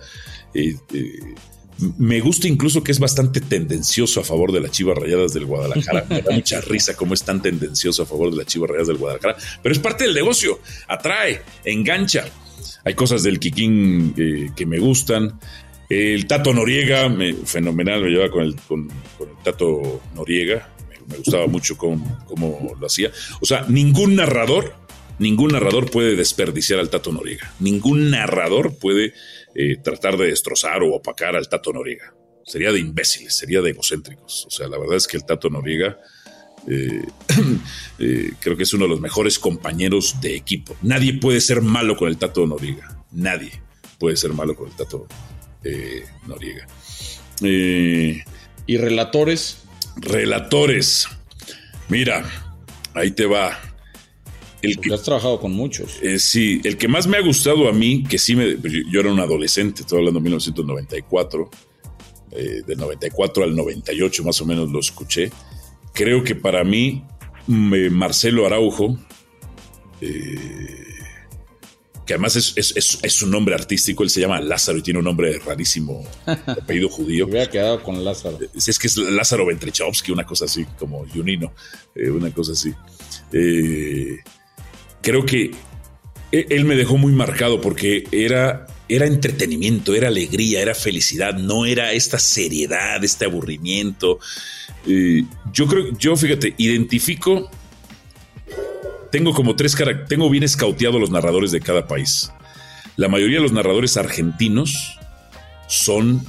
Eh, 0.54 0.74
eh, 0.94 1.20
me 1.98 2.22
gusta 2.22 2.48
incluso 2.48 2.82
que 2.82 2.94
es 2.94 3.00
bastante 3.00 3.42
tendencioso 3.42 4.22
a 4.22 4.24
favor 4.24 4.54
de 4.54 4.62
las 4.62 4.72
Chivas 4.72 4.98
Rayadas 4.98 5.34
del 5.34 5.46
Guadalajara. 5.46 6.06
Me 6.08 6.22
da 6.22 6.34
mucha 6.34 6.62
risa 6.66 6.96
cómo 6.96 7.14
es 7.14 7.24
tan 7.24 7.42
tendencioso 7.42 8.04
a 8.04 8.06
favor 8.06 8.32
de 8.32 8.38
las 8.38 8.46
Chivas 8.46 8.70
Rayadas 8.70 8.88
del 8.88 8.98
Guadalajara. 8.98 9.36
Pero 9.62 9.74
es 9.74 9.80
parte 9.80 10.06
del 10.06 10.14
negocio. 10.14 10.62
Atrae, 10.88 11.42
engancha. 11.66 12.24
Hay 12.86 12.94
cosas 12.94 13.22
del 13.22 13.38
Kikín 13.38 14.14
eh, 14.18 14.52
que 14.56 14.66
me 14.66 14.80
gustan. 14.80 15.42
El 15.90 16.26
Tato 16.26 16.54
Noriega, 16.54 17.14
fenomenal, 17.44 18.02
me 18.02 18.10
llevaba 18.10 18.32
con 18.32 18.44
el, 18.44 18.56
con, 18.56 18.88
el 19.20 19.44
Tato 19.44 20.02
Noriega. 20.16 20.75
Me, 21.08 21.18
gustaba 21.18 21.48
mucho 21.48 21.78
cómo, 21.78 22.76
lo 22.80 22.86
hacía. 22.86 23.12
O 23.42 23.46
sea, 23.46 23.66
ningún 23.68 24.16
narrador, 24.16 24.74
ningún 25.20 25.52
narrador 25.52 25.90
puede 25.90 26.16
desperdiciar 26.16 26.80
al 26.80 26.90
Tato 26.90 27.12
Noriega. 27.12 27.54
Ningún 27.60 28.10
narrador 28.10 28.76
puede 28.78 29.14
eh, 29.54 29.78
tratar 29.84 30.18
de 30.18 30.28
destrozar 30.28 30.84
o 30.84 30.96
opacar 30.96 31.36
al 31.36 31.48
Tato 31.48 31.74
Noriega. 31.74 32.14
Sería 32.44 32.72
de 32.72 32.80
imbéciles, 32.80 33.38
sería 33.38 33.62
de 33.62 33.72
egocéntricos. 33.72 34.46
O 34.48 34.52
sea, 34.52 34.68
la 34.68 34.78
verdad 34.78 34.98
es 34.98 35.08
que 35.08 35.18
el 35.18 35.26
Tato 35.26 35.50
Noriega 35.50 35.98
eh, 36.68 37.04
eh, 38.00 38.32
creo 38.40 38.58
que 38.58 38.64
es 38.64 38.74
uno 38.74 38.86
de 38.86 38.90
los 38.90 39.02
mejores 39.02 39.40
compañeros 39.40 40.22
de 40.22 40.36
equipo. 40.36 40.76
Nadie 40.82 41.14
puede 41.20 41.42
ser 41.42 41.62
malo 41.62 41.96
con 41.98 42.10
el 42.10 42.18
Tato 42.18 42.46
Noriega. 42.46 43.04
Nadie 43.12 43.62
puede 43.98 44.18
ser 44.18 44.34
malo 44.34 44.56
con 44.56 44.68
el 44.70 44.76
Tato 44.76 45.08
Noriega. 46.28 46.68
¿Y 48.68 48.78
relatores? 48.78 49.65
Relatores. 49.98 51.08
Mira, 51.90 52.26
ahí 52.94 53.12
te 53.12 53.26
va. 53.26 53.60
El 54.62 54.80
que, 54.80 54.94
has 54.94 55.04
trabajado 55.04 55.40
con 55.40 55.54
muchos. 55.54 56.00
Eh, 56.02 56.18
sí, 56.18 56.60
el 56.64 56.78
que 56.78 56.88
más 56.88 57.06
me 57.06 57.18
ha 57.18 57.22
gustado 57.22 57.70
a 57.70 57.72
mí, 57.72 58.04
que 58.04 58.18
sí 58.18 58.36
me. 58.36 58.58
Yo 58.90 59.00
era 59.00 59.12
un 59.12 59.20
adolescente, 59.20 59.82
estoy 59.82 60.00
hablando 60.00 60.20
de 60.20 60.24
1994, 60.24 61.50
eh, 62.32 62.62
de 62.66 62.76
94 62.76 63.44
al 63.44 63.56
98 63.56 64.24
más 64.24 64.42
o 64.42 64.46
menos 64.46 64.72
lo 64.72 64.80
escuché. 64.80 65.32
Creo 65.94 66.24
que 66.24 66.36
para 66.36 66.64
mí, 66.64 67.04
Marcelo 67.48 68.46
Araujo, 68.46 68.98
eh, 70.02 70.95
que 72.06 72.14
además 72.14 72.36
es, 72.36 72.54
es, 72.56 73.14
su 73.14 73.28
nombre 73.28 73.56
artístico, 73.56 74.04
él 74.04 74.10
se 74.10 74.22
llama 74.22 74.40
Lázaro 74.40 74.78
y 74.78 74.82
tiene 74.82 75.00
un 75.00 75.06
nombre 75.06 75.40
rarísimo, 75.40 76.06
apellido 76.26 76.90
judío. 76.90 77.26
Me 77.26 77.32
hubiera 77.32 77.50
quedado 77.50 77.82
con 77.82 78.04
Lázaro. 78.04 78.40
Es, 78.54 78.78
que 78.78 78.88
es 78.88 78.98
Lázaro 78.98 79.46
Ventrechovsky, 79.46 80.12
una 80.12 80.26
cosa 80.26 80.46
así, 80.46 80.66
como 80.78 81.06
Junino, 81.08 81.54
una 81.96 82.32
cosa 82.32 82.52
así. 82.52 82.74
Eh, 83.32 84.20
creo 85.02 85.26
que 85.26 85.52
e, 86.32 86.46
él 86.50 86.66
me 86.66 86.76
dejó 86.76 86.98
muy 86.98 87.12
marcado 87.12 87.60
porque 87.60 88.04
era, 88.12 88.68
era 88.88 89.08
entretenimiento, 89.08 89.96
era 89.96 90.10
alegría, 90.10 90.62
era 90.62 90.76
felicidad, 90.76 91.34
no 91.34 91.66
era 91.66 91.92
esta 91.94 92.20
seriedad, 92.20 93.04
este 93.04 93.26
aburrimiento. 93.26 94.20
Eh, 94.86 95.24
yo 95.52 95.66
creo, 95.68 95.98
yo 95.98 96.16
fíjate, 96.16 96.54
identifico 96.58 97.50
tengo 99.12 99.34
como 99.34 99.56
tres 99.56 99.76
tengo 100.08 100.30
bien 100.30 100.44
escauteado 100.44 101.00
los 101.00 101.10
narradores 101.10 101.52
de 101.52 101.62
cada 101.62 101.88
país. 101.88 102.32
La 102.98 103.08
mayoría 103.08 103.38
de 103.38 103.44
los 103.44 103.52
narradores 103.52 103.98
argentinos 103.98 105.00
son 105.68 106.26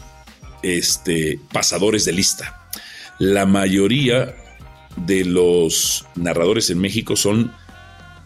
este, 0.62 1.38
pasadores 1.52 2.04
de 2.04 2.12
lista. 2.12 2.68
La 3.18 3.46
mayoría 3.46 4.34
de 4.96 5.24
los 5.24 6.06
narradores 6.16 6.70
en 6.70 6.78
México 6.78 7.16
son 7.16 7.52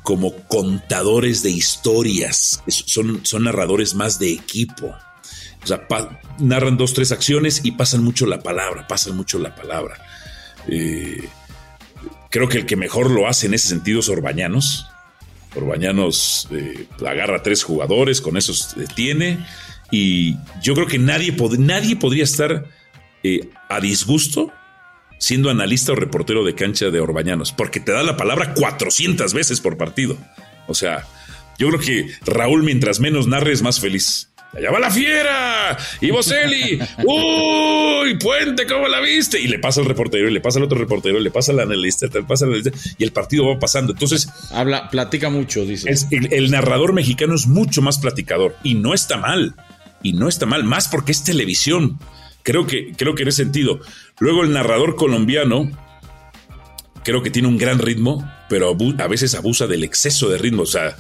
como 0.03 0.35
contadores 0.49 1.43
de 1.43 1.51
historias, 1.51 2.63
son, 2.67 3.25
son 3.25 3.45
narradores 3.45 3.95
más 3.95 4.19
de 4.19 4.33
equipo. 4.33 4.95
O 5.63 5.67
sea, 5.67 5.87
narran 6.39 6.79
dos, 6.79 6.95
tres 6.95 7.13
acciones 7.13 7.61
y 7.65 7.73
pasan 7.73 8.03
mucho 8.03 8.27
la 8.27 8.41
palabra, 8.41 8.87
pasan 8.89 9.17
mucho 9.17 9.39
la 9.39 9.55
palabra. 9.55 9.99
Eh, 10.67 11.29
creo 12.31 12.49
que 12.49 12.59
el 12.59 12.67
que 12.67 12.77
mejor 12.77 13.11
lo 13.11 13.29
hace 13.29 13.47
en 13.47 13.55
ese 13.55 13.69
sentido 13.69 14.01
es 14.01 14.09
Orbañanos. 14.09 14.87
Orbañanos 15.55 16.49
eh, 16.53 16.87
agarra 17.07 17.43
tres 17.43 17.65
jugadores, 17.65 18.21
con 18.21 18.37
esos 18.37 18.75
detiene. 18.77 19.45
Y 19.91 20.37
yo 20.63 20.75
creo 20.75 20.87
que 20.87 20.99
nadie, 20.99 21.37
nadie 21.59 21.97
podría 21.97 22.25
estar 22.25 22.65
eh, 23.23 23.51
a 23.69 23.81
disgusto 23.81 24.53
siendo 25.19 25.51
analista 25.51 25.93
o 25.93 25.97
reportero 25.97 26.45
de 26.45 26.55
cancha 26.55 26.91
de 26.91 26.99
Orbañanos, 26.99 27.53
porque 27.53 27.79
te 27.79 27.93
da 27.93 28.03
la 28.03 28.17
palabra 28.17 28.55
400 28.55 29.35
veces 29.35 29.61
por 29.61 29.77
partido. 29.77 30.17
O 30.67 30.73
sea, 30.75 31.07
yo 31.59 31.69
creo 31.69 31.81
que 31.81 32.09
Raúl, 32.25 32.63
mientras 32.63 33.01
menos 33.01 33.27
narre, 33.27 33.53
es 33.53 33.61
más 33.61 33.81
feliz. 33.81 34.30
Allá 34.53 34.71
va 34.73 34.81
la 34.81 34.91
fiera. 34.91 35.79
Y 36.01 36.11
Boselli. 36.11 36.81
Uy, 37.05 38.19
Puente, 38.19 38.67
¿cómo 38.67 38.89
la 38.89 39.01
viste? 39.01 39.41
Y 39.41 39.47
le 39.47 39.59
pasa 39.59 39.81
al 39.81 39.87
reportero, 39.87 40.29
y 40.29 40.33
le 40.33 40.41
pasa 40.41 40.59
al 40.59 40.65
otro 40.65 40.79
reportero, 40.79 41.21
y 41.21 41.23
le 41.23 41.31
pasa 41.31 41.53
al 41.53 41.61
analista, 41.61 42.07
le 42.13 42.23
pasa 42.25 42.45
al 42.45 42.53
analista, 42.53 42.79
y 42.99 43.05
el 43.05 43.13
partido 43.13 43.47
va 43.47 43.59
pasando. 43.59 43.93
Entonces. 43.93 44.29
Habla, 44.51 44.91
platica 44.91 45.31
mucho, 45.31 45.65
dice. 45.65 45.91
el, 46.11 46.51
narrador 46.51 46.93
mexicano 46.93 47.35
es 47.35 47.47
mucho 47.47 47.81
más 47.81 47.99
platicador. 47.99 48.57
Y 48.65 48.75
no 48.75 48.93
está 48.93 49.17
mal. 49.17 49.55
Y 50.03 50.15
no 50.15 50.29
está 50.29 50.47
mal, 50.47 50.65
más 50.65 50.89
porque 50.89 51.13
es 51.13 51.23
televisión. 51.23 51.99
Creo 52.43 52.67
que, 52.67 52.93
creo 52.97 53.15
que 53.15 53.23
en 53.23 53.29
ese 53.29 53.45
sentido. 53.45 53.81
Luego 54.19 54.43
el 54.43 54.53
narrador 54.53 54.97
colombiano, 54.97 55.71
creo 57.05 57.23
que 57.23 57.31
tiene 57.31 57.47
un 57.47 57.59
gran 57.59 57.79
ritmo, 57.79 58.29
pero 58.49 58.77
a 58.99 59.07
veces 59.07 59.35
abusa 59.35 59.67
del 59.69 59.85
exceso 59.85 60.29
de 60.29 60.39
ritmo. 60.39 60.63
O 60.63 60.67
sea, 60.67 60.97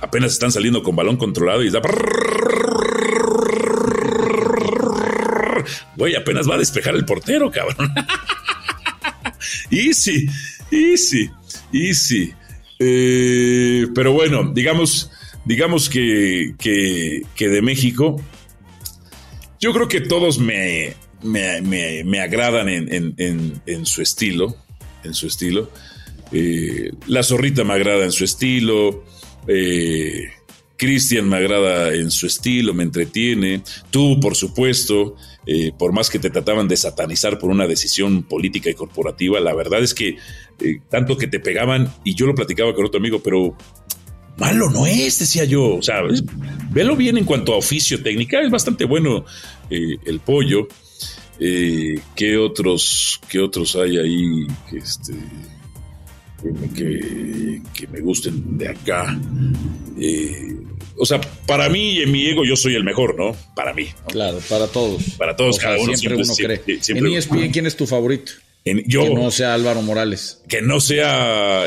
apenas 0.00 0.32
están 0.32 0.52
saliendo 0.52 0.82
con 0.82 0.94
balón 0.94 1.16
controlado 1.16 1.64
y 1.64 1.70
da. 1.70 1.80
Güey, 5.96 6.14
apenas 6.14 6.48
va 6.48 6.54
a 6.56 6.58
despejar 6.58 6.94
el 6.94 7.04
portero, 7.04 7.50
cabrón. 7.50 7.92
easy, 9.70 10.26
easy, 10.70 11.30
easy. 11.72 12.32
Eh, 12.78 13.86
pero 13.94 14.12
bueno, 14.12 14.50
digamos, 14.52 15.10
digamos 15.44 15.88
que, 15.88 16.54
que, 16.58 17.48
de 17.48 17.62
México 17.62 18.20
yo 19.60 19.72
creo 19.72 19.86
que 19.86 20.00
todos 20.00 20.40
me, 20.40 20.94
me, 21.22 22.20
agradan 22.20 22.68
en, 22.68 23.86
su 23.86 24.02
estilo. 24.02 24.56
En 25.04 25.14
su 25.14 25.28
estilo. 25.28 25.70
Eh, 26.32 26.90
la 27.06 27.22
zorrita 27.22 27.62
me 27.62 27.74
agrada 27.74 28.04
en 28.04 28.10
su 28.10 28.24
estilo. 28.24 29.04
Eh, 29.46 30.30
Cristian 30.76 31.28
me 31.28 31.36
agrada 31.36 31.94
en 31.94 32.10
su 32.10 32.26
estilo, 32.26 32.74
me 32.74 32.82
entretiene. 32.82 33.62
Tú, 33.90 34.18
por 34.18 34.34
supuesto, 34.34 35.14
eh, 35.46 35.72
por 35.76 35.92
más 35.92 36.10
que 36.10 36.18
te 36.18 36.30
trataban 36.30 36.68
de 36.68 36.76
satanizar 36.76 37.38
por 37.38 37.50
una 37.50 37.66
decisión 37.66 38.22
política 38.22 38.70
y 38.70 38.74
corporativa, 38.74 39.40
la 39.40 39.54
verdad 39.54 39.82
es 39.82 39.94
que 39.94 40.16
tanto 40.88 41.16
que 41.16 41.26
te 41.26 41.40
pegaban, 41.40 41.92
y 42.04 42.14
yo 42.14 42.26
lo 42.26 42.34
platicaba 42.34 42.74
con 42.74 42.86
otro 42.86 43.00
amigo, 43.00 43.20
pero 43.20 43.56
malo 44.36 44.70
no 44.70 44.86
es, 44.86 45.18
decía 45.18 45.44
yo. 45.44 45.76
O 45.76 45.82
sea, 45.82 46.02
velo 46.70 46.96
bien 46.96 47.18
en 47.18 47.24
cuanto 47.24 47.54
a 47.54 47.56
oficio 47.56 48.02
técnica, 48.02 48.40
es 48.40 48.50
bastante 48.50 48.84
bueno 48.84 49.24
eh, 49.70 49.96
el 50.04 50.20
pollo. 50.20 50.68
Eh, 51.40 51.98
¿qué, 52.14 52.36
otros, 52.36 53.20
¿Qué 53.28 53.40
otros 53.40 53.74
hay 53.74 53.96
ahí 53.96 54.46
este, 54.72 55.14
que, 56.74 57.86
me 57.90 58.00
gusten 58.00 58.58
de 58.58 58.68
acá? 58.68 59.18
Eh, 59.98 60.56
o 60.96 61.06
sea, 61.06 61.20
para 61.46 61.68
mí 61.68 61.92
y 61.92 62.02
en 62.02 62.12
mi 62.12 62.26
ego 62.26 62.44
yo 62.44 62.56
soy 62.56 62.74
el 62.74 62.84
mejor, 62.84 63.16
¿no? 63.16 63.36
Para 63.54 63.72
mí. 63.72 63.88
Claro, 64.08 64.38
para 64.48 64.66
todos. 64.66 65.02
Para 65.18 65.36
todos, 65.36 65.58
cada 65.58 65.76
uno. 65.78 65.96
Siempre, 65.96 66.22
uno 66.22 66.34
cree. 66.34 66.60
en 66.66 67.06
ESPN, 67.06 67.50
¿quién 67.50 67.66
es 67.66 67.76
tu 67.76 67.86
favorito? 67.86 68.32
yo, 68.64 69.04
que 69.04 69.14
no 69.14 69.30
sea 69.30 69.54
Álvaro 69.54 69.82
Morales. 69.82 70.42
Que 70.48 70.62
no 70.62 70.80
sea 70.80 71.64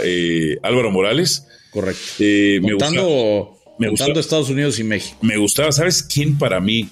Álvaro 0.64 0.92
Morales. 0.92 1.46
Correcto. 1.72 2.02
Eh, 2.20 2.62
me 2.62 3.90
gustaba, 3.90 4.20
Estados 4.20 4.50
Unidos 4.50 4.80
y 4.80 4.84
México. 4.86 5.18
Me 5.22 5.38
gustaba, 5.38 5.72
¿sabes 5.74 6.04
quién 6.04 6.38
para 6.38 6.62
mí, 6.62 6.90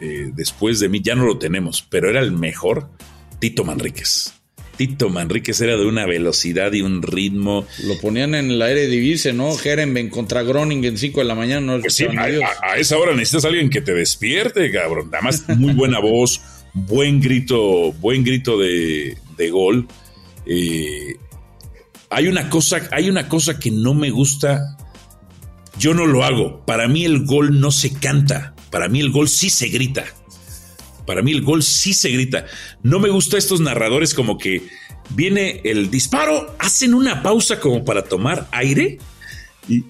eh, 0.00 0.30
después 0.34 0.78
de 0.78 0.88
mí, 0.88 1.00
ya 1.02 1.16
no 1.16 1.26
lo 1.26 1.38
tenemos, 1.38 1.84
pero 1.90 2.08
era 2.08 2.20
el 2.20 2.30
mejor? 2.30 2.88
Tito 3.40 3.64
Manríquez. 3.64 4.32
Tito 4.76 5.08
Manríquez 5.08 5.60
era 5.60 5.76
de 5.76 5.86
una 5.86 6.06
velocidad 6.06 6.72
y 6.72 6.82
un 6.82 7.02
ritmo. 7.02 7.66
Lo 7.84 7.98
ponían 8.00 8.34
en 8.34 8.50
el 8.50 8.62
aire 8.62 8.86
divise, 8.86 9.32
¿no? 9.32 9.54
Jerenben 9.56 10.10
contra 10.10 10.42
Groningen 10.42 10.98
5 10.98 11.20
de 11.20 11.26
la 11.26 11.34
mañana. 11.34 11.76
No 11.76 11.80
pues 11.80 12.00
a, 12.00 12.76
esa 12.76 12.98
hora 12.98 13.12
necesitas 13.12 13.44
a 13.44 13.48
alguien 13.48 13.70
que 13.70 13.80
te 13.80 13.94
despierte, 13.94 14.70
cabrón. 14.70 15.10
Además, 15.12 15.44
muy 15.56 15.72
buena 15.72 15.98
voz, 16.00 16.40
buen 16.72 17.20
grito, 17.20 17.92
buen 17.92 18.24
grito 18.24 18.58
de, 18.58 19.16
de 19.36 19.50
gol. 19.50 19.86
Eh, 20.46 21.16
hay 22.10 22.28
una 22.28 22.50
cosa, 22.50 22.88
hay 22.92 23.08
una 23.08 23.28
cosa 23.28 23.58
que 23.58 23.70
no 23.70 23.94
me 23.94 24.10
gusta. 24.10 24.76
Yo 25.78 25.94
no 25.94 26.06
lo 26.06 26.24
hago. 26.24 26.64
Para 26.64 26.88
mí 26.88 27.04
el 27.04 27.24
gol 27.24 27.60
no 27.60 27.70
se 27.70 27.92
canta. 27.92 28.54
Para 28.70 28.88
mí 28.88 29.00
el 29.00 29.10
gol 29.10 29.28
sí 29.28 29.50
se 29.50 29.68
grita. 29.68 30.04
Para 31.06 31.22
mí 31.22 31.32
el 31.32 31.42
gol 31.42 31.62
sí 31.62 31.92
se 31.92 32.10
grita. 32.10 32.46
No 32.82 32.98
me 32.98 33.08
gusta 33.10 33.38
estos 33.38 33.60
narradores 33.60 34.14
como 34.14 34.38
que 34.38 34.62
viene 35.10 35.60
el 35.64 35.90
disparo, 35.90 36.54
hacen 36.58 36.94
una 36.94 37.22
pausa 37.22 37.60
como 37.60 37.84
para 37.84 38.04
tomar 38.04 38.48
aire 38.52 38.98
y 39.68 39.84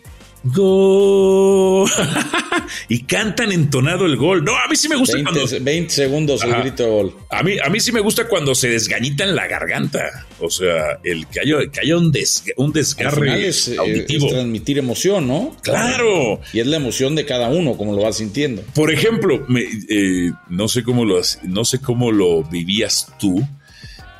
gol. 0.45 1.91
y 2.89 3.03
cantan 3.05 3.53
entonado 3.53 4.07
el 4.07 4.17
gol. 4.17 4.45
No, 4.45 4.57
a 4.57 4.69
mí 4.69 4.77
sí 4.77 4.89
me 4.89 4.97
gusta 4.97 5.17
20, 5.17 5.33
cuando. 5.33 5.65
20 5.65 5.91
segundos 5.93 6.45
el 6.45 6.55
grito 6.55 6.89
gol. 6.89 7.17
A 7.31 7.43
mí, 7.43 7.57
a 7.59 7.69
mí 7.69 7.81
sí 7.81 7.93
me 7.93 8.01
gusta 8.01 8.29
cuando 8.29 8.55
se 8.55 8.69
desgañita 8.69 9.25
en 9.25 9.35
la 9.35 9.47
garganta. 9.47 10.27
O 10.41 10.51
sea, 10.51 10.99
el 11.03 11.27
que 11.27 11.41
haya, 11.41 11.57
que 11.73 11.81
haya 11.81 11.97
un, 11.97 12.13
un 12.57 12.73
desgarre 12.73 13.49
es, 13.49 13.69
eh, 13.69 13.77
auditivo. 13.79 14.29
transmitir 14.29 14.79
emoción, 14.79 15.27
¿no? 15.27 15.57
Claro. 15.63 16.41
Y 16.53 16.61
es 16.61 16.67
la 16.67 16.77
emoción 16.77 17.15
de 17.15 17.25
cada 17.25 17.49
uno, 17.49 17.77
como 17.77 17.95
lo 17.95 18.03
vas 18.03 18.19
sintiendo. 18.19 18.63
Por 18.75 18.93
ejemplo, 18.93 19.47
eh, 19.89 20.31
no, 20.49 20.69
sé 20.69 20.83
cómo 20.83 21.05
lo, 21.05 21.21
no 21.43 21.65
sé 21.65 21.81
cómo 21.81 22.13
lo 22.13 22.43
vivías 22.45 23.13
tú. 23.19 23.47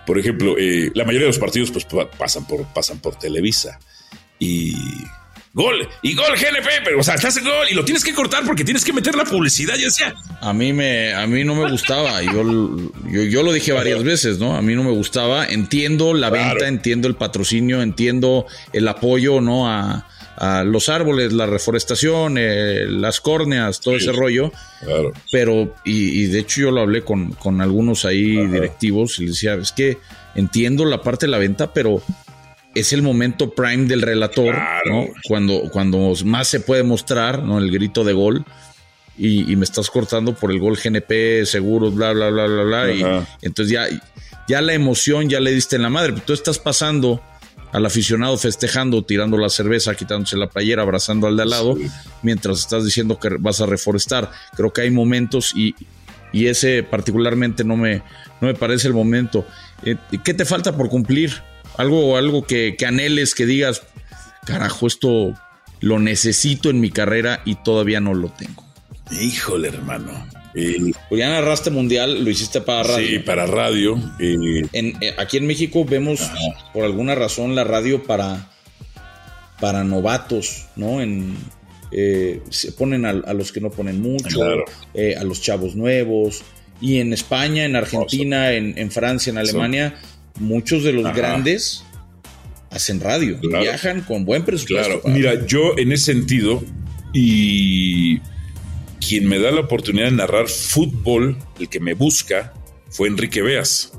Por 0.07 0.19
ejemplo, 0.19 0.57
eh, 0.59 0.91
la 0.95 1.05
mayoría 1.05 1.27
de 1.27 1.33
los 1.33 1.39
partidos 1.39 1.71
pues, 1.71 1.87
pasan, 2.19 2.47
por, 2.47 2.65
pasan 2.75 2.99
por 2.99 3.17
Televisa. 3.17 3.79
Y 4.39 4.75
gol 5.55 5.89
y 6.03 6.15
gol 6.15 6.33
GNP, 6.37 6.69
pero 6.85 6.99
o 6.99 7.03
sea, 7.03 7.15
estás 7.15 7.37
en 7.37 7.45
gol 7.45 7.67
y 7.71 7.75
lo 7.75 7.85
tienes 7.85 8.05
que 8.05 8.13
cortar 8.13 8.45
porque 8.45 8.65
tienes 8.65 8.85
que 8.85 8.93
meter 8.93 9.15
la 9.15 9.25
publicidad, 9.25 9.77
yo 9.77 9.87
decía. 9.87 10.15
A 10.41 10.53
mí 10.53 10.73
me 10.73 11.15
a 11.15 11.27
mí 11.27 11.45
no 11.45 11.55
me 11.55 11.71
gustaba, 11.71 12.21
yo, 12.23 12.77
yo, 13.09 13.43
lo 13.43 13.53
dije 13.53 13.73
varias 13.73 14.03
veces, 14.03 14.39
¿no? 14.39 14.57
A 14.57 14.63
mí 14.63 14.75
no 14.75 14.83
me 14.83 14.91
gustaba, 14.91 15.47
entiendo 15.47 16.13
la 16.13 16.29
venta, 16.29 16.67
entiendo 16.67 17.07
el 17.09 17.15
patrocinio, 17.15 17.83
entiendo 17.83 18.47
el 18.73 18.89
apoyo, 18.89 19.41
¿no? 19.41 19.71
A, 19.71 20.07
los 20.67 20.89
árboles, 20.89 21.33
la 21.33 21.47
reforestación, 21.47 22.39
eh, 22.39 22.87
las 22.89 23.21
córneas, 23.21 23.81
todo 23.81 23.95
ese 23.95 24.11
rollo. 24.11 24.51
Claro. 24.81 25.13
Pero, 25.31 25.77
y, 25.85 26.27
de 26.27 26.41
hecho 26.41 26.63
yo 26.63 26.71
lo 26.73 26.81
hablé 26.81 27.03
con, 27.05 27.31
con 27.35 27.61
algunos 27.61 28.05
ahí 28.05 28.45
directivos 28.49 29.21
y 29.21 29.27
les 29.27 29.35
decía, 29.35 29.55
es 29.55 29.71
que 29.71 29.99
entiendo 30.35 30.87
la 30.87 31.03
parte 31.03 31.27
de 31.27 31.31
la 31.31 31.39
venta, 31.39 31.73
pero 31.73 32.03
es 32.75 32.93
el 32.93 33.03
momento 33.03 33.55
prime 33.55 33.87
del 33.87 34.03
relator, 34.03 34.57
¿no? 34.87 35.09
Cuando, 35.27 35.63
cuando 35.71 36.13
más 36.25 36.49
se 36.49 36.61
puede 36.61 36.83
mostrar, 36.83 37.43
¿no? 37.43 37.59
El 37.59 37.71
grito 37.71 38.05
de 38.05 38.13
gol. 38.13 38.45
Y, 39.17 39.55
me 39.55 39.65
estás 39.65 39.91
cortando 39.91 40.35
por 40.35 40.51
el 40.51 40.59
gol 40.59 40.77
GNP, 40.77 41.47
seguros, 41.47 41.95
bla, 41.95 42.13
bla, 42.13 42.31
bla, 42.31 42.47
bla, 42.47 42.63
bla. 42.65 42.93
Y 42.93 43.05
entonces 43.43 43.73
ya, 43.73 43.87
ya 44.49 44.61
la 44.61 44.75
emoción 44.75 45.29
ya 45.29 45.39
le 45.39 45.53
diste 45.53 45.77
en 45.77 45.83
la 45.83 45.91
madre. 45.91 46.15
Tú 46.27 46.33
estás 46.33 46.59
pasando 46.59 47.23
al 47.71 47.87
aficionado 47.87 48.37
festejando, 48.37 49.05
tirando 49.05 49.39
la 49.39 49.49
cerveza, 49.49 49.95
quitándose 49.95 50.37
la 50.37 50.49
playera, 50.49 50.83
abrazando 50.83 51.29
al 51.29 51.37
de 51.37 51.43
al 51.43 51.51
lado, 51.51 51.77
mientras 52.23 52.61
estás 52.61 52.85
diciendo 52.85 53.19
que 53.21 53.29
vas 53.39 53.61
a 53.61 53.67
reforestar. 53.67 54.31
Creo 54.57 54.73
que 54.73 54.83
hay 54.83 54.91
momentos 54.91 55.53
y, 55.55 55.77
y 56.33 56.47
ese 56.47 56.83
particularmente 56.83 57.63
no 57.63 57.77
me, 57.77 57.99
no 58.41 58.49
me 58.49 58.55
parece 58.55 58.89
el 58.89 58.95
momento. 58.95 59.47
Eh, 59.85 59.97
¿Qué 60.25 60.35
te 60.35 60.45
falta 60.45 60.77
por 60.77 60.89
cumplir? 60.89 61.43
Algo, 61.77 62.17
algo 62.17 62.47
que, 62.47 62.77
que 62.77 62.87
anheles, 62.87 63.35
que 63.35 63.47
digas, 63.47 63.83
carajo, 64.45 64.87
esto 64.87 65.35
lo 65.81 65.99
necesito 65.99 66.71
en 66.71 66.81
mi 66.81 66.91
carrera 66.91 67.43
y 67.45 67.57
todavía 67.57 68.01
no 68.01 68.15
lo 68.15 68.31
tengo. 68.31 68.65
Híjole, 69.21 69.69
hermano. 69.69 70.13
pues 70.53 71.19
ya 71.19 71.29
narraste 71.29 71.71
mundial, 71.71 72.25
lo 72.25 72.31
hiciste 72.31 72.61
para 72.61 72.85
radio. 72.85 73.07
Sí, 73.07 73.19
para 73.19 73.47
radio. 73.47 74.01
En, 74.19 74.97
eh, 75.03 75.15
aquí 75.19 75.37
en 75.37 75.47
México 75.47 75.85
vemos 75.85 76.21
por 76.73 76.85
alguna 76.85 77.15
razón 77.15 77.55
la 77.55 77.65
radio 77.65 78.03
para, 78.05 78.51
para 79.61 79.85
novatos, 79.85 80.67
¿no? 80.77 81.01
En, 81.03 81.37
eh, 81.93 82.41
se 82.51 82.73
ponen 82.73 83.05
a, 83.05 83.13
los 83.13 83.53
que 83.53 83.61
no 83.61 83.71
ponen 83.71 84.01
mucho, 84.01 84.41
eh, 84.95 85.17
a 85.17 85.25
los 85.25 85.41
chavos 85.41 85.77
nuevos. 85.77 86.43
Y 86.81 86.99
en 86.99 87.13
España, 87.13 87.65
en 87.65 87.77
Argentina, 87.77 88.53
en, 88.53 88.91
Francia, 88.91 89.31
en 89.31 89.39
Alemania, 89.39 89.95
muchos 90.39 90.83
de 90.85 90.93
los 90.93 91.15
grandes 91.15 91.85
hacen 92.71 93.01
radio, 93.01 93.39
viajan 93.41 94.01
con 94.03 94.25
buen 94.25 94.45
presupuesto. 94.45 95.01
Claro, 95.01 95.17
mira, 95.17 95.47
yo 95.47 95.79
en 95.79 95.93
ese 95.93 96.13
sentido, 96.13 96.63
y 97.13 98.19
quien 99.07 99.29
me 99.29 99.39
da 99.39 99.51
la 99.51 99.61
oportunidad 99.61 100.07
de 100.07 100.17
narrar 100.17 100.49
fútbol, 100.49 101.39
el 101.61 101.69
que 101.69 101.81
me 101.81 101.95
busca, 101.95 102.53
fue 102.91 103.09
Enrique 103.09 103.43
Beas, 103.43 103.93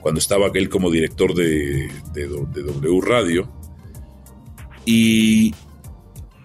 cuando 0.00 0.18
estaba 0.18 0.50
él 0.54 0.68
como 0.68 0.90
director 0.90 1.34
de, 1.34 1.90
de 2.12 2.26
W 2.26 3.00
Radio. 3.00 3.50
Y 4.84 5.54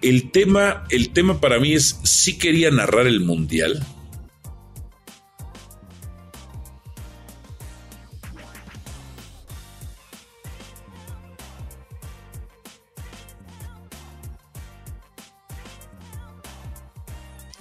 el 0.01 0.29
tema, 0.29 0.85
el 0.89 1.09
tema 1.09 1.41
para 1.41 1.59
mí 1.59 1.73
es, 1.73 1.99
si 2.03 2.37
quería 2.37 2.69
narrar 2.69 3.07
el 3.07 3.21
Mundial, 3.21 3.83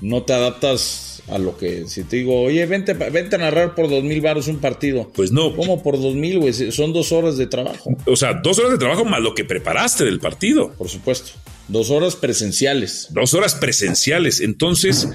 no 0.06 0.22
te 0.22 0.32
adaptas 0.32 1.20
a 1.28 1.38
lo 1.38 1.56
que 1.56 1.88
si 1.88 2.04
te 2.04 2.18
digo, 2.18 2.40
oye, 2.40 2.64
vente, 2.66 2.94
vente 2.94 3.34
a 3.34 3.38
narrar 3.38 3.74
por 3.74 3.90
dos 3.90 4.04
mil 4.04 4.20
baros 4.20 4.46
un 4.46 4.58
partido. 4.58 5.10
Pues 5.12 5.32
no. 5.32 5.56
¿Cómo 5.56 5.82
por 5.82 6.00
dos 6.00 6.14
mil, 6.14 6.38
güey? 6.38 6.52
Son 6.52 6.92
dos 6.92 7.10
horas 7.10 7.36
de 7.36 7.48
trabajo. 7.48 7.90
O 8.06 8.14
sea, 8.14 8.34
dos 8.34 8.60
horas 8.60 8.70
de 8.70 8.78
trabajo 8.78 9.04
más 9.04 9.20
lo 9.20 9.34
que 9.34 9.44
preparaste 9.44 10.04
del 10.04 10.20
partido. 10.20 10.72
Por 10.78 10.88
supuesto. 10.88 11.32
Dos 11.66 11.90
horas 11.90 12.14
presenciales. 12.14 13.08
Dos 13.10 13.34
horas 13.34 13.56
presenciales. 13.56 14.40
Entonces, 14.40 15.08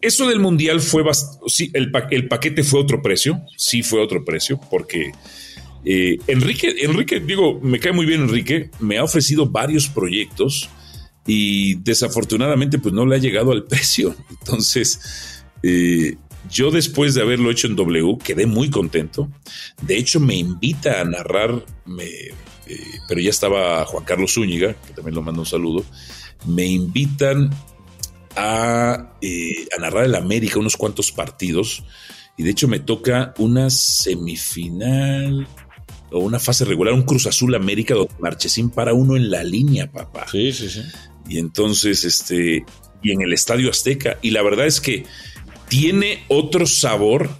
eso 0.00 0.28
del 0.28 0.38
mundial 0.38 0.80
fue 0.80 1.02
sí, 1.48 1.72
el, 1.74 1.90
el 2.10 2.28
paquete 2.28 2.62
fue 2.62 2.78
otro 2.78 3.02
precio. 3.02 3.40
Sí, 3.56 3.82
fue 3.82 4.00
otro 4.00 4.24
precio, 4.24 4.60
porque 4.70 5.10
eh, 5.84 6.18
Enrique, 6.28 6.76
Enrique, 6.82 7.18
digo, 7.18 7.58
me 7.60 7.80
cae 7.80 7.92
muy 7.92 8.06
bien 8.06 8.22
Enrique, 8.22 8.70
me 8.78 8.98
ha 8.98 9.02
ofrecido 9.02 9.46
varios 9.46 9.88
proyectos 9.88 10.68
y 11.26 11.74
desafortunadamente 11.76 12.78
pues 12.78 12.94
no 12.94 13.06
le 13.06 13.16
ha 13.16 13.18
llegado 13.18 13.52
al 13.52 13.64
precio. 13.68 14.14
Entonces, 14.30 15.42
eh, 15.62 16.16
yo 16.50 16.70
después 16.70 17.14
de 17.14 17.22
haberlo 17.22 17.50
hecho 17.50 17.66
en 17.66 17.76
W 17.76 18.18
quedé 18.22 18.46
muy 18.46 18.70
contento. 18.70 19.28
De 19.82 19.96
hecho, 19.96 20.20
me 20.20 20.36
invita 20.36 21.00
a 21.00 21.04
narrar, 21.04 21.64
eh, 22.00 22.30
pero 23.08 23.20
ya 23.20 23.30
estaba 23.30 23.84
Juan 23.84 24.04
Carlos 24.04 24.34
Zúñiga, 24.34 24.74
que 24.74 24.94
también 24.94 25.14
lo 25.14 25.22
mando 25.22 25.40
un 25.40 25.46
saludo, 25.46 25.84
me 26.46 26.66
invitan 26.66 27.50
a, 28.36 29.14
eh, 29.20 29.66
a 29.76 29.80
narrar 29.80 30.04
el 30.04 30.14
América 30.14 30.58
unos 30.58 30.76
cuantos 30.76 31.10
partidos 31.10 31.84
y 32.36 32.42
de 32.42 32.50
hecho 32.50 32.68
me 32.68 32.80
toca 32.80 33.34
una 33.38 33.70
semifinal 33.70 35.46
o 36.12 36.18
una 36.18 36.38
fase 36.38 36.64
regular, 36.64 36.92
un 36.92 37.02
Cruz 37.02 37.26
Azul 37.26 37.54
América 37.54 37.94
donde 37.94 38.14
Marchesín 38.20 38.70
para 38.70 38.94
uno 38.94 39.16
en 39.16 39.30
la 39.30 39.42
línea, 39.42 39.90
papá. 39.90 40.26
Sí, 40.30 40.52
sí, 40.52 40.68
sí. 40.68 40.82
Y 41.28 41.38
entonces, 41.38 42.04
este, 42.04 42.64
y 43.02 43.12
en 43.12 43.22
el 43.22 43.32
Estadio 43.32 43.70
Azteca. 43.70 44.18
Y 44.22 44.30
la 44.30 44.42
verdad 44.42 44.66
es 44.66 44.80
que 44.80 45.04
tiene 45.68 46.24
otro 46.28 46.66
sabor, 46.66 47.30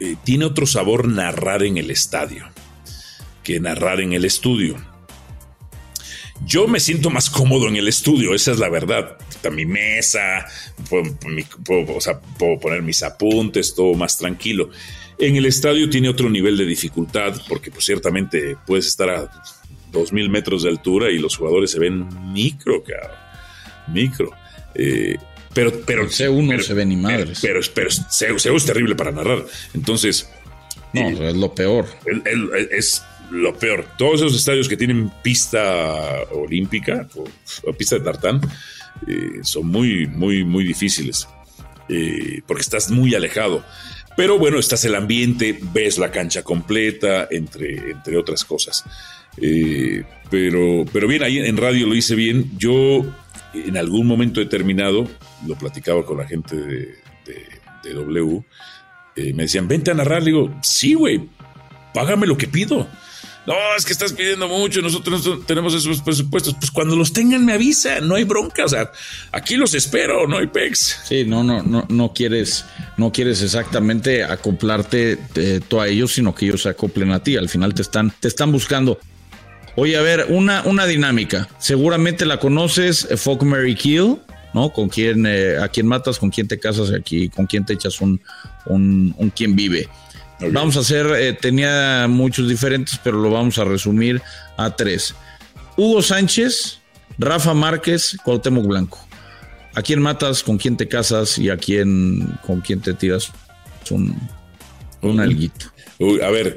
eh, 0.00 0.16
tiene 0.24 0.44
otro 0.44 0.66
sabor 0.66 1.08
narrar 1.08 1.62
en 1.62 1.78
el 1.78 1.90
estadio 1.90 2.44
que 3.42 3.60
narrar 3.60 4.00
en 4.00 4.12
el 4.12 4.24
estudio. 4.24 4.76
Yo 6.44 6.68
me 6.68 6.80
siento 6.80 7.10
más 7.10 7.30
cómodo 7.30 7.68
en 7.68 7.76
el 7.76 7.88
estudio, 7.88 8.34
esa 8.34 8.52
es 8.52 8.58
la 8.58 8.68
verdad. 8.68 9.16
Mi 9.52 9.64
mesa, 9.64 10.44
puedo, 10.90 11.16
poner 12.60 12.82
mis 12.82 13.02
apuntes, 13.02 13.74
todo 13.74 13.94
más 13.94 14.18
tranquilo. 14.18 14.70
En 15.18 15.36
el 15.36 15.46
estadio 15.46 15.88
tiene 15.88 16.08
otro 16.08 16.28
nivel 16.28 16.56
de 16.56 16.66
dificultad, 16.66 17.40
porque 17.48 17.70
pues, 17.70 17.86
ciertamente 17.86 18.56
puedes 18.66 18.86
estar 18.86 19.08
a 19.08 19.30
2.000 19.92 20.28
metros 20.28 20.62
de 20.62 20.70
altura 20.70 21.10
y 21.10 21.18
los 21.18 21.36
jugadores 21.36 21.70
se 21.70 21.78
ven 21.78 22.08
micro, 22.32 22.82
cabrón. 22.82 23.16
Micro. 23.88 24.30
Eh, 24.74 25.16
pero, 25.54 25.72
pero 25.86 26.02
el 26.02 26.10
C1 26.10 26.60
se 26.60 26.74
ve 26.74 26.86
ni 26.86 26.96
madres. 26.96 27.40
Pero, 27.40 27.60
pero, 27.74 27.88
C1 27.88 28.56
es 28.56 28.64
terrible 28.64 28.94
para 28.94 29.10
narrar. 29.10 29.44
Entonces. 29.74 30.30
No, 30.92 31.08
es 31.08 31.36
lo 31.36 31.54
peor. 31.54 31.86
es 32.70 33.02
lo 33.30 33.54
peor. 33.54 33.84
Todos 33.98 34.20
esos 34.20 34.36
estadios 34.36 34.68
que 34.68 34.76
tienen 34.76 35.10
pista 35.22 36.22
olímpica 36.32 37.08
o, 37.64 37.72
pista 37.72 37.96
de 37.96 38.04
tartán 38.04 38.40
eh, 39.06 39.40
son 39.42 39.66
muy, 39.66 40.06
muy, 40.06 40.44
muy 40.44 40.64
difíciles. 40.64 41.28
Eh, 41.88 42.42
porque 42.46 42.62
estás 42.62 42.90
muy 42.90 43.14
alejado. 43.14 43.64
Pero 44.16 44.38
bueno, 44.38 44.58
estás 44.58 44.84
el 44.84 44.94
ambiente, 44.94 45.58
ves 45.72 45.96
la 45.98 46.10
cancha 46.10 46.42
completa, 46.42 47.28
entre, 47.30 47.92
entre 47.92 48.16
otras 48.16 48.44
cosas. 48.44 48.84
Eh, 49.40 50.04
pero, 50.30 50.84
pero 50.92 51.08
bien, 51.08 51.22
ahí 51.22 51.38
en 51.38 51.56
radio 51.56 51.86
lo 51.86 51.94
hice 51.94 52.14
bien. 52.14 52.50
Yo 52.58 53.04
en 53.54 53.76
algún 53.76 54.06
momento 54.06 54.40
determinado, 54.40 55.08
lo 55.46 55.54
platicaba 55.56 56.04
con 56.04 56.18
la 56.18 56.26
gente 56.26 56.56
de, 56.56 56.98
W, 57.94 58.44
eh, 59.16 59.32
me 59.32 59.44
decían, 59.44 59.66
vente 59.66 59.90
a 59.90 59.94
narrar. 59.94 60.22
Le 60.22 60.32
digo, 60.32 60.54
sí, 60.62 60.92
güey, 60.92 61.22
págame 61.94 62.26
lo 62.26 62.36
que 62.36 62.46
pido. 62.46 62.86
No, 63.46 63.54
es 63.78 63.86
que 63.86 63.94
estás 63.94 64.12
pidiendo 64.12 64.46
mucho, 64.46 64.82
nosotros 64.82 65.46
tenemos 65.46 65.72
esos 65.72 66.02
presupuestos. 66.02 66.52
Pues 66.52 66.70
cuando 66.70 66.94
los 66.96 67.14
tengan 67.14 67.46
me 67.46 67.54
avisa, 67.54 67.98
no 68.00 68.16
hay 68.16 68.24
bronca, 68.24 68.66
o 68.66 68.68
sea, 68.68 68.92
aquí 69.32 69.56
los 69.56 69.72
espero, 69.72 70.26
no 70.26 70.36
hay 70.36 70.48
pex. 70.48 71.00
Sí, 71.04 71.24
no, 71.24 71.42
no, 71.42 71.62
no, 71.62 71.86
no 71.88 72.12
quieres, 72.12 72.66
no 72.98 73.10
quieres 73.10 73.40
exactamente 73.40 74.22
acoplarte 74.22 75.18
eh, 75.34 75.60
tú 75.66 75.80
a 75.80 75.88
ellos, 75.88 76.12
sino 76.12 76.34
que 76.34 76.44
ellos 76.44 76.60
se 76.60 76.68
acoplen 76.68 77.10
a 77.10 77.22
ti. 77.22 77.38
Al 77.38 77.48
final 77.48 77.72
te 77.72 77.80
están, 77.80 78.12
te 78.20 78.28
están 78.28 78.52
buscando. 78.52 79.00
Oye, 79.80 79.96
a 79.96 80.02
ver, 80.02 80.26
una, 80.28 80.62
una 80.64 80.86
dinámica. 80.86 81.48
Seguramente 81.58 82.26
la 82.26 82.40
conoces, 82.40 83.06
eh, 83.08 83.16
Folk 83.16 83.44
Mary 83.44 83.76
Kill, 83.76 84.16
¿no? 84.52 84.72
Con 84.72 84.88
quién, 84.88 85.24
eh, 85.24 85.56
a 85.56 85.68
quién 85.68 85.86
matas, 85.86 86.18
con 86.18 86.30
quién 86.30 86.48
te 86.48 86.58
casas 86.58 86.90
aquí, 86.90 87.28
con 87.28 87.46
quién 87.46 87.64
te 87.64 87.74
echas 87.74 88.00
un, 88.00 88.20
un, 88.66 89.14
un 89.16 89.30
quién 89.30 89.54
vive. 89.54 89.88
Vamos 90.40 90.76
a 90.76 90.80
hacer, 90.80 91.06
eh, 91.16 91.32
tenía 91.32 92.08
muchos 92.08 92.48
diferentes, 92.48 92.98
pero 93.04 93.18
lo 93.18 93.30
vamos 93.30 93.56
a 93.58 93.64
resumir 93.64 94.20
a 94.56 94.74
tres. 94.74 95.14
Hugo 95.76 96.02
Sánchez, 96.02 96.80
Rafa 97.16 97.54
Márquez, 97.54 98.16
Cuauhtémoc 98.24 98.66
Blanco. 98.66 98.98
¿A 99.76 99.82
quién 99.82 100.02
matas, 100.02 100.42
con 100.42 100.58
quién 100.58 100.76
te 100.76 100.88
casas 100.88 101.38
y 101.38 101.50
a 101.50 101.56
quién, 101.56 102.36
con 102.44 102.62
quién 102.62 102.80
te 102.80 102.94
tiras 102.94 103.30
un, 103.90 104.18
un 105.02 105.20
alguito? 105.20 105.66
a 106.20 106.30
ver, 106.30 106.56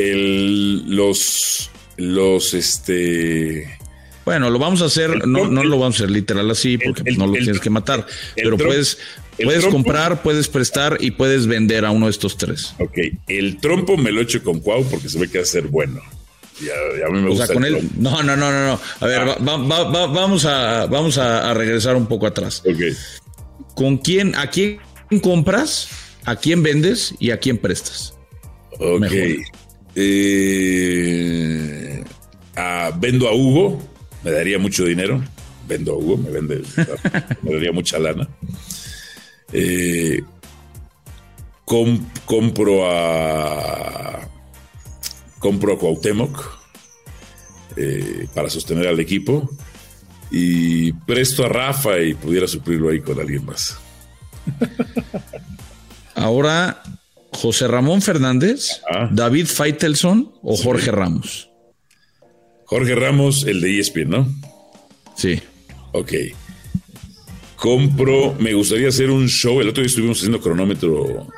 los 0.00 1.70
los 1.96 2.54
este 2.54 3.78
bueno, 4.26 4.50
lo 4.50 4.58
vamos 4.58 4.82
a 4.82 4.86
hacer, 4.86 5.24
no, 5.24 5.46
no 5.46 5.62
lo 5.62 5.78
vamos 5.78 5.94
a 5.94 5.98
hacer 5.98 6.10
literal 6.10 6.50
así, 6.50 6.78
porque 6.78 7.12
no 7.12 7.28
lo 7.28 7.34
tienes 7.34 7.60
que 7.60 7.70
matar, 7.70 8.04
pero 8.34 8.58
puedes, 8.58 8.98
puedes 9.36 9.64
comprar, 9.66 10.20
puedes 10.22 10.48
prestar 10.48 10.98
y 10.98 11.12
puedes 11.12 11.46
vender 11.46 11.84
a 11.84 11.92
uno 11.92 12.06
de 12.06 12.10
estos 12.10 12.36
tres. 12.36 12.74
Ok, 12.80 12.98
el 13.28 13.58
trompo 13.58 13.96
me 13.96 14.10
lo 14.10 14.20
echo 14.20 14.42
con 14.42 14.58
Cuau 14.58 14.84
porque 14.90 15.08
se 15.08 15.20
ve 15.20 15.30
que 15.30 15.38
va 15.38 15.44
a 15.44 15.46
ser 15.46 15.68
bueno. 15.68 16.02
Ya, 16.60 17.06
a 17.06 17.10
mí 17.10 17.20
me 17.20 17.28
gusta. 17.28 17.54
con 17.54 17.64
él, 17.64 17.88
no, 17.98 18.20
no, 18.24 18.36
no, 18.36 18.50
no, 18.50 18.66
no. 18.66 18.80
A 18.98 19.06
ver, 19.06 19.20
ah. 19.20 19.36
vamos, 19.38 20.44
a, 20.44 20.86
vamos 20.86 21.18
a, 21.18 21.54
regresar 21.54 21.94
un 21.94 22.06
poco 22.08 22.26
atrás. 22.26 22.64
Ok. 22.66 22.96
¿Con 23.76 23.98
quién, 23.98 24.34
a 24.34 24.50
quién 24.50 24.80
compras, 25.22 25.88
a 26.24 26.34
quién 26.34 26.64
vendes 26.64 27.14
y 27.20 27.30
a 27.30 27.38
quién 27.38 27.58
prestas? 27.58 28.14
Ok. 28.80 29.12
Eh, 29.98 31.86
vendo 32.98 33.28
a 33.28 33.34
Hugo, 33.34 33.82
me 34.22 34.30
daría 34.30 34.58
mucho 34.58 34.84
dinero. 34.84 35.22
Vendo 35.66 35.94
a 35.94 35.96
Hugo, 35.96 36.18
me 36.18 36.30
vende, 36.30 36.62
me 37.42 37.54
daría 37.54 37.72
mucha 37.72 37.98
lana. 37.98 38.28
Eh, 39.52 40.22
compro 41.64 42.88
a 42.88 44.20
compro 45.38 45.74
a 45.74 45.78
Cuauhtémoc 45.78 46.44
eh, 47.76 48.26
para 48.34 48.50
sostener 48.50 48.88
al 48.88 49.00
equipo 49.00 49.48
y 50.30 50.92
presto 50.92 51.44
a 51.44 51.48
Rafa 51.48 51.98
y 52.00 52.14
pudiera 52.14 52.46
suplirlo 52.46 52.90
ahí 52.90 53.00
con 53.00 53.18
alguien 53.18 53.44
más. 53.44 53.78
Ahora 56.14 56.82
José 57.46 57.68
Ramón 57.68 58.02
Fernández, 58.02 58.82
David 59.12 59.46
Feitelson 59.46 60.32
o 60.42 60.56
Jorge 60.56 60.90
Ramos. 60.90 61.48
Jorge 62.64 62.96
Ramos, 62.96 63.46
el 63.46 63.60
de 63.60 63.78
ESPN, 63.78 64.10
¿no? 64.10 64.28
Sí. 65.14 65.40
Ok. 65.92 66.12
Compro, 67.54 68.34
me 68.40 68.52
gustaría 68.52 68.88
hacer 68.88 69.12
un 69.12 69.28
show. 69.28 69.60
El 69.60 69.68
otro 69.68 69.80
día 69.80 69.86
estuvimos 69.86 70.18
haciendo 70.18 70.40
cronómetro 70.40 71.28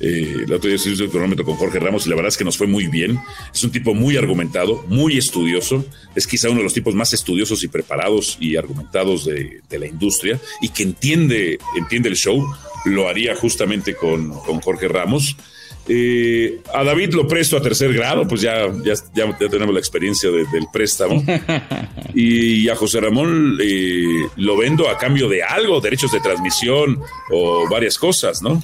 Eh, 0.00 0.44
el 0.46 0.52
otro 0.54 0.70
día 0.70 0.76
hice 0.76 0.90
el 0.90 1.10
cronómetro 1.10 1.44
con 1.44 1.56
Jorge 1.56 1.78
Ramos 1.80 2.06
y 2.06 2.08
la 2.08 2.16
verdad 2.16 2.28
es 2.28 2.38
que 2.38 2.44
nos 2.44 2.56
fue 2.56 2.66
muy 2.66 2.86
bien. 2.86 3.18
Es 3.52 3.62
un 3.62 3.70
tipo 3.70 3.92
muy 3.92 4.16
argumentado, 4.16 4.86
muy 4.88 5.18
estudioso. 5.18 5.84
Es 6.14 6.26
quizá 6.26 6.48
uno 6.48 6.58
de 6.60 6.64
los 6.64 6.72
tipos 6.72 6.94
más 6.94 7.12
estudiosos 7.12 7.62
y 7.62 7.68
preparados 7.68 8.38
y 8.40 8.56
argumentados 8.56 9.26
de, 9.26 9.60
la 9.68 9.86
industria 9.86 10.40
y 10.62 10.70
que 10.70 10.84
entiende, 10.84 11.58
entiende 11.76 12.08
el 12.08 12.16
show. 12.16 12.42
Lo 12.86 13.06
haría 13.06 13.36
justamente 13.36 13.94
con, 13.94 14.30
con 14.30 14.62
Jorge 14.62 14.88
Ramos. 14.88 15.36
Eh, 15.88 16.60
a 16.74 16.84
David 16.84 17.14
lo 17.14 17.26
presto 17.26 17.56
a 17.56 17.62
tercer 17.62 17.92
grado, 17.94 18.28
pues 18.28 18.42
ya, 18.42 18.66
ya, 18.84 18.94
ya, 19.14 19.48
tenemos 19.48 19.72
la 19.72 19.80
experiencia 19.80 20.30
del 20.30 20.66
préstamo. 20.72 21.24
y 22.14 22.68
a 22.68 22.76
José 22.76 23.00
Ramón 23.00 23.58
eh, 23.60 24.26
lo 24.36 24.56
vendo 24.56 24.88
a 24.88 24.98
cambio 24.98 25.28
de 25.28 25.42
algo, 25.42 25.80
derechos 25.80 26.12
de 26.12 26.20
transmisión 26.20 27.00
o 27.30 27.68
varias 27.70 27.96
cosas, 27.98 28.42
¿no? 28.42 28.62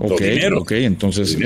Ok, 0.00 0.22
ok, 0.56 0.72
entonces 0.72 1.36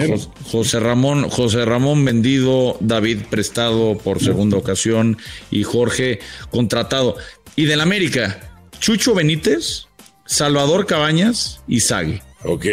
José 0.50 0.80
Ramón, 0.80 1.28
José 1.28 1.64
Ramón 1.64 2.04
vendido, 2.04 2.76
David 2.80 3.18
prestado 3.30 3.98
por 3.98 4.20
segunda 4.20 4.56
ocasión 4.56 5.18
y 5.50 5.62
Jorge 5.62 6.20
contratado. 6.50 7.16
Y 7.56 7.64
del 7.64 7.80
América, 7.80 8.52
Chucho 8.78 9.14
Benítez, 9.14 9.86
Salvador 10.26 10.86
Cabañas 10.86 11.62
y 11.66 11.80
Sague. 11.80 12.22
Ok, 12.44 12.66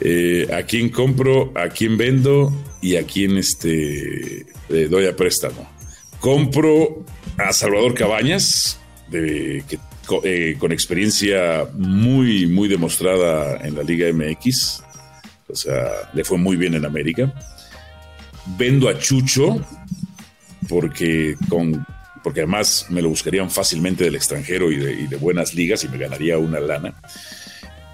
eh, 0.00 0.48
a 0.52 0.62
quién 0.62 0.88
compro, 0.90 1.52
a 1.54 1.68
quién 1.68 1.96
vendo 1.96 2.52
y 2.80 2.96
a 2.96 3.04
quién 3.04 3.36
este, 3.36 4.46
doy 4.68 5.06
a 5.06 5.16
préstamo. 5.16 5.68
Compro 6.20 7.04
a 7.36 7.52
Salvador 7.52 7.94
Cabañas, 7.94 8.80
de, 9.10 9.62
eh, 10.24 10.56
con 10.58 10.72
experiencia 10.72 11.68
muy, 11.74 12.46
muy 12.46 12.68
demostrada 12.68 13.58
en 13.66 13.74
la 13.74 13.82
Liga 13.82 14.10
MX. 14.12 14.82
O 15.48 15.54
sea, 15.54 16.10
le 16.14 16.24
fue 16.24 16.38
muy 16.38 16.56
bien 16.56 16.74
en 16.74 16.84
América. 16.84 17.32
Vendo 18.58 18.88
a 18.88 18.98
Chucho 18.98 19.56
porque, 20.68 21.36
con, 21.48 21.86
porque 22.22 22.40
además 22.40 22.86
me 22.88 23.02
lo 23.02 23.10
buscarían 23.10 23.50
fácilmente 23.50 24.04
del 24.04 24.14
extranjero 24.14 24.72
y 24.72 24.76
de 24.78 25.16
buenas 25.16 25.54
ligas 25.54 25.84
y 25.84 25.88
me 25.88 25.98
ganaría 25.98 26.38
una 26.38 26.60
lana. 26.60 26.94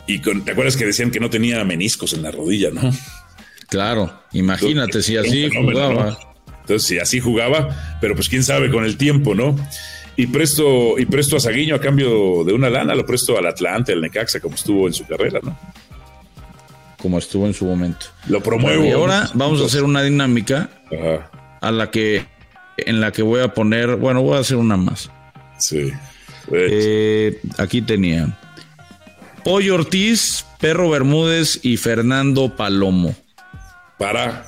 Y 0.06 0.20
con, 0.20 0.44
te 0.44 0.52
acuerdas 0.52 0.76
que 0.76 0.84
decían 0.84 1.10
que 1.10 1.20
no 1.20 1.30
tenía 1.30 1.64
meniscos 1.64 2.12
en 2.12 2.22
la 2.22 2.30
rodilla, 2.30 2.70
¿no? 2.70 2.90
Claro, 3.68 4.12
imagínate 4.32 5.02
si 5.02 5.16
así 5.16 5.48
jugaba. 5.50 6.18
Entonces, 6.60 6.88
si 6.88 6.98
así 6.98 7.20
jugaba, 7.20 7.98
pero 8.00 8.14
pues 8.14 8.28
quién 8.28 8.42
sabe 8.42 8.70
con 8.70 8.84
el 8.84 8.96
tiempo, 8.96 9.34
¿no? 9.34 9.56
Y 10.16 10.28
presto, 10.28 10.98
y 10.98 11.06
presto 11.06 11.36
a 11.36 11.40
Saguiño 11.40 11.74
a 11.74 11.80
cambio 11.80 12.44
de 12.44 12.52
una 12.52 12.70
lana, 12.70 12.94
lo 12.94 13.04
presto 13.04 13.36
al 13.36 13.46
Atlante, 13.46 13.92
al 13.92 14.00
Necaxa, 14.00 14.40
como 14.40 14.54
estuvo 14.54 14.86
en 14.86 14.94
su 14.94 15.04
carrera, 15.06 15.40
¿no? 15.42 15.58
Como 16.98 17.18
estuvo 17.18 17.46
en 17.46 17.54
su 17.54 17.66
momento. 17.66 18.06
Lo 18.28 18.42
promuevo. 18.42 18.84
y 18.84 18.92
ahora 18.92 19.28
vamos 19.34 19.60
a 19.60 19.66
hacer 19.66 19.82
una 19.82 20.02
dinámica 20.02 20.70
a 21.60 21.70
la 21.70 21.90
que 21.90 22.26
en 22.76 23.00
la 23.00 23.12
que 23.12 23.22
voy 23.22 23.40
a 23.40 23.54
poner, 23.54 23.96
bueno, 23.96 24.22
voy 24.22 24.36
a 24.36 24.40
hacer 24.40 24.56
una 24.56 24.76
más. 24.76 25.10
Sí. 25.58 25.92
Eh, 26.52 27.40
aquí 27.58 27.82
tenía 27.82 28.38
Pollo 29.44 29.74
Ortiz, 29.74 30.46
Perro 30.58 30.88
Bermúdez 30.88 31.60
y 31.62 31.76
Fernando 31.76 32.56
Palomo. 32.56 33.14
Para, 33.98 34.46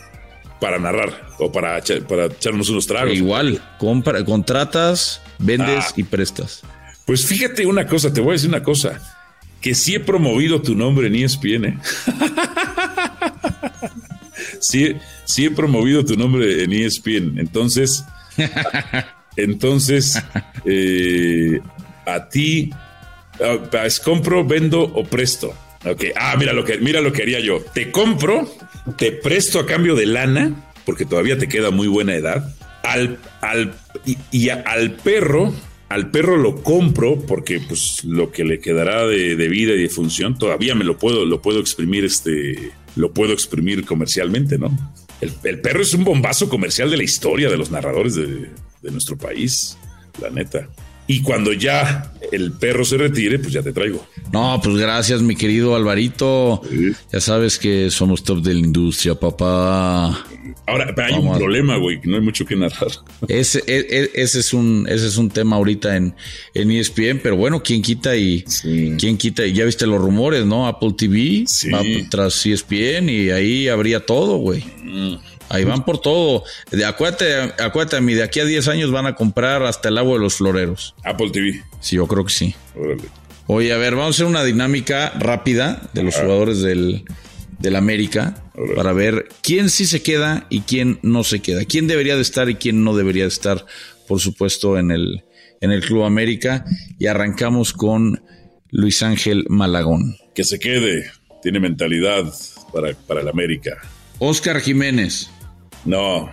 para 0.59 0.79
narrar 0.79 1.27
o 1.39 1.53
para, 1.53 1.83
para 2.09 2.27
echarnos 2.27 2.71
unos 2.71 2.87
tragos. 2.87 3.15
igual, 3.15 3.63
compra, 3.79 4.25
contratas, 4.25 5.21
vendes 5.39 5.85
ah. 5.89 5.93
y 5.97 6.03
prestas. 6.03 6.63
Pues 7.05 7.27
fíjate 7.27 7.67
una 7.67 7.87
cosa, 7.87 8.13
te 8.13 8.23
voy 8.23 8.31
a 8.31 8.33
decir 8.33 8.49
una 8.49 8.63
cosa, 8.63 8.99
que 9.61 9.75
sí 9.75 9.95
he 9.95 10.01
promovido 10.01 10.63
tu 10.63 10.75
nombre 10.75 11.09
en 11.09 11.17
ESPN. 11.17 11.65
¿eh? 11.67 11.79
sí, 14.61 14.97
sí 15.27 15.45
he 15.45 15.51
promovido 15.51 16.07
tu 16.07 16.17
nombre 16.17 16.65
en 16.65 16.73
ESPN. 16.73 17.39
Entonces, 17.39 18.03
entonces, 19.37 20.23
eh, 20.65 21.61
a 22.07 22.29
ti 22.31 22.71
es 23.85 24.01
compro, 24.01 24.45
vendo 24.45 24.83
o 24.83 25.05
presto. 25.05 25.55
Ok. 25.85 26.05
Ah, 26.17 26.35
mira 26.39 26.53
lo 26.53 26.65
que, 26.65 26.79
mira 26.79 27.01
lo 27.01 27.13
que 27.13 27.23
haría 27.23 27.41
yo. 27.41 27.61
Te 27.75 27.91
compro, 27.91 28.51
te 28.97 29.13
presto 29.13 29.61
a 29.61 29.67
cambio 29.67 29.95
de 29.95 30.07
lana, 30.07 30.73
porque 30.85 31.05
todavía 31.05 31.39
te 31.39 31.49
queda 31.49 31.71
muy 31.71 31.89
buena 31.89 32.15
edad. 32.15 32.55
Al, 32.83 33.19
al, 33.41 33.75
y, 34.31 34.49
al 34.49 34.93
perro, 34.93 35.53
al 35.89 36.11
perro 36.11 36.37
lo 36.37 36.63
compro 36.63 37.21
porque 37.21 37.61
pues 37.61 38.05
lo 38.05 38.31
que 38.31 38.45
le 38.45 38.61
quedará 38.61 39.07
de, 39.07 39.35
vida 39.49 39.75
y 39.75 39.83
de 39.83 39.89
función 39.89 40.39
todavía 40.39 40.75
me 40.75 40.85
lo 40.85 40.97
puedo, 40.97 41.25
lo 41.25 41.43
puedo 41.43 41.59
exprimir, 41.59 42.05
este, 42.05 42.73
lo 42.95 43.13
puedo 43.13 43.33
exprimir 43.33 43.85
comercialmente, 43.85 44.57
¿no? 44.57 44.77
El, 45.21 45.33
el 45.45 45.61
perro 45.61 45.83
es 45.83 45.95
un 45.95 46.05
bombazo 46.05 46.49
comercial 46.49 46.91
de 46.91 46.97
la 46.99 47.03
historia 47.03 47.49
de 47.49 47.57
los 47.57 47.71
narradores 47.71 48.15
de, 48.15 48.51
de 48.83 48.91
nuestro 48.91 49.17
país, 49.17 49.77
la 50.21 50.31
neta. 50.31 50.69
Y 51.09 51.23
cuando 51.23 51.53
ya 51.53 52.13
el 52.33 52.53
perro 52.53 52.85
se 52.85 52.97
retire, 52.97 53.39
pues 53.39 53.53
ya 53.53 53.63
te 53.63 53.73
traigo. 53.73 54.07
No, 54.33 54.61
pues 54.63 54.77
gracias, 54.77 55.23
mi 55.23 55.37
querido 55.37 55.77
Alvarito. 55.77 56.63
Ya 57.13 57.21
sabes 57.21 57.59
que 57.59 57.91
somos 57.91 58.25
top 58.25 58.43
de 58.43 58.55
la 58.55 58.61
industria, 58.61 59.15
papá. 59.15 60.25
Ahora, 60.67 60.93
hay 60.97 61.15
un 61.15 61.37
problema, 61.37 61.77
güey, 61.77 62.01
que 62.01 62.09
no 62.09 62.17
hay 62.17 62.23
mucho 62.23 62.45
que 62.45 62.57
narrar. 62.57 62.91
Ese, 63.29 63.63
e, 63.69 63.87
e, 63.89 64.11
ese, 64.15 64.41
es 64.41 64.53
un, 64.53 64.87
ese 64.89 65.07
es 65.07 65.17
un 65.17 65.31
tema 65.31 65.57
ahorita 65.57 65.97
en, 65.97 66.15
en 66.55 66.71
ESPN, 66.73 67.21
pero 67.23 67.37
bueno, 67.37 67.63
¿quién 67.63 67.83
quita 67.83 68.17
y 68.17 68.45
quién 68.99 69.17
quita? 69.17 69.47
Y 69.47 69.53
ya 69.53 69.65
viste 69.65 69.87
los 69.87 70.01
rumores, 70.01 70.45
¿no? 70.45 70.67
Apple 70.67 70.95
TV 70.97 71.45
va 71.73 71.83
tras 72.11 72.45
ESPN 72.45 73.09
y 73.09 73.31
ahí 73.31 73.69
habría 73.69 74.05
todo, 74.05 74.39
güey. 74.39 74.65
Mm. 74.83 75.15
Ahí 75.49 75.65
van 75.65 75.85
por 75.85 76.01
todo. 76.01 76.45
De, 76.71 76.85
acuérdate, 76.85 77.53
acuérdate, 77.63 78.01
de 78.01 78.23
aquí 78.23 78.41
a 78.41 78.45
10 78.45 78.69
años 78.69 78.91
van 78.91 79.07
a 79.07 79.15
comprar 79.15 79.63
hasta 79.63 79.89
el 79.89 79.99
agua 79.99 80.15
de 80.15 80.21
los 80.21 80.35
floreros. 80.35 80.95
Apple 81.05 81.31
TV. 81.31 81.63
Sí, 81.81 81.97
yo 81.97 82.07
creo 82.07 82.25
que 82.25 82.33
sí. 82.33 82.55
Oye, 83.47 83.73
a 83.73 83.77
ver, 83.77 83.95
vamos 83.95 84.07
a 84.07 84.17
hacer 84.17 84.27
una 84.27 84.43
dinámica 84.43 85.11
rápida 85.19 85.89
de 85.93 86.03
los 86.03 86.17
jugadores 86.17 86.63
del, 86.63 87.05
del 87.59 87.77
América 87.77 88.43
para 88.75 88.93
ver 88.93 89.29
quién 89.43 89.71
sí 89.71 89.87
se 89.87 90.03
queda 90.03 90.47
y 90.51 90.61
quién 90.63 90.99
no 91.03 91.23
se 91.25 91.41
queda. 91.41 91.65
Quién 91.65 91.87
debería 91.87 92.17
de 92.17 92.23
estar 92.23 92.49
y 92.51 92.57
quién 92.57 92.83
no 92.83 92.97
debería 92.97 93.23
de 93.25 93.29
estar, 93.29 93.65
por 94.09 94.21
supuesto, 94.21 94.79
en 94.79 94.91
el, 94.91 95.25
en 95.61 95.71
el 95.71 95.83
Club 95.83 96.05
América. 96.05 96.65
Y 96.99 97.07
arrancamos 97.07 97.73
con 97.73 98.23
Luis 98.71 99.03
Ángel 99.03 99.45
Malagón. 99.49 100.17
Que 100.35 100.45
se 100.45 100.59
quede. 100.59 101.11
Tiene 101.43 101.61
mentalidad 101.61 102.25
para, 102.73 102.95
para 103.07 103.21
el 103.21 103.29
América. 103.29 103.77
Oscar 104.19 104.61
Jiménez. 104.61 105.31
No, 105.85 106.33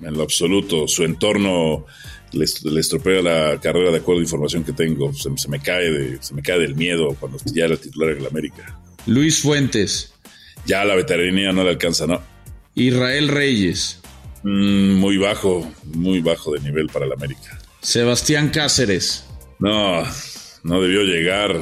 en 0.00 0.14
lo 0.14 0.22
absoluto. 0.22 0.86
Su 0.88 1.04
entorno 1.04 1.86
le, 2.32 2.44
estropea 2.44 3.22
la 3.22 3.60
carrera 3.60 3.90
de 3.90 3.98
acuerdo 3.98 4.20
a 4.20 4.24
información 4.24 4.64
que 4.64 4.72
tengo. 4.72 5.12
Se, 5.12 5.30
me 5.48 5.60
cae 5.60 6.18
se 6.20 6.34
me 6.34 6.42
cae 6.42 6.58
del 6.58 6.74
miedo 6.74 7.16
cuando 7.18 7.38
ya 7.46 7.64
era 7.64 7.76
titular 7.76 8.10
en 8.10 8.18
el 8.18 8.26
América. 8.26 8.78
Luis 9.06 9.40
Fuentes. 9.40 10.12
Ya 10.66 10.84
la 10.84 10.94
veteranía 10.94 11.52
no 11.52 11.64
le 11.64 11.70
alcanza, 11.70 12.06
¿no? 12.06 12.22
Israel 12.74 13.28
Reyes. 13.28 14.00
Mm, 14.44 14.94
muy 14.94 15.18
bajo, 15.18 15.70
muy 15.84 16.20
bajo 16.20 16.52
de 16.52 16.60
nivel 16.60 16.86
para 16.86 17.06
el 17.06 17.12
América. 17.12 17.58
Sebastián 17.80 18.50
Cáceres. 18.50 19.24
No, 19.58 20.02
no 20.62 20.80
debió 20.80 21.02
llegar 21.02 21.60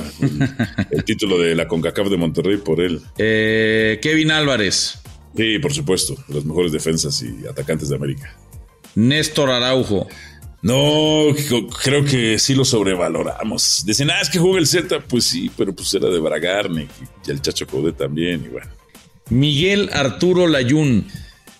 el 0.91 1.05
título 1.05 1.39
de 1.39 1.55
la 1.55 1.67
CONCACAF 1.67 2.09
de 2.09 2.17
Monterrey 2.17 2.59
por 2.59 2.81
él. 2.81 3.01
Eh, 3.19 3.99
Kevin 4.03 4.31
Álvarez. 4.31 4.99
Sí, 5.37 5.59
por 5.59 5.73
supuesto, 5.73 6.17
las 6.29 6.45
mejores 6.45 6.73
defensas 6.73 7.23
y 7.23 7.47
atacantes 7.47 7.89
de 7.89 7.97
América. 7.97 8.37
Néstor 8.95 9.51
Araujo. 9.51 10.09
No, 10.63 11.29
creo 11.83 12.05
que 12.05 12.39
sí 12.39 12.55
lo 12.55 12.65
sobrevaloramos. 12.65 13.85
Dicen, 13.87 14.11
ah, 14.11 14.21
es 14.21 14.29
que 14.29 14.39
juega 14.39 14.59
el 14.59 14.67
Celta. 14.67 15.01
Pues 15.01 15.25
sí, 15.25 15.51
pero 15.57 15.75
pues 15.75 15.93
era 15.95 16.09
de 16.09 16.19
Bragarne 16.19 16.87
y 17.27 17.31
el 17.31 17.41
Chacho 17.41 17.67
Codé 17.67 17.93
también. 17.93 18.45
Y 18.45 18.49
bueno. 18.49 18.71
Miguel 19.31 19.89
Arturo 19.93 20.47
Layún. 20.47 21.07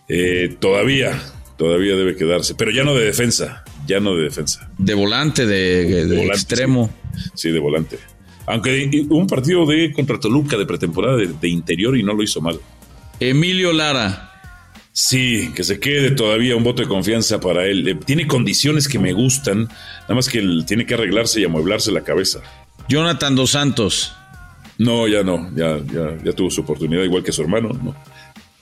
Eh, 0.09 0.57
todavía, 0.59 1.23
todavía 1.57 1.95
debe 1.95 2.17
quedarse, 2.17 2.57
pero 2.57 2.73
ya 2.73 2.83
no 2.83 2.95
de 2.95 3.05
defensa, 3.05 3.65
ya 3.87 4.01
no 4.01 4.17
de 4.17 4.25
defensa. 4.25 4.69
De 4.77 4.95
volante, 4.95 5.47
de, 5.47 6.27
extremo. 6.27 6.91
Sí. 7.35 7.51
de 7.51 7.61
volante. 7.61 7.97
Aunque 8.47 9.07
un 9.09 9.29
partido 9.29 9.65
de 9.67 9.93
contra 9.93 10.19
Toluca 10.19 10.59
de 10.59 10.67
pretemporada 10.67 11.17
de 11.17 11.49
interior 11.49 11.97
y 11.97 12.03
no 12.03 12.13
lo 12.13 12.25
hizo 12.25 12.41
mal. 12.41 12.59
Emilio 13.21 13.73
Lara. 13.73 14.27
Sí, 14.93 15.53
que 15.55 15.63
se 15.63 15.79
quede 15.79 16.11
todavía 16.11 16.57
un 16.57 16.65
voto 16.65 16.83
de 16.83 16.89
confianza 16.89 17.39
para 17.39 17.67
él. 17.67 17.87
Eh, 17.87 17.95
tiene 17.95 18.27
condiciones 18.27 18.89
que 18.89 18.99
me 18.99 19.13
gustan, 19.13 19.69
nada 20.03 20.15
más 20.15 20.29
que 20.29 20.39
él 20.39 20.65
tiene 20.67 20.85
que 20.85 20.95
arreglarse 20.95 21.41
y 21.41 21.45
amueblarse 21.45 21.93
la 21.93 22.03
cabeza. 22.03 22.41
Jonathan 22.89 23.37
Dos 23.37 23.51
Santos. 23.51 24.13
No, 24.79 25.07
ya 25.07 25.23
no, 25.23 25.51
ya, 25.55 25.79
ya, 25.93 26.17
ya 26.25 26.33
tuvo 26.33 26.51
su 26.51 26.63
oportunidad, 26.63 27.03
igual 27.03 27.23
que 27.23 27.33
su 27.33 27.43
hermano, 27.43 27.69
¿no? 27.69 27.95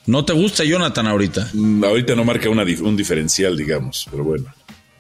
¿No 0.07 0.25
te 0.25 0.33
gusta 0.33 0.65
Jonathan 0.65 1.07
ahorita? 1.07 1.51
Mm, 1.53 1.85
ahorita 1.85 2.15
no 2.17 2.25
marca 2.25 2.49
una, 2.49 2.65
un 2.65 2.97
diferencial, 2.97 3.57
digamos, 3.57 4.07
pero 4.11 4.25
bueno. 4.25 4.47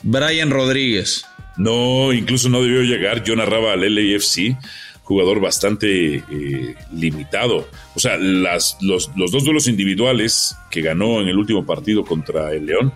Brian 0.02 0.50
Rodríguez. 0.50 1.24
No, 1.56 2.12
incluso 2.12 2.48
no 2.48 2.62
debió 2.62 2.82
llegar. 2.82 3.24
Yo 3.24 3.34
narraba 3.34 3.72
al 3.72 3.80
LAFC 3.80 4.56
jugador 5.08 5.40
bastante 5.40 6.16
eh, 6.16 6.74
limitado. 6.92 7.66
O 7.94 7.98
sea, 7.98 8.18
las, 8.18 8.76
los, 8.82 9.10
los, 9.16 9.32
dos 9.32 9.42
duelos 9.42 9.66
individuales 9.66 10.54
que 10.70 10.82
ganó 10.82 11.22
en 11.22 11.28
el 11.28 11.38
último 11.38 11.64
partido 11.64 12.04
contra 12.04 12.52
el 12.52 12.66
León, 12.66 12.92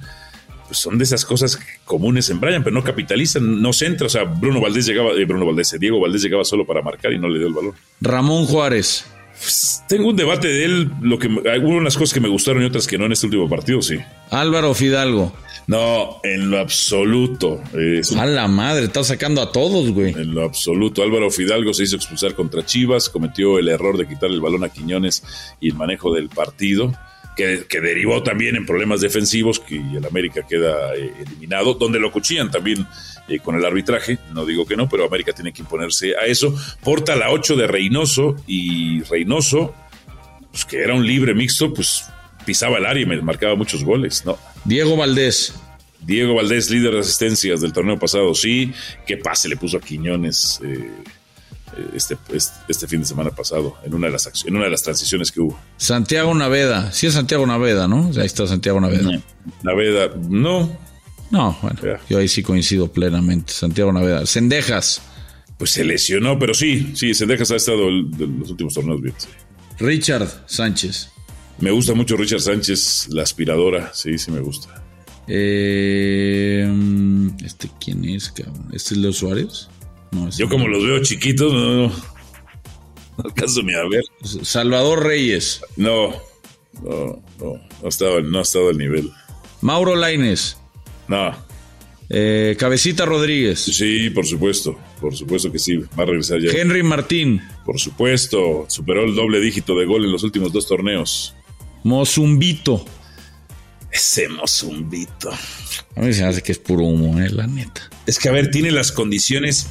pues 0.67 0.79
son 0.79 0.99
de 0.99 1.05
esas 1.05 1.25
cosas 1.25 1.59
comunes 1.87 2.29
en 2.29 2.39
Brian, 2.39 2.63
pero 2.63 2.75
no 2.75 2.85
capitalizan, 2.85 3.63
no 3.63 3.73
centra. 3.73 4.09
O 4.09 4.11
sea, 4.11 4.25
Bruno 4.25 4.61
Valdés 4.61 4.85
llegaba, 4.85 5.13
eh, 5.13 5.25
Bruno 5.25 5.47
Valdés, 5.47 5.75
Diego 5.81 6.01
Valdés 6.01 6.23
llegaba 6.23 6.45
solo 6.45 6.67
para 6.67 6.83
marcar 6.83 7.15
y 7.15 7.19
no 7.19 7.31
le 7.31 7.39
dio 7.39 7.49
el 7.49 7.55
valor. 7.55 7.75
Ramón 8.03 8.45
Juárez. 8.45 9.07
Pues, 9.39 9.83
tengo 9.89 10.09
un 10.09 10.17
debate 10.17 10.49
de 10.49 10.65
él, 10.65 10.91
lo 11.01 11.19
que 11.19 11.29
algunas 11.51 11.97
cosas 11.97 12.15
que 12.15 12.21
me 12.21 12.29
gustaron 12.29 12.63
y 12.63 12.67
otras 12.67 12.87
que 12.87 12.99
no 12.99 13.07
en 13.07 13.13
este 13.13 13.27
último 13.27 13.49
partido, 13.49 13.83
sí. 13.83 13.99
Álvaro 14.31 14.75
Fidalgo. 14.75 15.33
No, 15.67 16.21
en 16.25 16.51
lo 16.51 16.59
absoluto. 16.59 17.63
A 18.19 18.27
la 18.27 18.49
madre, 18.49 18.87
está 18.87 19.05
sacando 19.05 19.41
a 19.41 19.53
todos, 19.53 19.91
güey. 19.91 20.13
En 20.13 20.35
lo 20.35 20.43
absoluto. 20.43 21.03
Álvaro 21.03 21.31
Fidalgo 21.31 21.73
se 21.73 21.85
hizo 21.85 21.97
expulsar 21.97 22.35
contra 22.35 22.65
Chivas, 22.67 23.09
cometió 23.09 23.59
el 23.59 23.69
error 23.69 23.97
de 23.97 24.09
quitar 24.09 24.31
el 24.31 24.41
balón 24.41 24.65
a 24.65 24.69
Quiñones 24.69 25.23
y 25.61 25.69
el 25.71 25.75
manejo 25.75 26.13
del 26.13 26.29
partido. 26.29 26.93
Que, 27.37 27.65
derivó 27.71 28.23
también 28.23 28.57
en 28.57 28.67
problemas 28.67 29.01
defensivos, 29.01 29.59
que 29.59 29.77
el 29.77 30.05
América 30.05 30.43
queda 30.47 30.95
eh, 30.95 31.13
eliminado, 31.27 31.75
donde 31.75 31.99
lo 31.99 32.13
cuchillan 32.13 32.51
también 32.51 32.87
eh, 33.29 33.39
con 33.39 33.57
el 33.57 33.65
arbitraje, 33.65 34.19
no 34.33 34.45
digo 34.45 34.67
que 34.67 34.77
no, 34.77 34.89
pero 34.89 35.07
América 35.07 35.33
tiene 35.33 35.53
que 35.53 35.63
imponerse 35.63 36.15
a 36.17 36.27
eso. 36.27 36.55
Porta 36.83 37.17
la 37.17 37.31
8 37.31 37.57
de 37.57 37.67
Reynoso 37.67 38.37
y 38.47 39.03
Reynoso, 39.03 39.75
pues 40.51 40.65
que 40.65 40.79
era 40.79 40.95
un 40.95 41.07
libre 41.07 41.35
mixto, 41.35 41.73
pues 41.73 42.05
pisaba 42.45 42.79
el 42.79 42.87
área 42.87 43.03
y 43.03 43.07
me 43.07 43.21
marcaba 43.23 43.55
muchos 43.55 43.85
goles, 43.85 44.25
¿no? 44.25 44.39
Diego 44.65 44.97
Valdés. 44.97 45.55
Diego 46.01 46.35
Valdés, 46.35 46.71
líder 46.71 46.95
de 46.95 47.01
asistencias 47.01 47.61
del 47.61 47.73
torneo 47.73 47.99
pasado, 47.99 48.35
sí. 48.35 48.73
Qué 49.07 49.17
pase 49.17 49.49
le 49.49 49.57
puso 49.57 49.77
a 49.77 49.81
Quiñones 49.81 50.61
eh, 50.65 50.91
este, 51.95 52.17
este, 52.69 52.87
fin 52.87 53.01
de 53.01 53.07
semana 53.07 53.31
pasado, 53.31 53.77
en 53.85 53.95
una, 53.95 54.09
de 54.09 54.13
las, 54.13 54.45
en 54.45 54.57
una 54.57 54.65
de 54.65 54.71
las 54.71 54.83
transiciones 54.83 55.31
que 55.31 55.41
hubo. 55.41 55.59
Santiago 55.77 56.35
Naveda, 56.35 56.93
sí 56.93 57.07
es 57.07 57.15
Santiago 57.15 57.47
Naveda, 57.47 57.89
¿no? 57.89 58.11
Ahí 58.17 58.27
está 58.27 58.47
Santiago 58.47 58.81
Naveda. 58.81 59.23
Naveda, 59.63 60.11
no. 60.29 60.77
No, 61.33 61.59
bueno, 61.63 61.99
yo 62.11 62.19
ahí 62.19 62.29
sí 62.29 62.43
coincido 62.43 62.93
plenamente. 62.93 63.55
Santiago 63.55 63.91
Naveda. 63.91 64.27
Sendejas. 64.27 65.01
Pues 65.57 65.71
se 65.71 65.83
lesionó, 65.83 66.39
pero 66.39 66.53
sí, 66.53 66.93
sí, 66.95 67.15
Sendejas 67.15 67.51
ha 67.53 67.57
estado 67.57 67.89
en 67.89 68.39
los 68.39 68.51
últimos 68.51 68.75
torneos 68.75 69.01
bien. 69.01 69.15
Richard 69.79 70.29
Sánchez. 70.47 71.11
Me 71.59 71.71
gusta 71.71 71.95
mucho 71.95 72.17
Richard 72.17 72.41
Sánchez, 72.41 73.09
la 73.11 73.23
aspiradora. 73.23 73.93
Sí, 73.95 74.19
sí 74.19 74.31
me 74.31 74.41
gusta. 74.41 74.85
Eh, 75.27 76.71
¿Este 77.43 77.71
quién 77.83 78.05
es, 78.05 78.31
cabrón? 78.31 78.69
¿Este 78.73 78.95
es 78.95 79.01
Leo 79.01 79.13
Suárez? 79.13 79.69
Yo 80.37 80.51
como 80.51 80.69
los 80.69 80.85
veo 80.85 81.01
chiquitos, 81.01 81.51
no, 81.51 81.87
no, 81.87 81.93
alcanzo 83.25 83.63
ni 83.63 83.73
a 83.73 83.89
ver. 83.89 84.03
Salvador 84.43 85.07
Reyes. 85.07 85.63
No, 85.77 86.11
no, 86.83 87.23
no, 87.39 87.55
no 87.55 87.61
ha 87.83 87.89
estado, 87.89 88.21
no 88.21 88.39
ha 88.39 88.43
estado 88.43 88.69
al 88.69 88.77
nivel. 88.77 89.11
Mauro 89.63 89.97
Laines. 89.97 90.59
No. 91.09 91.35
Eh, 92.15 92.57
Cabecita 92.59 93.07
Rodríguez. 93.07 93.59
Sí, 93.61 94.11
por 94.11 94.27
supuesto, 94.27 94.79
por 95.01 95.17
supuesto 95.17 95.51
que 95.51 95.59
sí, 95.59 95.77
va 95.77 96.03
a 96.03 96.07
regresar 96.07 96.41
ya. 96.41 96.51
Henry 96.51 96.83
Martín. 96.83 97.41
Por 97.65 97.81
supuesto, 97.81 98.67
superó 98.69 99.05
el 99.05 99.15
doble 99.15 99.41
dígito 99.41 99.75
de 99.79 99.87
gol 99.87 100.05
en 100.05 100.13
los 100.13 100.23
últimos 100.23 100.53
dos 100.53 100.67
torneos. 100.67 101.35
Mozumbito. 101.85 102.85
Ese 103.91 104.29
Mozumbito. 104.29 105.31
A 105.97 106.01
mí 106.01 106.13
se 106.13 106.23
me 106.23 106.29
hace 106.29 106.43
que 106.43 106.53
es 106.53 106.59
puro 106.59 106.85
humo, 106.85 107.21
eh, 107.21 107.31
la 107.31 107.47
neta. 107.47 107.89
Es 108.07 108.19
que, 108.19 108.29
a 108.29 108.33
ver, 108.33 108.51
tiene 108.51 108.71
las 108.71 108.93
condiciones, 108.93 109.69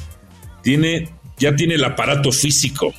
tiene, 0.62 1.10
ya 1.38 1.54
tiene 1.56 1.74
el 1.74 1.84
aparato 1.84 2.32
físico. 2.32 2.92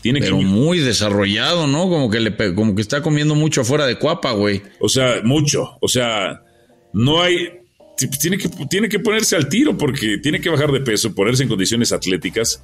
Tiene 0.00 0.20
Pero 0.20 0.36
muy 0.42 0.80
desarrollado, 0.80 1.66
¿no? 1.66 1.88
Como 1.88 2.10
que, 2.10 2.20
le, 2.20 2.36
como 2.54 2.74
que 2.74 2.82
está 2.82 3.02
comiendo 3.02 3.34
mucho 3.34 3.62
afuera 3.62 3.86
de 3.86 3.98
cuapa, 3.98 4.32
güey. 4.32 4.62
O 4.78 4.88
sea, 4.88 5.22
mucho. 5.24 5.78
O 5.80 5.88
sea, 5.88 6.43
no 6.94 7.22
hay. 7.22 7.60
Tiene 8.20 8.38
que, 8.38 8.48
tiene 8.68 8.88
que 8.88 8.98
ponerse 8.98 9.36
al 9.36 9.48
tiro 9.48 9.76
porque 9.78 10.18
tiene 10.18 10.40
que 10.40 10.48
bajar 10.48 10.72
de 10.72 10.80
peso, 10.80 11.14
ponerse 11.14 11.44
en 11.44 11.48
condiciones 11.48 11.92
atléticas 11.92 12.60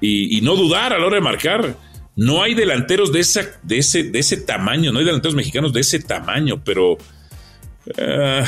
y, 0.00 0.38
y 0.38 0.40
no 0.40 0.56
dudar 0.56 0.92
a 0.92 0.98
la 0.98 1.06
hora 1.06 1.16
de 1.16 1.22
marcar. 1.22 1.76
No 2.16 2.42
hay 2.42 2.54
delanteros 2.54 3.12
de, 3.12 3.20
esa, 3.20 3.60
de, 3.62 3.78
ese, 3.78 4.04
de 4.04 4.18
ese 4.18 4.38
tamaño, 4.38 4.92
no 4.92 4.98
hay 4.98 5.04
delanteros 5.04 5.34
mexicanos 5.34 5.72
de 5.72 5.80
ese 5.80 5.98
tamaño, 6.00 6.62
pero 6.62 6.98
ah, 7.98 8.44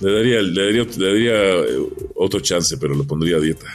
le, 0.00 0.12
daría, 0.12 0.42
le, 0.42 0.84
daría, 0.84 1.34
eh, 1.34 1.78
otro 2.14 2.40
chance, 2.40 2.76
pero 2.78 2.94
lo 2.94 3.04
pondría 3.04 3.36
a 3.36 3.40
dieta. 3.40 3.66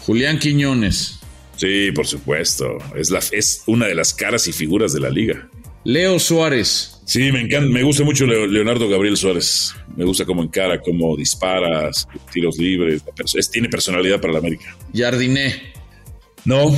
Julián 0.00 0.38
Quiñones. 0.38 1.18
Sí, 1.56 1.90
por 1.92 2.06
supuesto. 2.06 2.78
Es, 2.94 3.10
la, 3.10 3.20
es 3.30 3.62
una 3.66 3.86
de 3.86 3.94
las 3.94 4.14
caras 4.14 4.46
y 4.46 4.52
figuras 4.52 4.92
de 4.92 5.00
la 5.00 5.10
liga. 5.10 5.48
Leo 5.84 6.18
Suárez. 6.18 6.91
Sí, 7.04 7.32
me 7.32 7.40
encanta, 7.40 7.68
me 7.68 7.82
gusta 7.82 8.04
mucho 8.04 8.26
Leonardo 8.26 8.88
Gabriel 8.88 9.16
Suárez. 9.16 9.74
Me 9.96 10.04
gusta 10.04 10.24
cómo 10.24 10.42
encara, 10.42 10.80
cómo 10.80 11.16
dispara, 11.16 11.90
tiros 12.32 12.56
libres. 12.58 13.02
tiene 13.50 13.68
personalidad 13.68 14.20
para 14.20 14.34
la 14.34 14.38
América. 14.38 14.76
Jardiné. 14.94 15.72
No, 16.44 16.74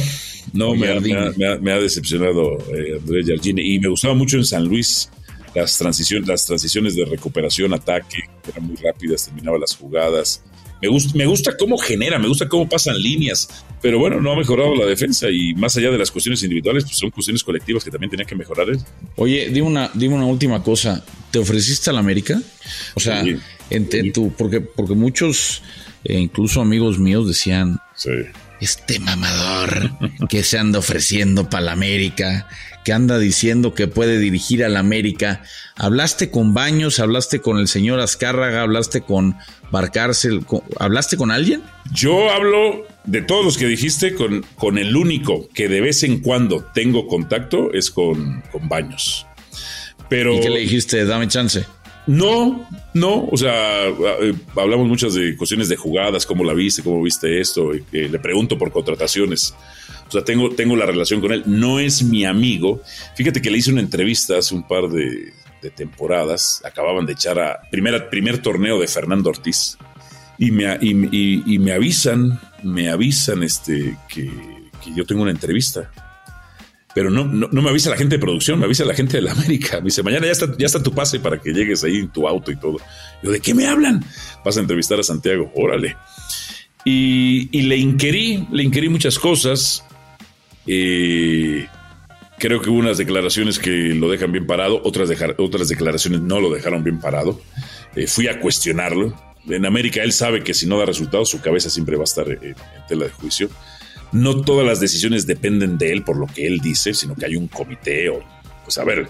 no, 0.52 0.74
me 0.74 0.88
ha, 0.88 1.78
decepcionado 1.78 2.58
eh, 2.74 2.98
Andrés 3.00 3.26
Jardine 3.26 3.62
y 3.62 3.78
me 3.78 3.88
gustaba 3.88 4.14
mucho 4.14 4.36
en 4.36 4.44
San 4.44 4.64
Luis 4.64 5.08
las 5.54 5.78
transiciones, 5.78 6.28
las 6.28 6.46
transiciones 6.46 6.96
de 6.96 7.04
recuperación, 7.04 7.72
ataque, 7.72 8.18
eran 8.48 8.66
muy 8.66 8.76
rápidas, 8.76 9.26
terminaba 9.26 9.58
las 9.58 9.76
jugadas. 9.76 10.42
Me 10.84 10.90
gusta, 10.90 11.16
me 11.16 11.24
gusta 11.24 11.56
cómo 11.56 11.78
genera, 11.78 12.18
me 12.18 12.28
gusta 12.28 12.46
cómo 12.46 12.68
pasan 12.68 13.00
líneas, 13.02 13.48
pero 13.80 13.98
bueno, 13.98 14.20
no 14.20 14.32
ha 14.32 14.36
mejorado 14.36 14.74
la 14.74 14.84
defensa 14.84 15.30
y 15.30 15.54
más 15.54 15.74
allá 15.78 15.90
de 15.90 15.96
las 15.96 16.10
cuestiones 16.10 16.42
individuales, 16.42 16.84
pues 16.84 16.98
son 16.98 17.10
cuestiones 17.10 17.42
colectivas 17.42 17.82
que 17.82 17.90
también 17.90 18.10
tenía 18.10 18.26
que 18.26 18.34
mejorar 18.34 18.68
él. 18.68 18.78
Oye, 19.16 19.48
dime 19.48 19.66
una, 19.66 19.90
dime 19.94 20.16
una 20.16 20.26
última 20.26 20.62
cosa, 20.62 21.02
¿te 21.30 21.38
ofreciste 21.38 21.88
a 21.88 21.94
la 21.94 22.00
América? 22.00 22.38
O 22.96 23.00
sea, 23.00 23.24
en, 23.70 24.12
tu, 24.12 24.30
porque, 24.34 24.60
porque 24.60 24.94
muchos, 24.94 25.62
eh, 26.04 26.18
incluso 26.18 26.60
amigos 26.60 26.98
míos 26.98 27.26
decían, 27.26 27.78
sí 27.94 28.10
este 28.60 28.98
mamador 28.98 29.90
que 30.28 30.42
se 30.42 30.58
anda 30.58 30.78
ofreciendo 30.78 31.50
para 31.50 31.64
la 31.64 31.72
América, 31.72 32.48
que 32.84 32.92
anda 32.92 33.18
diciendo 33.18 33.74
que 33.74 33.88
puede 33.88 34.18
dirigir 34.18 34.64
a 34.64 34.68
la 34.68 34.80
América. 34.80 35.42
¿Hablaste 35.74 36.30
con 36.30 36.54
Baños? 36.54 37.00
¿Hablaste 37.00 37.40
con 37.40 37.58
el 37.58 37.66
señor 37.66 37.98
Azcárraga? 37.98 38.62
¿Hablaste 38.62 39.00
con 39.00 39.36
Barcárcel? 39.70 40.44
¿Hablaste 40.78 41.16
con 41.16 41.30
alguien? 41.30 41.62
Yo 41.92 42.30
hablo 42.30 42.86
de 43.04 43.22
todos 43.22 43.44
los 43.44 43.58
que 43.58 43.66
dijiste 43.66 44.14
con, 44.14 44.44
con 44.56 44.78
el 44.78 44.94
único 44.94 45.48
que 45.54 45.68
de 45.68 45.80
vez 45.80 46.02
en 46.02 46.20
cuando 46.20 46.62
tengo 46.74 47.06
contacto 47.08 47.72
es 47.72 47.90
con, 47.90 48.42
con 48.52 48.68
Baños. 48.68 49.26
Pero, 50.08 50.34
¿Y 50.34 50.40
qué 50.40 50.50
le 50.50 50.60
dijiste? 50.60 51.04
Dame 51.06 51.26
chance. 51.28 51.64
No, 52.06 52.68
no, 52.92 53.26
o 53.30 53.36
sea, 53.36 53.88
eh, 53.88 54.34
hablamos 54.56 54.86
muchas 54.86 55.14
de 55.14 55.36
cuestiones 55.38 55.70
de 55.70 55.76
jugadas, 55.76 56.26
cómo 56.26 56.44
la 56.44 56.52
viste, 56.52 56.82
cómo 56.82 57.02
viste 57.02 57.40
esto, 57.40 57.72
le 57.72 58.18
pregunto 58.18 58.58
por 58.58 58.70
contrataciones. 58.70 59.54
O 60.06 60.10
sea, 60.10 60.24
tengo, 60.24 60.50
tengo 60.50 60.76
la 60.76 60.86
relación 60.86 61.20
con 61.20 61.32
él. 61.32 61.42
No 61.46 61.80
es 61.80 62.02
mi 62.02 62.24
amigo. 62.24 62.80
Fíjate 63.16 63.40
que 63.42 63.50
le 63.50 63.58
hice 63.58 63.72
una 63.72 63.80
entrevista 63.80 64.38
hace 64.38 64.54
un 64.54 64.66
par 64.66 64.88
de, 64.88 65.32
temporadas. 65.74 66.62
Acababan 66.64 67.06
de 67.06 67.14
echar 67.14 67.38
a 67.38 67.60
primer, 67.70 68.42
torneo 68.42 68.78
de 68.78 68.86
Fernando 68.86 69.30
Ortiz. 69.30 69.78
Y 70.38 70.50
me, 70.50 70.76
y, 70.80 71.58
me 71.58 71.72
avisan, 71.72 72.40
me 72.62 72.90
avisan 72.90 73.42
este, 73.42 73.96
que, 74.08 74.30
que 74.82 74.94
yo 74.94 75.06
tengo 75.06 75.22
una 75.22 75.30
entrevista 75.30 75.90
pero 76.94 77.10
no, 77.10 77.24
no, 77.24 77.48
me 77.48 77.70
avisa 77.70 77.90
la 77.90 77.96
gente 77.96 78.16
de 78.16 78.20
producción, 78.20 78.60
me 78.60 78.66
avisa 78.66 78.84
la 78.84 78.94
gente 78.94 79.16
de 79.16 79.22
la 79.22 79.32
América. 79.38 79.78
Me 79.78 79.86
dice, 79.86 80.02
mañana 80.02 80.26
ya 80.26 80.32
está, 80.32 80.46
ya 80.56 80.66
está 80.66 80.82
tu 80.82 80.92
pase 80.92 81.18
para 81.18 81.40
que 81.40 81.52
llegues 81.52 81.82
ahí 81.82 81.98
en 81.98 82.08
tu 82.08 82.26
auto 82.28 82.52
y 82.52 82.56
todo. 82.56 82.78
Yo, 83.22 83.32
¿de 83.32 83.40
qué 83.40 83.52
me 83.52 83.66
hablan? 83.66 84.04
Vas 84.44 84.56
a 84.56 84.60
entrevistar 84.60 85.00
a 85.00 85.02
Santiago, 85.02 85.50
órale. 85.56 85.96
Y, 86.84 87.62
le 87.62 87.76
inquirí, 87.76 88.46
le 88.52 88.62
inquirí 88.62 88.88
muchas 88.88 89.18
cosas. 89.18 89.84
Eh, 90.66 91.66
creo 92.38 92.60
que 92.60 92.70
hubo 92.70 92.78
unas 92.78 92.98
declaraciones 92.98 93.58
que 93.58 93.70
lo 93.70 94.10
dejan 94.10 94.32
bien 94.32 94.46
parado, 94.46 94.80
otras, 94.84 95.10
otras 95.38 95.68
declaraciones 95.68 96.20
no 96.20 96.40
lo 96.40 96.50
dejaron 96.50 96.84
bien 96.84 97.00
parado. 97.00 97.40
Eh, 97.96 98.06
fui 98.06 98.28
a 98.28 98.40
cuestionarlo. 98.40 99.14
En 99.48 99.66
América 99.66 100.02
él 100.02 100.12
sabe 100.12 100.42
que 100.42 100.54
si 100.54 100.66
no 100.66 100.78
da 100.78 100.86
resultados, 100.86 101.28
su 101.28 101.40
cabeza 101.40 101.68
siempre 101.68 101.96
va 101.96 102.02
a 102.02 102.04
estar 102.04 102.28
en 102.28 102.56
tela 102.88 103.04
de 103.04 103.10
juicio 103.10 103.50
no 104.14 104.42
todas 104.42 104.64
las 104.64 104.80
decisiones 104.80 105.26
dependen 105.26 105.76
de 105.76 105.92
él 105.92 106.04
por 106.04 106.16
lo 106.16 106.26
que 106.26 106.46
él 106.46 106.60
dice, 106.60 106.94
sino 106.94 107.16
que 107.16 107.26
hay 107.26 107.34
un 107.34 107.48
comité 107.48 108.08
o, 108.08 108.22
pues 108.62 108.78
a 108.78 108.84
ver, 108.84 109.08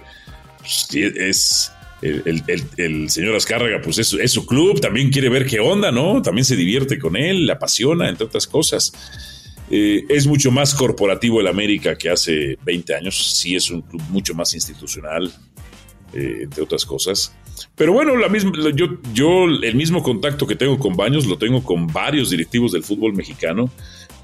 es 0.90 1.70
el, 2.00 3.10
señor 3.10 3.36
Azcárraga, 3.36 3.80
pues 3.82 3.98
es, 3.98 4.32
su 4.32 4.46
club, 4.46 4.80
también 4.80 5.10
quiere 5.10 5.28
ver 5.28 5.46
qué 5.46 5.60
onda, 5.60 5.92
¿no? 5.92 6.22
También 6.22 6.46
se 6.46 6.56
divierte 6.56 6.98
con 6.98 7.16
él, 7.16 7.46
le 7.46 7.52
apasiona, 7.52 8.08
entre 8.08 8.24
otras 8.24 8.46
cosas. 8.46 8.92
Eh, 9.76 10.04
es 10.08 10.24
mucho 10.28 10.52
más 10.52 10.72
corporativo 10.72 11.40
el 11.40 11.48
América 11.48 11.98
que 11.98 12.08
hace 12.08 12.56
20 12.64 12.94
años, 12.94 13.36
sí 13.36 13.56
es 13.56 13.70
un 13.70 13.82
club 13.82 14.00
mucho 14.10 14.32
más 14.32 14.54
institucional, 14.54 15.32
eh, 16.12 16.42
entre 16.42 16.62
otras 16.62 16.86
cosas. 16.86 17.34
Pero 17.74 17.92
bueno, 17.92 18.16
la 18.16 18.28
misma, 18.28 18.52
yo, 18.72 18.86
yo 19.12 19.46
el 19.46 19.74
mismo 19.74 20.00
contacto 20.04 20.46
que 20.46 20.54
tengo 20.54 20.78
con 20.78 20.94
Baños 20.94 21.26
lo 21.26 21.38
tengo 21.38 21.64
con 21.64 21.88
varios 21.88 22.30
directivos 22.30 22.70
del 22.70 22.84
fútbol 22.84 23.14
mexicano 23.14 23.68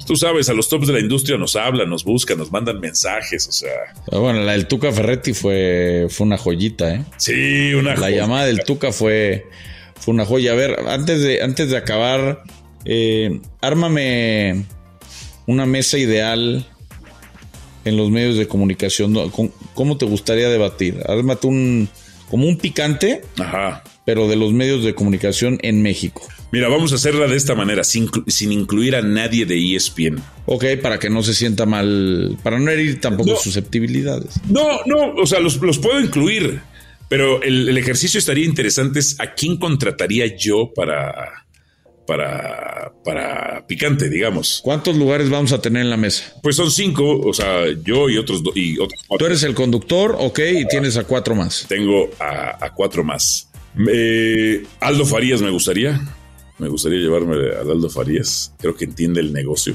tú 0.07 0.15
sabes, 0.17 0.49
a 0.49 0.55
los 0.55 0.69
tops 0.69 0.87
de 0.87 0.93
la 0.93 1.01
industria 1.01 1.37
nos 1.37 1.57
hablan, 1.57 1.91
nos 1.91 2.05
buscan, 2.05 2.39
nos 2.39 2.53
mandan 2.53 2.81
mensajes, 2.81 3.47
o 3.49 3.53
sea. 3.53 3.93
bueno, 4.11 4.41
la 4.43 4.53
del 4.53 4.67
Tuca 4.67 4.93
Ferretti 4.93 5.33
fue, 5.35 6.07
fue 6.09 6.27
una 6.27 6.39
joyita, 6.39 6.95
¿eh? 6.95 7.05
Sí, 7.17 7.75
una 7.75 7.97
La 7.97 8.11
llamada 8.11 8.47
del 8.47 8.65
Tuca 8.65 8.93
fue, 8.93 9.47
fue 9.97 10.15
una 10.15 10.25
joya. 10.25 10.53
A 10.53 10.55
ver, 10.55 10.81
antes 10.89 11.23
de, 11.23 11.43
antes 11.43 11.71
de 11.71 11.77
acabar, 11.77 12.43
eh, 12.85 13.41
ármame 13.61 14.65
una 15.51 15.67
mesa 15.67 15.99
ideal 15.99 16.67
en 17.85 17.97
los 17.97 18.11
medios 18.11 18.37
de 18.37 18.47
comunicación. 18.47 19.15
¿Cómo 19.75 19.97
te 19.97 20.07
gustaría 20.07 20.49
debatir? 20.49 21.03
Ármate 21.07 21.47
un, 21.47 21.89
como 22.31 22.47
un 22.47 22.57
picante. 22.57 23.23
Ajá 23.39 23.83
pero 24.11 24.29
de 24.29 24.35
los 24.35 24.53
medios 24.53 24.83
de 24.83 24.93
comunicación 24.93 25.59
en 25.63 25.83
México. 25.83 26.27
Mira, 26.51 26.69
vamos 26.69 26.91
a 26.91 26.97
hacerla 26.97 27.29
de 27.29 27.37
esta 27.37 27.55
manera, 27.55 27.85
sin, 27.85 28.11
incluir 28.51 28.97
a 28.97 29.03
nadie 29.03 29.47
de 29.47 29.77
ESPN. 29.77 30.21
Ok, 30.47 30.65
para 30.83 30.99
que 30.99 31.09
no 31.09 31.23
se 31.23 31.33
sienta 31.33 31.65
mal, 31.65 32.37
para 32.43 32.59
no 32.59 32.71
herir 32.73 33.01
tampoco 33.01 33.37
susceptibilidades. 33.37 34.41
No, 34.49 34.81
no, 34.85 35.15
o 35.15 35.27
sea, 35.27 35.39
los, 35.39 35.59
puedo 35.59 36.01
incluir, 36.01 36.61
pero 37.09 37.41
el, 37.43 37.77
ejercicio 37.79 38.19
estaría 38.19 38.45
interesante 38.45 38.99
es 38.99 39.21
a 39.21 39.35
quién 39.35 39.59
contrataría 39.59 40.37
yo 40.37 40.73
para, 40.75 41.40
para, 42.11 42.93
para 43.05 43.65
picante, 43.69 44.11
digamos. 44.11 44.61
¿Cuántos 44.65 44.97
lugares 44.97 45.31
vamos 45.31 45.53
a 45.53 45.63
tener 45.63 45.83
en 45.83 45.91
la 45.91 45.97
mesa? 45.97 46.35
Pues 46.43 46.57
son 46.57 46.69
cinco, 46.69 47.21
o 47.21 47.33
sea, 47.33 47.67
yo 47.85 48.11
y 48.11 48.19
otros, 48.19 48.43
y 48.57 48.81
otros 48.81 49.01
Tú 49.17 49.27
eres 49.27 49.45
el 49.45 49.55
conductor, 49.55 50.17
ok, 50.19 50.41
y 50.59 50.67
tienes 50.67 50.97
a 50.97 51.05
cuatro 51.05 51.37
más. 51.37 51.67
Tengo 51.69 52.11
a, 52.19 52.67
a 52.67 52.75
cuatro 52.75 53.05
más. 53.05 53.49
Eh, 53.89 54.65
Aldo 54.81 55.07
Farías 55.07 55.41
me 55.41 55.51
gustaría. 55.51 56.01
Me 56.59 56.67
gustaría 56.67 56.99
llevarme 56.99 57.37
a 57.57 57.61
Aldo 57.61 57.89
Farías. 57.89 58.55
Creo 58.59 58.75
que 58.75 58.87
entiende 58.87 59.21
el 59.21 59.33
negocio. 59.33 59.75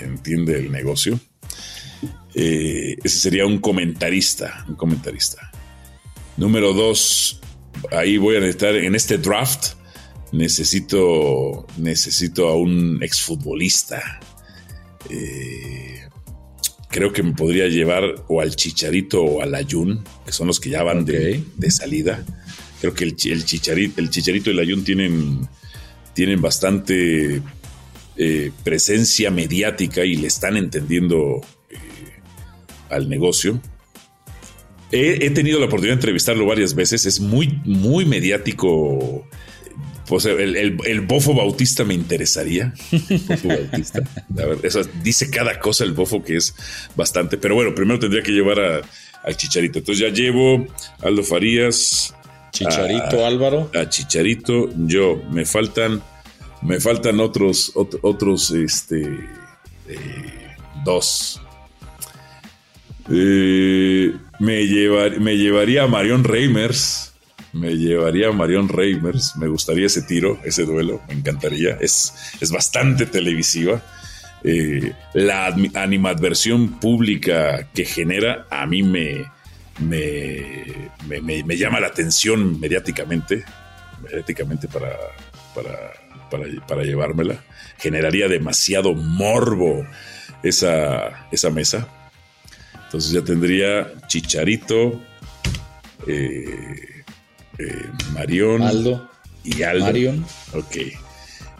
Entiende 0.00 0.58
el 0.58 0.72
negocio. 0.72 1.20
Eh, 2.34 2.96
ese 3.04 3.18
sería 3.20 3.46
un 3.46 3.58
comentarista. 3.58 4.64
Un 4.68 4.74
comentarista. 4.74 5.52
Número 6.36 6.72
dos. 6.72 7.40
Ahí 7.92 8.18
voy 8.18 8.34
a 8.34 8.40
necesitar 8.40 8.74
en 8.74 8.96
este 8.96 9.18
draft. 9.18 9.74
Necesito. 10.36 11.66
Necesito 11.78 12.48
a 12.48 12.56
un 12.56 13.02
exfutbolista. 13.02 14.20
Eh, 15.10 16.00
creo 16.88 17.12
que 17.12 17.22
me 17.22 17.32
podría 17.32 17.68
llevar 17.68 18.24
o 18.28 18.40
al 18.40 18.56
Chicharito 18.56 19.22
o 19.22 19.42
al 19.42 19.54
Ayun, 19.54 20.04
que 20.24 20.32
son 20.32 20.46
los 20.46 20.60
que 20.60 20.70
ya 20.70 20.82
van 20.82 21.04
de, 21.04 21.42
de 21.56 21.70
salida 21.70 22.24
creo 22.80 22.94
que 22.94 23.04
el, 23.04 23.44
chicharito, 23.44 24.00
el 24.00 24.10
chicharito 24.10 24.50
y 24.50 24.52
el 24.52 24.58
ayun 24.60 24.84
tienen, 24.84 25.48
tienen 26.14 26.40
bastante 26.40 27.42
eh, 28.16 28.50
presencia 28.64 29.30
mediática 29.30 30.04
y 30.04 30.16
le 30.16 30.28
están 30.28 30.56
entendiendo 30.56 31.40
eh, 31.70 31.76
al 32.90 33.08
negocio. 33.08 33.60
He, 34.92 35.30
tenido 35.30 35.58
la 35.58 35.66
oportunidad 35.66 35.94
de 35.94 36.00
entrevistarlo 36.00 36.46
varias 36.46 36.74
veces, 36.74 37.06
es 37.06 37.18
muy, 37.18 37.60
muy 37.64 38.04
mediático. 38.04 39.26
Pues 40.06 40.24
el, 40.24 41.00
bofo 41.02 41.34
bautista 41.34 41.84
me 41.84 41.94
interesaría. 41.94 42.72
Bofo 43.26 43.48
bautista. 43.48 44.00
eso 44.62 44.82
dice 45.02 45.30
cada 45.30 45.58
cosa 45.58 45.84
el 45.84 45.92
bofo 45.92 46.22
que 46.22 46.36
es 46.36 46.54
bastante. 46.94 47.38
Pero 47.38 47.56
bueno, 47.56 47.74
primero 47.74 47.98
tendría 47.98 48.22
que 48.22 48.32
llevar 48.32 48.60
al 48.60 49.36
chicharito. 49.36 49.80
Entonces 49.80 50.06
ya 50.06 50.14
llevo 50.14 50.66
Aldo 51.02 51.22
Farías, 51.22 52.14
Chicharito 52.56 53.26
Álvaro. 53.26 53.70
A 53.74 53.88
Chicharito, 53.88 54.70
yo, 54.76 55.22
me 55.30 55.44
faltan, 55.44 56.02
me 56.62 56.80
faltan 56.80 57.20
otros, 57.20 57.72
otros, 57.74 58.50
este, 58.50 59.02
eh, 59.88 60.56
dos. 60.84 61.40
Eh, 63.10 64.12
me, 64.38 65.18
me 65.20 65.36
llevaría 65.36 65.82
a 65.82 65.86
Marion 65.86 66.24
Reimers. 66.24 67.05
Me 67.56 67.76
llevaría 67.76 68.30
Marion 68.32 68.68
Reimers. 68.68 69.36
Me 69.36 69.48
gustaría 69.48 69.86
ese 69.86 70.02
tiro, 70.02 70.38
ese 70.44 70.64
duelo. 70.64 71.00
Me 71.08 71.14
encantaría. 71.14 71.78
Es, 71.80 72.12
es 72.40 72.50
bastante 72.50 73.06
televisiva. 73.06 73.82
Eh, 74.44 74.92
la 75.14 75.46
animadversión 75.46 76.78
pública 76.78 77.68
que 77.74 77.84
genera 77.84 78.46
a 78.50 78.66
mí 78.66 78.82
me, 78.82 79.24
me, 79.80 81.42
me, 81.42 81.56
llama 81.56 81.80
la 81.80 81.88
atención 81.88 82.60
mediáticamente, 82.60 83.44
mediáticamente 84.02 84.68
para, 84.68 84.92
para, 86.68 86.82
llevármela. 86.84 87.42
Generaría 87.78 88.28
demasiado 88.28 88.94
morbo 88.94 89.86
esa, 90.42 91.26
esa 91.32 91.50
mesa. 91.50 91.88
Entonces 92.84 93.12
ya 93.12 93.22
tendría 93.22 93.92
Chicharito, 94.06 95.02
eh, 96.06 96.95
eh, 97.58 97.86
Marión 98.12 98.62
Aldo. 98.62 99.10
y 99.44 99.62
Aldo. 99.62 99.84
Marion. 99.84 100.24
Ok. 100.52 100.76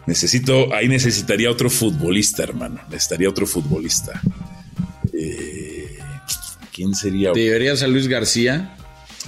Necesito, 0.05 0.73
ahí 0.73 0.87
necesitaría 0.87 1.51
otro 1.51 1.69
futbolista, 1.69 2.43
hermano. 2.43 2.79
Necesitaría 2.89 3.29
otro 3.29 3.45
futbolista. 3.45 4.21
¿Quién 6.77 6.93
sería? 6.93 7.31
¿Te 7.31 7.39
llevarías 7.39 7.81
a 7.81 7.87
Luis 7.87 8.07
García? 8.07 8.75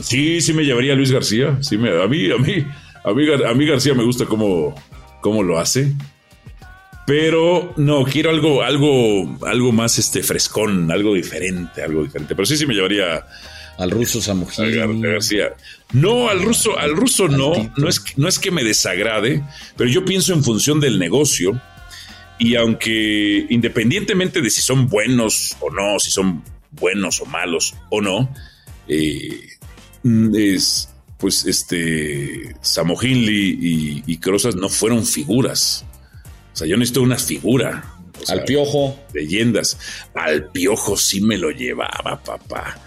Sí, 0.02 0.40
sí 0.40 0.54
me 0.54 0.64
llevaría 0.64 0.94
a 0.94 0.96
Luis 0.96 1.12
García. 1.12 1.58
Sí, 1.62 1.80
me, 1.80 1.90
a 1.90 2.08
mí, 2.08 2.32
a 2.32 2.38
mí, 2.38 2.64
a 3.04 3.12
mí, 3.12 3.26
a 3.44 3.54
mí 3.56 3.66
García 3.66 3.96
me 3.96 4.04
gusta 4.04 4.26
cómo, 4.26 4.76
cómo 5.20 5.42
lo 5.42 5.58
hace. 5.58 5.92
Pero 7.08 7.74
no, 7.76 8.04
quiero 8.04 8.30
algo, 8.30 8.62
algo, 8.62 9.40
algo 9.48 9.72
más 9.72 9.98
este 9.98 10.22
frescón, 10.22 10.92
algo 10.92 11.16
diferente, 11.16 11.82
algo 11.82 12.04
diferente. 12.04 12.36
Pero 12.36 12.46
sí, 12.46 12.56
sí 12.56 12.68
me 12.68 12.76
llevaría 12.76 13.26
al 13.80 13.92
ruso 13.92 14.22
Samuel 14.22 15.02
García. 15.02 15.54
No, 15.94 16.30
al 16.30 16.42
ruso, 16.42 16.78
al 16.78 16.96
ruso 16.96 17.30
no, 17.30 17.72
no 17.78 17.88
es, 17.88 18.04
no 18.18 18.28
es 18.28 18.38
que 18.38 18.52
me 18.52 18.64
desagrade, 18.64 19.42
pero 19.78 19.90
yo 19.90 20.04
pienso 20.04 20.34
en 20.34 20.44
función 20.44 20.82
del 20.82 21.00
negocio. 21.00 21.60
Y 22.38 22.56
aunque 22.56 23.48
independientemente 23.50 24.42
de 24.42 24.50
si 24.50 24.62
son 24.62 24.88
buenos 24.90 25.56
o 25.62 25.72
no, 25.72 25.98
si 26.00 26.12
son 26.12 26.44
buenos 26.72 27.22
o 27.22 27.26
malos 27.26 27.74
o 27.90 28.02
no, 28.02 28.34
eh, 28.88 29.48
es, 30.36 30.90
pues 31.18 31.46
este, 31.46 32.56
Samo 32.62 32.98
y, 33.02 34.04
y 34.06 34.18
Crozas 34.18 34.56
no 34.56 34.68
fueron 34.68 35.06
figuras. 35.06 35.86
O 36.54 36.58
sea, 36.58 36.68
yo 36.68 36.76
necesito 36.76 37.02
una 37.02 37.18
figura. 37.18 37.96
al 38.28 38.44
piojo. 38.44 39.00
Leyendas. 39.14 39.78
Al 40.14 40.52
piojo 40.52 40.98
sí 40.98 41.22
me 41.22 41.38
lo 41.38 41.52
llevaba, 41.52 42.22
papá. 42.22 42.78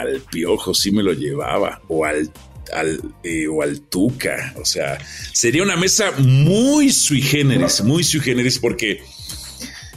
Al 0.00 0.20
piojo 0.20 0.74
sí 0.74 0.90
me 0.90 1.02
lo 1.02 1.12
llevaba. 1.12 1.82
O 1.88 2.04
al, 2.04 2.30
al, 2.72 3.00
eh, 3.22 3.46
o 3.46 3.62
al 3.62 3.80
tuca. 3.82 4.54
O 4.60 4.64
sea, 4.64 4.98
sería 5.32 5.62
una 5.62 5.76
mesa 5.76 6.12
muy 6.18 6.90
sui 6.90 7.20
generis, 7.20 7.82
muy 7.82 8.04
sui 8.04 8.20
generis, 8.20 8.58
porque 8.58 9.02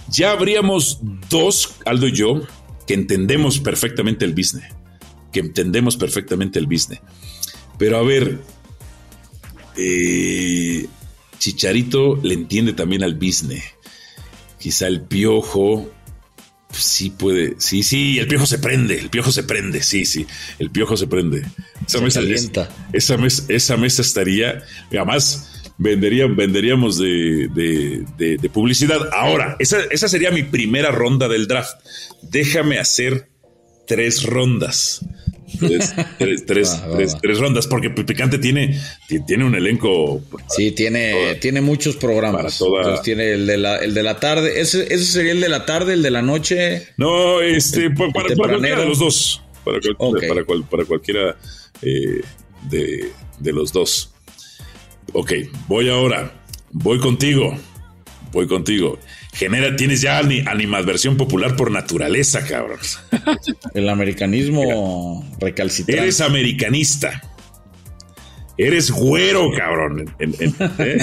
ya 0.10 0.32
habríamos 0.32 1.00
dos, 1.30 1.76
Aldo 1.86 2.08
y 2.08 2.14
yo, 2.14 2.42
que 2.86 2.94
entendemos 2.94 3.60
perfectamente 3.60 4.26
el 4.26 4.34
business, 4.34 4.66
que 5.32 5.40
entendemos 5.40 5.98
perfectamente 5.98 6.60
el 6.60 6.68
business. 6.68 7.02
Pero 7.78 7.98
a 7.98 8.04
ver, 8.04 8.40
eh, 9.78 10.88
Chicharito 11.40 12.20
le 12.24 12.34
entiende 12.34 12.74
también 12.74 13.04
al 13.04 13.16
business. 13.16 13.64
Quizá 14.60 14.88
el 14.88 15.02
piojo 15.02 15.92
sí 16.72 17.10
puede, 17.10 17.56
sí, 17.58 17.84
sí, 17.84 18.20
el 18.20 18.28
piojo 18.28 18.46
se 18.46 18.60
prende, 18.60 19.00
el 19.00 19.10
piojo 19.10 19.32
se 19.32 19.44
prende, 19.44 19.82
sí, 19.82 20.06
sí, 20.06 20.26
el 20.60 20.72
piojo 20.72 20.98
se 20.98 21.08
prende. 21.08 21.44
Esa, 21.88 22.02
mesa, 22.02 22.22
esa, 22.94 23.18
mesa, 23.18 23.44
esa 23.48 23.78
mesa 23.78 24.02
estaría, 24.02 24.64
además, 24.90 25.64
venderíamos 25.78 26.98
de, 26.98 28.50
publicidad. 28.54 29.10
Ahora, 29.14 29.56
esa, 29.60 29.80
esa, 29.92 30.08
sería 30.08 30.32
mi 30.32 30.44
primera 30.44 30.92
ronda 30.92 31.28
del 31.28 31.48
draft. 31.48 31.76
Déjame 32.22 32.80
hacer 32.80 33.30
tres 33.88 34.24
rondas. 34.24 35.06
Tres, 36.18 37.40
rondas, 37.40 37.68
porque 37.68 37.90
Picante 37.90 38.38
tiene, 38.38 38.80
tiene 39.28 39.46
un 39.46 39.56
elenco. 39.56 40.22
Sí, 40.50 40.72
tiene, 40.72 41.36
tiene 41.36 41.62
muchos 41.62 41.96
programas. 41.96 42.62
tiene 43.04 43.32
el 43.32 43.48
de, 43.48 43.58
la, 43.58 43.78
el 43.78 43.94
de 43.94 44.04
la 44.04 44.20
tarde. 44.20 44.60
¿Ese, 44.60 44.84
¿Ese 44.84 45.06
sería 45.06 45.32
el 45.32 45.42
de 45.42 45.50
la 45.50 45.66
tarde, 45.66 45.94
el 45.94 46.04
de 46.04 46.12
la 46.12 46.22
noche? 46.22 46.88
No, 46.98 47.42
este, 47.42 47.90
para, 47.90 48.12
cualquiera 48.36 48.80
de 48.80 48.86
los 48.86 49.00
dos. 49.00 49.42
Para, 49.64 49.80
para, 50.70 50.86
cualquiera 50.86 51.36
eh, 51.82 52.22
de, 52.70 53.12
de 53.40 53.54
los 53.54 53.72
dos. 53.74 54.14
Ok, 55.14 55.34
voy 55.68 55.90
ahora. 55.90 56.32
Voy 56.72 57.00
contigo. 57.00 57.58
Voy 58.32 58.48
contigo. 58.48 59.00
Genera, 59.36 59.76
tienes 59.76 60.00
ya 60.00 60.18
animadversión 60.20 61.18
popular 61.18 61.58
por 61.58 61.70
naturaleza, 61.70 62.46
cabrón. 62.46 62.80
El 63.74 63.90
americanismo 63.90 65.30
recalcitrante. 65.40 66.04
Eres 66.04 66.22
americanista. 66.22 67.22
Eres 68.58 68.92
güero, 68.92 69.52
cabrón. 69.52 70.06
¿eh? 70.20 70.98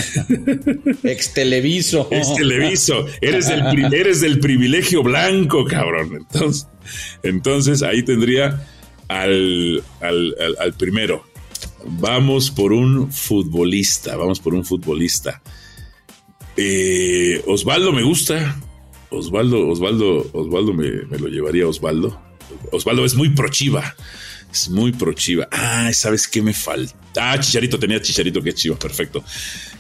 Ex 1.03 1.35
televiso. 1.35 2.09
Ex 2.11 2.35
televiso. 2.35 3.07
Eres 3.21 3.49
del, 3.49 3.93
eres 3.93 4.23
del 4.23 4.41
privilegio 4.41 5.03
blanco, 5.03 5.67
cabrón. 5.67 6.17
Entonces, 6.17 6.69
entonces 7.23 7.83
ahí 7.83 8.03
tendría 8.03 8.67
al, 9.09 9.83
al, 10.01 10.73
primero. 10.79 11.27
Vamos 11.85 12.51
por 12.51 12.73
un 12.73 13.13
futbolista. 13.13 14.17
Vamos 14.17 14.41
por 14.41 14.55
un 14.55 14.65
futbolista. 14.65 15.43
Eh, 16.57 17.43
Osvaldo 17.47 17.93
me 17.93 18.03
gusta. 18.03 18.61
Osvaldo, 19.11 19.69
Osvaldo, 19.69 20.27
Osvaldo 20.33 20.73
me, 20.73 20.91
me 21.11 21.19
lo 21.19 21.29
llevaría 21.29 21.67
Osvaldo. 21.67 22.21
Osvaldo 22.71 23.05
es 23.05 23.15
muy 23.15 23.31
prochiva. 23.31 23.95
Es 24.53 24.69
muy 24.69 24.93
pro 24.93 25.15
Chiva. 25.15 25.49
Ah, 25.51 25.91
¿sabes 25.95 26.29
qué 26.29 26.43
me 26.43 26.53
falta? 26.53 26.95
Ah, 27.17 27.41
Chicharito, 27.41 27.79
tenía 27.79 28.03
Chicharito 28.03 28.43
que 28.43 28.51
es 28.51 28.55
Chivas, 28.55 28.79
perfecto. 28.79 29.25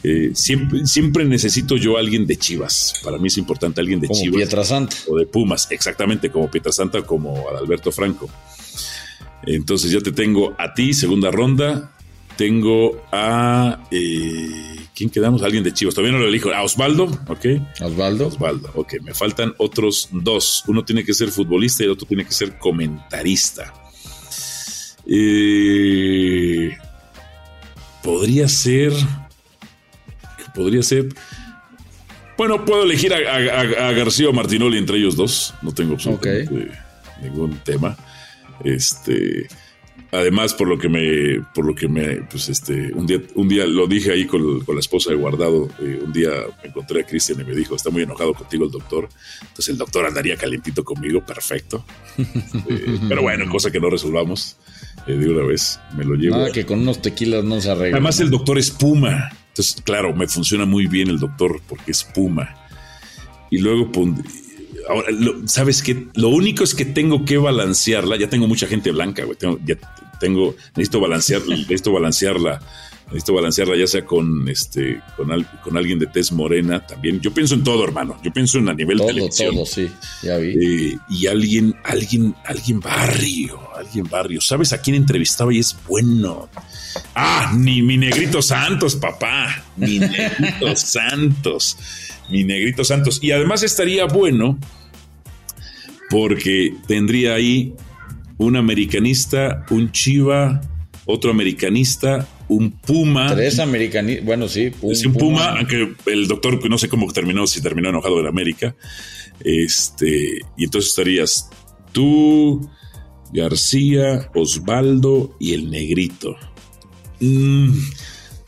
Eh, 0.02 0.30
siempre, 0.34 0.86
siempre 0.86 1.26
necesito 1.26 1.76
yo 1.76 1.98
a 1.98 2.00
alguien 2.00 2.26
de 2.26 2.36
Chivas. 2.36 2.94
Para 3.04 3.18
mí 3.18 3.26
es 3.26 3.36
importante 3.36 3.82
alguien 3.82 4.00
de 4.00 4.08
como 4.08 4.18
Chivas. 4.18 4.36
Pietrasanta. 4.38 4.96
O 5.08 5.18
de 5.18 5.26
Pumas, 5.26 5.68
exactamente, 5.70 6.30
como 6.30 6.50
Pietrasanta, 6.50 7.02
como 7.02 7.50
Adalberto 7.50 7.92
Franco. 7.92 8.30
Entonces 9.44 9.90
ya 9.90 10.00
te 10.00 10.12
tengo 10.12 10.54
a 10.58 10.72
ti, 10.72 10.94
segunda 10.94 11.30
ronda. 11.30 11.92
Tengo 12.42 13.00
a. 13.12 13.86
Eh, 13.92 14.74
¿Quién 14.96 15.10
quedamos? 15.10 15.44
Alguien 15.44 15.62
de 15.62 15.72
Chivas. 15.72 15.94
Todavía 15.94 16.18
no 16.18 16.24
lo 16.24 16.28
elijo. 16.28 16.52
A 16.52 16.64
Osvaldo, 16.64 17.04
ok. 17.28 17.46
Osvaldo. 17.80 18.26
Osvaldo, 18.26 18.68
ok. 18.74 18.94
Me 19.00 19.14
faltan 19.14 19.54
otros 19.58 20.08
dos. 20.10 20.64
Uno 20.66 20.84
tiene 20.84 21.04
que 21.04 21.14
ser 21.14 21.28
futbolista 21.28 21.84
y 21.84 21.86
el 21.86 21.92
otro 21.92 22.04
tiene 22.04 22.24
que 22.24 22.32
ser 22.32 22.58
comentarista. 22.58 23.72
Eh, 25.06 26.76
podría 28.02 28.48
ser. 28.48 28.92
Podría 30.52 30.82
ser. 30.82 31.10
Bueno, 32.36 32.64
puedo 32.64 32.82
elegir 32.82 33.14
a, 33.14 33.92
García 33.92 34.30
o 34.30 34.32
Martinoli 34.32 34.78
entre 34.78 34.96
ellos 34.98 35.14
dos. 35.14 35.54
No 35.62 35.72
tengo 35.72 35.94
absolutamente 35.94 36.72
ningún 37.22 37.56
tema. 37.58 37.96
Este. 38.64 39.46
Además, 40.14 40.52
por 40.52 40.68
lo 40.68 40.76
que 40.76 40.90
me, 40.90 41.42
por 41.54 41.64
lo 41.64 41.74
que 41.74 41.88
me, 41.88 42.16
pues 42.30 42.50
este, 42.50 42.92
un 42.92 43.06
día, 43.06 43.18
un 43.34 43.48
día 43.48 43.66
lo 43.66 43.86
dije 43.86 44.12
ahí 44.12 44.26
con, 44.26 44.58
la 44.58 44.78
esposa 44.78 45.08
de 45.08 45.16
Guardado, 45.16 45.70
eh, 45.80 46.00
un 46.04 46.12
día 46.12 46.30
me 46.62 46.68
encontré 46.68 47.00
a 47.00 47.06
Cristian 47.06 47.40
y 47.40 47.44
me 47.44 47.54
dijo, 47.54 47.74
está 47.76 47.88
muy 47.88 48.02
enojado 48.02 48.34
contigo 48.34 48.66
el 48.66 48.70
doctor, 48.70 49.08
entonces 49.40 49.70
el 49.70 49.78
doctor 49.78 50.04
andaría 50.04 50.36
calientito 50.36 50.84
conmigo, 50.84 51.24
perfecto. 51.24 51.86
Eh, 52.18 52.98
pero 53.08 53.22
bueno, 53.22 53.50
cosa 53.50 53.70
que 53.70 53.80
no 53.80 53.88
resolvamos 53.88 54.58
eh, 55.06 55.12
de 55.12 55.30
una 55.30 55.46
vez, 55.46 55.80
me 55.96 56.04
lo 56.04 56.14
llevo. 56.14 56.36
Nada, 56.36 56.52
que 56.52 56.66
con 56.66 56.80
unos 56.80 57.00
tequilas 57.00 57.42
no 57.42 57.58
se 57.62 57.70
arregla. 57.70 57.96
Además 57.96 58.20
el 58.20 58.28
doctor 58.28 58.58
es 58.58 58.70
Puma, 58.70 59.30
entonces 59.48 59.80
claro, 59.82 60.14
me 60.14 60.28
funciona 60.28 60.66
muy 60.66 60.88
bien 60.88 61.08
el 61.08 61.20
doctor 61.20 61.62
porque 61.66 61.90
es 61.90 62.04
Puma. 62.04 62.54
Y 63.50 63.60
luego, 63.60 63.90
ahora, 64.90 65.08
¿sabes 65.46 65.82
qué? 65.82 66.08
Lo 66.16 66.28
único 66.28 66.64
es 66.64 66.74
que 66.74 66.84
tengo 66.84 67.24
que 67.24 67.38
balancearla. 67.38 68.16
Ya 68.16 68.28
tengo 68.28 68.46
mucha 68.46 68.66
gente 68.66 68.90
blanca, 68.90 69.24
güey. 69.24 69.36
ya 69.64 69.76
tengo, 70.22 70.54
necesito 70.76 71.00
balancear, 71.00 71.42
necesito 71.48 71.92
balancearla, 71.92 72.62
necesito 73.06 73.34
balancearla 73.34 73.76
ya 73.76 73.86
sea 73.88 74.06
con 74.06 74.48
este, 74.48 75.00
con, 75.16 75.28
con 75.64 75.76
alguien 75.76 75.98
de 75.98 76.06
tez 76.06 76.30
morena 76.30 76.86
también. 76.86 77.20
Yo 77.20 77.34
pienso 77.34 77.56
en 77.56 77.64
todo, 77.64 77.82
hermano. 77.84 78.18
Yo 78.22 78.32
pienso 78.32 78.58
en 78.58 78.68
a 78.68 78.74
nivel 78.74 78.98
todo, 78.98 79.08
televisión. 79.08 79.54
Todo, 79.54 79.66
sí, 79.66 79.90
ya 80.22 80.36
vi. 80.38 80.50
Eh, 80.50 80.98
y 81.10 81.26
alguien, 81.26 81.74
alguien, 81.82 82.34
alguien 82.46 82.78
barrio, 82.78 83.58
alguien 83.76 84.08
barrio. 84.08 84.40
¿Sabes 84.40 84.72
a 84.72 84.80
quién 84.80 84.94
entrevistaba 84.94 85.52
y 85.52 85.58
es 85.58 85.76
bueno? 85.88 86.48
Ah, 87.16 87.52
ni 87.56 87.82
mi 87.82 87.98
negrito 87.98 88.40
Santos, 88.40 88.94
papá. 88.94 89.64
Mi 89.76 89.98
negrito 89.98 90.76
Santos. 90.76 91.76
Mi 92.30 92.44
negrito 92.44 92.84
Santos. 92.84 93.18
Y 93.20 93.32
además 93.32 93.64
estaría 93.64 94.06
bueno 94.06 94.56
porque 96.08 96.74
tendría 96.86 97.34
ahí 97.34 97.74
un 98.38 98.56
americanista, 98.56 99.64
un 99.70 99.92
Chiva, 99.92 100.60
otro 101.04 101.30
americanista, 101.30 102.26
un 102.48 102.70
Puma. 102.70 103.34
Tres 103.34 103.58
americanistas, 103.58 104.24
bueno, 104.24 104.48
sí. 104.48 104.70
Un, 104.80 104.94
un 105.06 105.12
Puma, 105.14 105.58
aunque 105.58 105.94
el 106.06 106.28
doctor 106.28 106.68
no 106.68 106.78
sé 106.78 106.88
cómo 106.88 107.10
terminó, 107.12 107.46
si 107.46 107.60
terminó 107.60 107.88
enojado 107.88 108.20
en 108.20 108.26
América. 108.26 108.74
Este, 109.40 110.40
y 110.56 110.64
entonces 110.64 110.90
estarías 110.90 111.48
tú, 111.92 112.68
García, 113.32 114.30
Osvaldo 114.34 115.36
y 115.40 115.54
el 115.54 115.70
Negrito. 115.70 116.36
Mm, 117.20 117.72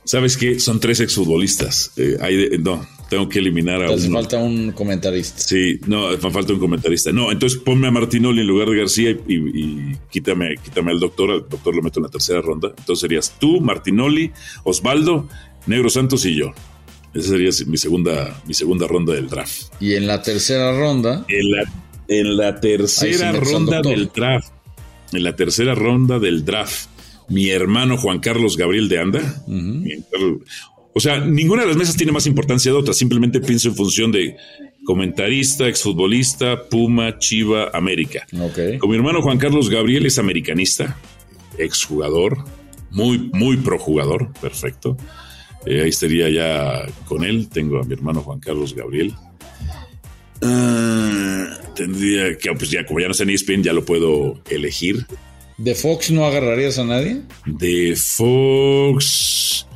¿Sabes 0.04 0.36
qué? 0.36 0.60
Son 0.60 0.80
tres 0.80 1.00
exfutbolistas. 1.00 1.92
Eh, 1.96 2.16
hay 2.20 2.58
no, 2.58 2.86
tengo 3.08 3.28
que 3.28 3.38
eliminar 3.38 3.82
a 3.82 3.84
entonces 3.84 4.10
falta 4.10 4.38
un 4.38 4.72
comentarista. 4.72 5.38
Sí, 5.38 5.78
no, 5.86 6.16
falta 6.18 6.52
un 6.52 6.58
comentarista. 6.58 7.12
No, 7.12 7.30
entonces 7.30 7.58
ponme 7.58 7.88
a 7.88 7.90
Martinoli 7.90 8.40
en 8.40 8.46
lugar 8.46 8.68
de 8.68 8.78
García 8.78 9.10
y, 9.10 9.94
quítame, 10.10 10.56
quítame 10.62 10.92
al 10.92 11.00
doctor. 11.00 11.30
Al 11.30 11.48
doctor 11.48 11.74
lo 11.74 11.82
meto 11.82 12.00
en 12.00 12.04
la 12.04 12.10
tercera 12.10 12.40
ronda. 12.40 12.72
Entonces 12.76 13.00
serías 13.00 13.34
tú, 13.38 13.60
Martinoli, 13.60 14.32
Osvaldo, 14.64 15.28
Negro 15.66 15.90
Santos 15.90 16.24
y 16.26 16.34
yo. 16.34 16.52
Esa 17.12 17.28
sería 17.28 17.50
mi 17.66 17.76
segunda, 17.76 18.42
mi 18.46 18.54
segunda 18.54 18.86
ronda 18.88 19.14
del 19.14 19.28
draft. 19.28 19.72
Y 19.80 19.94
en 19.94 20.06
la 20.06 20.22
tercera 20.22 20.76
ronda. 20.76 21.24
En 21.28 21.50
la, 21.50 21.72
en 22.08 22.36
la 22.36 22.60
tercera 22.60 23.32
ronda 23.32 23.80
del 23.82 24.10
draft. 24.14 24.52
En 25.12 25.22
la 25.22 25.36
tercera 25.36 25.74
ronda 25.74 26.18
del 26.18 26.44
draft. 26.44 26.88
Mi 27.28 27.50
hermano 27.50 27.96
Juan 27.96 28.18
Carlos 28.18 28.56
Gabriel 28.56 28.88
de 28.88 28.98
Anda. 28.98 29.44
O 30.94 31.00
sea, 31.00 31.18
ninguna 31.18 31.62
de 31.62 31.68
las 31.68 31.76
mesas 31.76 31.96
tiene 31.96 32.12
más 32.12 32.26
importancia 32.26 32.70
de 32.70 32.78
otra. 32.78 32.94
Simplemente 32.94 33.40
pienso 33.40 33.68
en 33.68 33.74
función 33.74 34.12
de 34.12 34.36
comentarista, 34.84 35.66
exfutbolista, 35.66 36.68
Puma, 36.68 37.18
Chiva, 37.18 37.70
América. 37.72 38.26
Con 38.78 38.90
mi 38.90 38.96
hermano 38.96 39.20
Juan 39.20 39.38
Carlos 39.38 39.68
Gabriel 39.70 40.06
es 40.06 40.18
americanista, 40.18 40.96
exjugador, 41.58 42.44
muy, 42.90 43.30
muy 43.32 43.56
projugador, 43.56 44.32
perfecto. 44.40 44.96
Eh, 45.66 45.82
ahí 45.82 45.88
estaría 45.88 46.28
ya 46.30 46.86
con 47.06 47.24
él. 47.24 47.48
Tengo 47.48 47.80
a 47.80 47.84
mi 47.84 47.94
hermano 47.94 48.20
Juan 48.20 48.38
Carlos 48.38 48.74
Gabriel. 48.74 49.14
Ah, 50.42 51.58
tendría 51.74 52.36
que, 52.36 52.52
pues 52.52 52.70
ya 52.70 52.84
como 52.84 53.00
ya 53.00 53.06
no 53.06 53.12
está 53.12 53.24
en 53.24 53.30
ESPN, 53.30 53.62
ya 53.62 53.72
lo 53.72 53.84
puedo 53.84 54.40
elegir. 54.50 55.06
¿De 55.56 55.74
Fox 55.74 56.10
no 56.10 56.24
agarrarías 56.26 56.78
a 56.78 56.84
nadie? 56.84 57.22
De 57.46 57.96
Fox. 57.96 59.66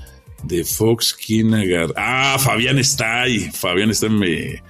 De 0.44 0.64
Fox, 0.64 1.14
¿quién 1.14 1.52
agarra? 1.52 1.92
Ah, 1.96 2.38
Fabián 2.38 2.78
está 2.78 3.22
ahí. 3.22 3.50
Fabián 3.52 3.90
está, 3.90 4.08
me, 4.08 4.62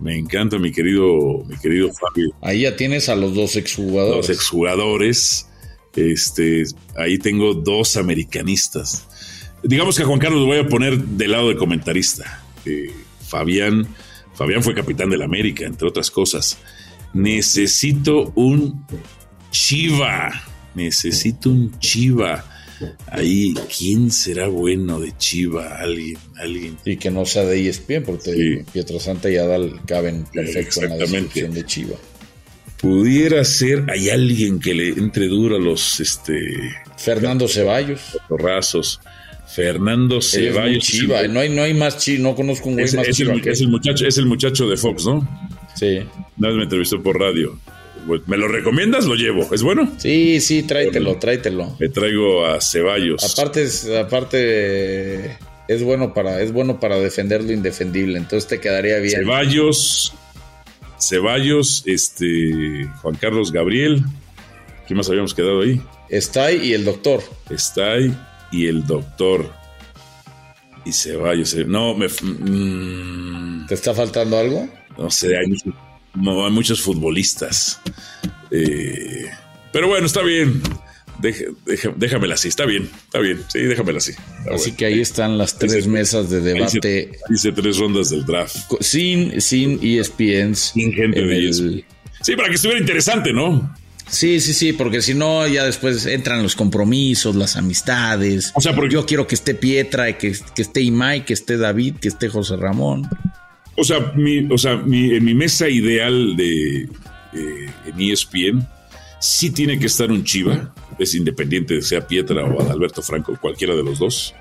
me 0.00 0.18
encanta, 0.18 0.58
mi 0.58 0.72
querido, 0.72 1.44
mi 1.46 1.56
querido 1.58 1.90
Fabio. 1.92 2.34
Ahí 2.40 2.62
ya 2.62 2.76
tienes 2.76 3.08
a 3.08 3.16
los 3.16 3.34
dos 3.34 3.56
exjugadores. 3.56 4.28
Los 4.28 4.36
exjugadores. 4.36 5.46
Este, 5.94 6.64
ahí 6.96 7.18
tengo 7.18 7.54
dos 7.54 7.96
americanistas. 7.96 9.06
Digamos 9.62 9.96
que 9.96 10.04
a 10.04 10.06
Juan 10.06 10.18
Carlos 10.18 10.40
lo 10.40 10.46
voy 10.46 10.58
a 10.58 10.68
poner 10.68 10.98
del 10.98 11.32
lado 11.32 11.48
de 11.50 11.56
comentarista. 11.56 12.42
Eh, 12.64 12.90
Fabián, 13.26 13.86
Fabián 14.34 14.62
fue 14.62 14.74
capitán 14.74 15.10
del 15.10 15.22
América, 15.22 15.66
entre 15.66 15.86
otras 15.86 16.10
cosas. 16.10 16.58
Necesito 17.12 18.32
un 18.36 18.86
Chiva. 19.50 20.30
Necesito 20.74 21.50
un 21.50 21.78
Chiva 21.78 22.44
Ahí, 23.06 23.54
¿quién 23.76 24.10
será 24.10 24.48
bueno 24.48 25.00
de 25.00 25.16
Chiva? 25.16 25.76
Alguien, 25.76 26.18
alguien. 26.36 26.76
Y 26.84 26.96
que 26.96 27.10
no 27.10 27.24
sea 27.26 27.44
de 27.44 27.68
ESPN, 27.68 28.02
porque 28.04 28.64
Pietro 28.72 28.98
Santa 29.00 29.30
y 29.30 29.36
Adal 29.36 29.80
caben 29.86 30.24
perfecto 30.32 30.82
en 30.82 30.90
la 30.90 30.96
descripción 30.96 31.52
de 31.52 31.64
Chiva. 31.64 31.96
Pudiera 32.80 33.44
ser, 33.44 33.84
hay 33.90 34.08
alguien 34.08 34.58
que 34.58 34.74
le 34.74 34.88
entre 34.88 35.28
duro 35.28 35.56
a 35.56 35.58
los 35.58 36.00
este 36.00 36.40
Fernando 36.96 37.46
Ceballos. 37.46 38.00
Rasos. 38.30 39.00
Fernando 39.54 40.22
Ceballos. 40.22 40.84
Chiva, 40.84 41.26
no 41.26 41.40
hay, 41.40 41.50
no 41.50 41.62
hay 41.62 41.74
más 41.74 41.98
chiva, 41.98 42.22
no 42.22 42.34
conozco 42.34 42.68
un 42.68 42.74
güey 42.74 42.86
es, 42.86 42.94
más 42.94 43.08
es 43.08 43.20
El, 43.20 43.46
es 43.46 43.60
el 43.60 43.68
muchacho, 43.68 44.06
es 44.06 44.16
el 44.16 44.26
muchacho 44.26 44.68
de 44.68 44.76
Fox, 44.76 45.04
¿no? 45.04 45.28
Sí. 45.74 45.98
Una 46.38 46.48
vez 46.48 46.56
me 46.56 46.62
entrevistó 46.62 47.02
por 47.02 47.18
radio. 47.18 47.58
Pues, 48.06 48.26
¿Me 48.26 48.36
lo 48.36 48.48
recomiendas? 48.48 49.06
Lo 49.06 49.14
llevo. 49.14 49.52
¿Es 49.52 49.62
bueno? 49.62 49.92
Sí, 49.98 50.40
sí, 50.40 50.62
tráetelo, 50.62 51.16
tráetelo. 51.16 51.76
Me 51.78 51.88
traigo 51.88 52.46
a 52.46 52.60
Ceballos. 52.60 53.24
Aparte, 53.32 53.66
aparte 53.98 55.38
es 55.68 55.82
bueno 55.82 56.12
para, 56.12 56.40
es 56.42 56.52
bueno 56.52 56.80
para 56.80 56.98
defender 56.98 57.44
lo 57.44 57.52
indefendible, 57.52 58.18
entonces 58.18 58.48
te 58.48 58.60
quedaría 58.60 58.98
bien. 58.98 59.20
Ceballos, 59.20 60.12
Ceballos, 60.98 61.84
este, 61.86 62.90
Juan 63.00 63.14
Carlos 63.14 63.52
Gabriel. 63.52 64.02
¿Quién 64.86 64.96
más 64.96 65.08
habíamos 65.08 65.34
quedado 65.34 65.62
ahí? 65.62 65.80
Está 66.08 66.50
y 66.50 66.72
el 66.72 66.84
doctor. 66.84 67.22
Está 67.48 67.94
y 68.50 68.66
el 68.66 68.84
doctor. 68.84 69.52
Y 70.84 70.92
Ceballos. 70.92 71.54
Eh, 71.54 71.64
no, 71.64 71.94
me. 71.94 72.08
Mm. 72.08 73.66
¿Te 73.68 73.74
está 73.74 73.94
faltando 73.94 74.38
algo? 74.38 74.68
No 74.98 75.10
sé, 75.10 75.36
hay 75.36 75.46
hay 76.14 76.50
muchos 76.50 76.80
futbolistas. 76.80 77.80
Eh, 78.50 79.30
pero 79.72 79.88
bueno, 79.88 80.06
está 80.06 80.22
bien. 80.22 80.62
déjamela 81.96 82.34
así, 82.34 82.48
está 82.48 82.64
bien, 82.64 82.90
está 83.04 83.18
bien, 83.20 83.42
sí, 83.48 83.60
déjamela 83.60 83.98
así. 83.98 84.12
Así 84.52 84.72
que 84.72 84.86
ahí 84.86 85.00
están 85.00 85.38
las 85.38 85.58
tres 85.58 85.86
mesas 85.86 86.30
de 86.30 86.40
debate. 86.40 87.12
Hice, 87.30 87.52
tres 87.52 87.78
rondas 87.78 88.10
del 88.10 88.24
draft. 88.24 88.56
Sin, 88.80 89.40
sin 89.40 89.78
ESPNs. 89.82 90.72
Sin 90.74 90.92
gente 90.92 91.22
de 91.22 91.48
ESPN. 91.48 91.84
Sí, 92.22 92.36
para 92.36 92.48
que 92.48 92.54
estuviera 92.56 92.80
interesante, 92.80 93.32
¿no? 93.32 93.74
Sí, 94.10 94.40
sí, 94.40 94.54
sí, 94.54 94.72
porque 94.72 95.02
si 95.02 95.14
no, 95.14 95.46
ya 95.46 95.64
después 95.64 96.04
entran 96.04 96.42
los 96.42 96.56
compromisos, 96.56 97.36
las 97.36 97.56
amistades. 97.56 98.50
O 98.56 98.60
sea, 98.60 98.74
porque 98.74 98.94
yo 98.94 99.06
quiero 99.06 99.26
que 99.26 99.36
esté 99.36 99.54
Pietra, 99.54 100.18
que, 100.18 100.34
que 100.54 100.62
esté 100.62 100.82
Imai, 100.82 101.24
que 101.24 101.32
esté 101.32 101.56
David, 101.56 101.94
que 102.00 102.08
esté 102.08 102.28
José 102.28 102.56
Ramón. 102.56 103.08
O 103.76 103.84
sea, 103.84 104.12
mi, 104.14 104.46
o 104.50 104.58
sea, 104.58 104.76
mi, 104.76 105.14
en 105.14 105.24
mi 105.24 105.34
mesa 105.34 105.68
ideal 105.68 106.36
de 106.36 106.82
eh, 106.82 107.70
en 107.86 108.00
ESPN 108.00 108.66
sí 109.20 109.50
tiene 109.50 109.78
que 109.78 109.86
estar 109.86 110.10
un 110.10 110.24
Chiva, 110.24 110.74
es 110.98 111.14
independiente, 111.14 111.80
sea 111.82 112.06
Pietra 112.06 112.44
o 112.44 112.60
Adalberto 112.60 113.02
Franco, 113.02 113.36
cualquiera 113.40 113.74
de 113.74 113.82
los 113.82 113.98
dos. 113.98 114.34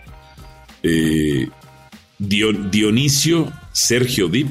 Eh, 0.83 1.47
Dionisio, 2.17 3.51
Sergio 3.71 4.27
Dip, 4.27 4.49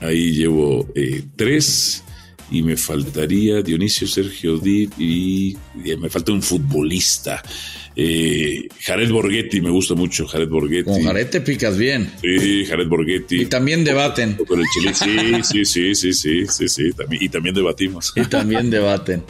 ahí 0.00 0.32
llevo 0.32 0.88
eh, 0.94 1.22
tres 1.36 2.04
y 2.52 2.62
me 2.62 2.76
faltaría 2.76 3.62
Dionisio, 3.62 4.06
Sergio 4.06 4.58
Dip 4.58 4.92
y, 4.98 5.56
me 5.98 6.10
falta 6.10 6.32
un 6.32 6.42
futbolista. 6.42 7.42
Eh, 7.96 8.68
Jared 8.80 9.10
Borghetti, 9.10 9.60
me 9.60 9.70
gusta 9.70 9.94
mucho 9.94 10.26
Jared 10.26 10.48
Borghetti. 10.48 10.90
Con 10.90 11.02
Jared 11.02 11.28
te 11.28 11.40
picas 11.40 11.76
bien. 11.78 12.12
Sí, 12.20 12.64
Jared 12.66 12.88
Borghetti. 12.88 13.42
Y 13.42 13.46
también 13.46 13.84
debaten. 13.84 14.34
Con 14.46 14.60
el 14.60 14.66
Chile, 14.74 14.94
sí, 14.94 15.42
sí, 15.42 15.64
sí, 15.64 15.94
sí, 15.94 16.12
sí, 16.12 16.46
sí, 16.46 16.68
sí, 16.68 16.90
y 17.20 17.28
también 17.30 17.54
debatimos. 17.54 18.12
Y 18.14 18.26
también 18.26 18.70
debaten. 18.70 19.22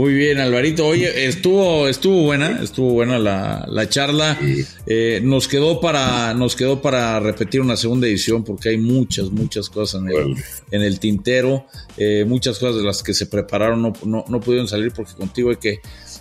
Muy 0.00 0.14
bien, 0.14 0.38
Alvarito. 0.38 0.86
Oye, 0.86 1.26
estuvo, 1.26 1.86
estuvo 1.86 2.22
buena, 2.22 2.60
estuvo 2.62 2.92
buena 2.92 3.18
la, 3.18 3.66
la 3.68 3.86
charla. 3.86 4.38
Eh, 4.86 5.20
nos 5.22 5.46
quedó 5.46 5.78
para, 5.78 6.32
nos 6.32 6.56
quedó 6.56 6.80
para 6.80 7.20
repetir 7.20 7.60
una 7.60 7.76
segunda 7.76 8.06
edición 8.06 8.42
porque 8.42 8.70
hay 8.70 8.78
muchas, 8.78 9.30
muchas 9.30 9.68
cosas 9.68 10.00
en 10.00 10.08
el, 10.08 10.36
en 10.70 10.80
el 10.80 10.98
tintero, 11.00 11.66
eh, 11.98 12.24
muchas 12.26 12.58
cosas 12.58 12.76
de 12.76 12.82
las 12.82 13.02
que 13.02 13.12
se 13.12 13.26
prepararon 13.26 13.82
no, 13.82 13.92
no, 14.06 14.24
no, 14.26 14.40
pudieron 14.40 14.68
salir 14.68 14.90
porque 14.90 15.12
contigo 15.12 15.50
hay 15.50 15.56
que, 15.56 15.80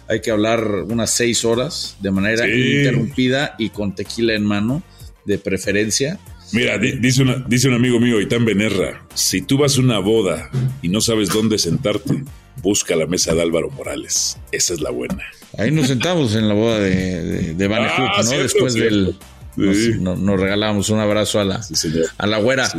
hay 0.09 0.19
que 0.19 0.31
hablar 0.31 0.61
unas 0.89 1.11
seis 1.11 1.45
horas 1.45 1.95
de 2.01 2.11
manera 2.11 2.49
interrumpida 2.49 3.55
y 3.57 3.69
con 3.69 3.95
tequila 3.95 4.33
en 4.33 4.43
mano, 4.43 4.83
de 5.23 5.37
preferencia. 5.37 6.19
Mira, 6.51 6.77
dice, 6.77 7.21
una, 7.21 7.45
dice 7.47 7.69
un 7.69 7.75
amigo 7.75 7.97
mío, 8.01 8.19
Itán 8.19 8.43
Benerra, 8.43 9.07
si 9.13 9.41
tú 9.41 9.57
vas 9.57 9.77
a 9.77 9.79
una 9.79 9.99
boda 9.99 10.49
y 10.81 10.89
no 10.89 10.99
sabes 10.99 11.29
dónde 11.29 11.57
sentarte, 11.57 12.25
busca 12.61 12.95
la 12.95 13.05
mesa 13.05 13.33
de 13.33 13.41
Álvaro 13.41 13.69
Morales. 13.69 14.37
Esa 14.51 14.73
es 14.73 14.81
la 14.81 14.89
buena. 14.89 15.23
Ahí 15.57 15.71
nos 15.71 15.87
sentamos 15.87 16.35
en 16.35 16.47
la 16.47 16.53
boda 16.53 16.79
de, 16.79 17.53
de, 17.53 17.65
ah, 17.75 18.21
¿no? 18.23 18.31
Después 18.37 18.73
del. 18.73 19.15
Nos, 19.55 20.39
regalamos 20.39 20.89
un 20.89 20.99
abrazo 20.99 21.39
a 21.39 21.43
la, 21.43 21.61
a 22.17 22.27
la 22.27 22.37
güera, 22.37 22.71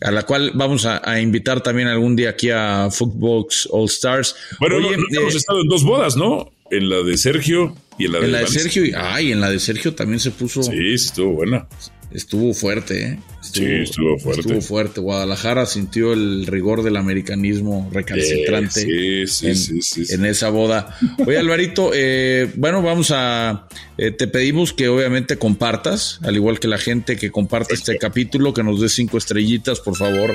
a 0.00 0.10
la 0.12 0.22
cual 0.24 0.52
vamos 0.54 0.86
a, 0.86 1.20
invitar 1.20 1.60
también 1.60 1.88
algún 1.88 2.14
día 2.14 2.30
aquí 2.30 2.50
a 2.50 2.88
Footbox 2.90 3.68
All 3.72 3.86
Stars. 3.86 4.36
Bueno, 4.60 4.76
hemos 4.78 5.34
eh, 5.34 5.38
estado 5.38 5.60
en 5.60 5.68
dos 5.68 5.82
bodas, 5.82 6.16
¿no? 6.16 6.52
En 6.70 6.88
la 6.88 7.02
de 7.02 7.16
Sergio 7.16 7.74
y 7.98 8.04
en 8.04 8.12
la 8.12 8.20
de, 8.20 8.26
en 8.26 8.32
la 8.32 8.38
de 8.40 8.46
Sergio. 8.46 8.84
Ay, 8.96 9.32
en 9.32 9.40
la 9.40 9.50
de 9.50 9.58
Sergio 9.58 9.94
también 9.94 10.20
se 10.20 10.30
puso. 10.30 10.62
Sí, 10.62 10.94
estuvo 10.94 11.32
buena. 11.32 11.66
Estuvo 12.12 12.54
fuerte, 12.54 13.02
¿eh? 13.02 13.18
Sí, 13.52 13.64
estuvo 13.64 14.18
fuerte. 14.18 14.40
Estuvo 14.40 14.60
fuerte. 14.60 15.00
Guadalajara 15.00 15.66
sintió 15.66 16.12
el 16.12 16.46
rigor 16.46 16.82
del 16.82 16.96
americanismo 16.96 17.88
recalcitrante 17.92 18.82
en, 19.22 20.24
esa 20.24 20.50
boda. 20.50 20.96
Oye, 21.26 21.38
Alvarito, 21.38 21.90
eh, 21.94 22.50
bueno, 22.56 22.82
vamos 22.82 23.10
a. 23.14 23.68
Eh, 23.98 24.10
te 24.10 24.28
pedimos 24.28 24.72
que 24.72 24.88
obviamente 24.88 25.36
compartas, 25.36 26.20
al 26.22 26.36
igual 26.36 26.58
que 26.58 26.68
la 26.68 26.78
gente 26.78 27.16
que 27.16 27.30
comparte 27.30 27.74
este 27.74 27.98
capítulo, 27.98 28.54
que 28.54 28.62
nos 28.62 28.80
dé 28.80 28.88
cinco 28.88 29.18
estrellitas, 29.18 29.80
por 29.80 29.96
favor, 29.96 30.34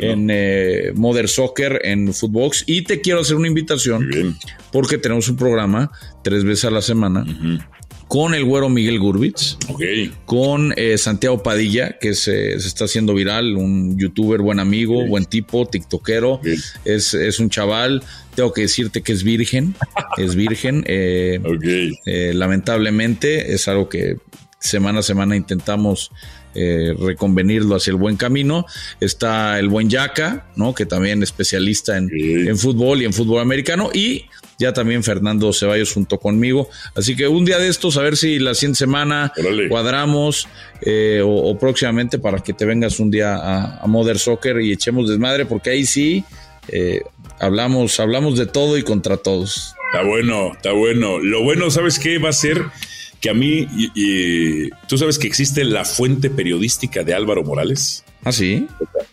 en 0.00 0.28
eh, 0.30 0.92
Mother 0.94 1.28
Soccer, 1.28 1.80
en 1.84 2.14
Footbox. 2.14 2.64
Y 2.66 2.82
te 2.82 3.00
quiero 3.00 3.20
hacer 3.20 3.36
una 3.36 3.48
invitación, 3.48 4.38
porque 4.72 4.98
tenemos 4.98 5.28
un 5.28 5.36
programa 5.36 5.90
tres 6.22 6.44
veces 6.44 6.64
a 6.66 6.70
la 6.70 6.82
semana 6.82 7.24
con 8.08 8.34
el 8.34 8.44
güero 8.44 8.68
Miguel 8.68 8.98
Gurbitz, 8.98 9.56
con 10.26 10.72
eh, 10.76 10.98
Santiago 10.98 11.42
Padilla, 11.42 11.98
que 11.98 12.14
se, 12.14 12.54
está 12.54 12.84
haciendo 12.84 13.14
viral, 13.14 13.56
un 13.56 13.98
youtuber, 13.98 14.40
buen 14.40 14.60
amigo, 14.60 15.06
buen 15.06 15.24
tipo, 15.24 15.66
tiktokero, 15.66 16.40
es, 16.84 17.14
es, 17.14 17.38
un 17.40 17.50
chaval, 17.50 18.02
tengo 18.34 18.52
que 18.52 18.62
decirte 18.62 19.02
que 19.02 19.12
es 19.12 19.24
virgen, 19.24 19.74
es 20.18 20.34
virgen, 20.34 20.84
eh, 20.86 21.40
eh, 22.06 22.32
lamentablemente 22.34 23.54
es 23.54 23.68
algo 23.68 23.88
que 23.88 24.18
semana 24.58 25.00
a 25.00 25.02
semana 25.02 25.36
intentamos 25.36 26.10
reconvenirlo 26.54 27.76
hacia 27.76 27.90
el 27.90 27.96
buen 27.96 28.16
camino. 28.16 28.66
Está 29.00 29.58
el 29.58 29.68
buen 29.68 29.90
Yaca, 29.90 30.46
¿no? 30.56 30.74
Que 30.74 30.86
también 30.86 31.22
especialista 31.22 31.96
en, 31.96 32.10
en, 32.12 32.58
fútbol 32.58 33.02
y 33.02 33.04
en 33.04 33.12
fútbol 33.12 33.40
americano. 33.40 33.90
Y 33.92 34.26
ya 34.58 34.72
también 34.72 35.02
Fernando 35.02 35.52
Ceballos 35.52 35.92
junto 35.92 36.18
conmigo. 36.18 36.68
Así 36.94 37.16
que 37.16 37.26
un 37.28 37.44
día 37.44 37.58
de 37.58 37.68
estos, 37.68 37.96
a 37.96 38.02
ver 38.02 38.16
si 38.16 38.38
la 38.38 38.54
siguiente 38.54 38.78
semana 38.78 39.32
cuadramos 39.68 40.48
eh, 40.82 41.22
o, 41.24 41.58
próximamente 41.58 42.18
para 42.18 42.38
que 42.38 42.52
te 42.52 42.64
vengas 42.64 43.00
un 43.00 43.10
día 43.10 43.36
a, 43.36 43.78
a 43.78 43.86
Modern 43.86 44.18
Soccer 44.18 44.60
y 44.60 44.72
echemos 44.72 45.08
desmadre, 45.08 45.46
porque 45.46 45.70
ahí 45.70 45.84
sí 45.84 46.24
eh, 46.68 47.02
hablamos, 47.38 47.98
hablamos 48.00 48.38
de 48.38 48.46
todo 48.46 48.78
y 48.78 48.82
contra 48.82 49.16
todos. 49.16 49.74
Está 49.92 50.06
bueno, 50.06 50.52
está 50.52 50.72
bueno. 50.72 51.18
Lo 51.18 51.42
bueno, 51.42 51.70
¿sabes 51.70 51.98
qué? 51.98 52.18
Va 52.18 52.30
a 52.30 52.32
ser 52.32 52.64
que 53.24 53.30
a 53.30 53.32
mí, 53.32 53.66
y, 53.74 54.68
tú 54.86 54.98
sabes 54.98 55.18
que 55.18 55.26
existe 55.26 55.64
la 55.64 55.86
fuente 55.86 56.28
periodística 56.28 57.04
de 57.04 57.14
Álvaro 57.14 57.42
Morales. 57.42 58.04
¿Ah, 58.24 58.32
sí? 58.32 58.66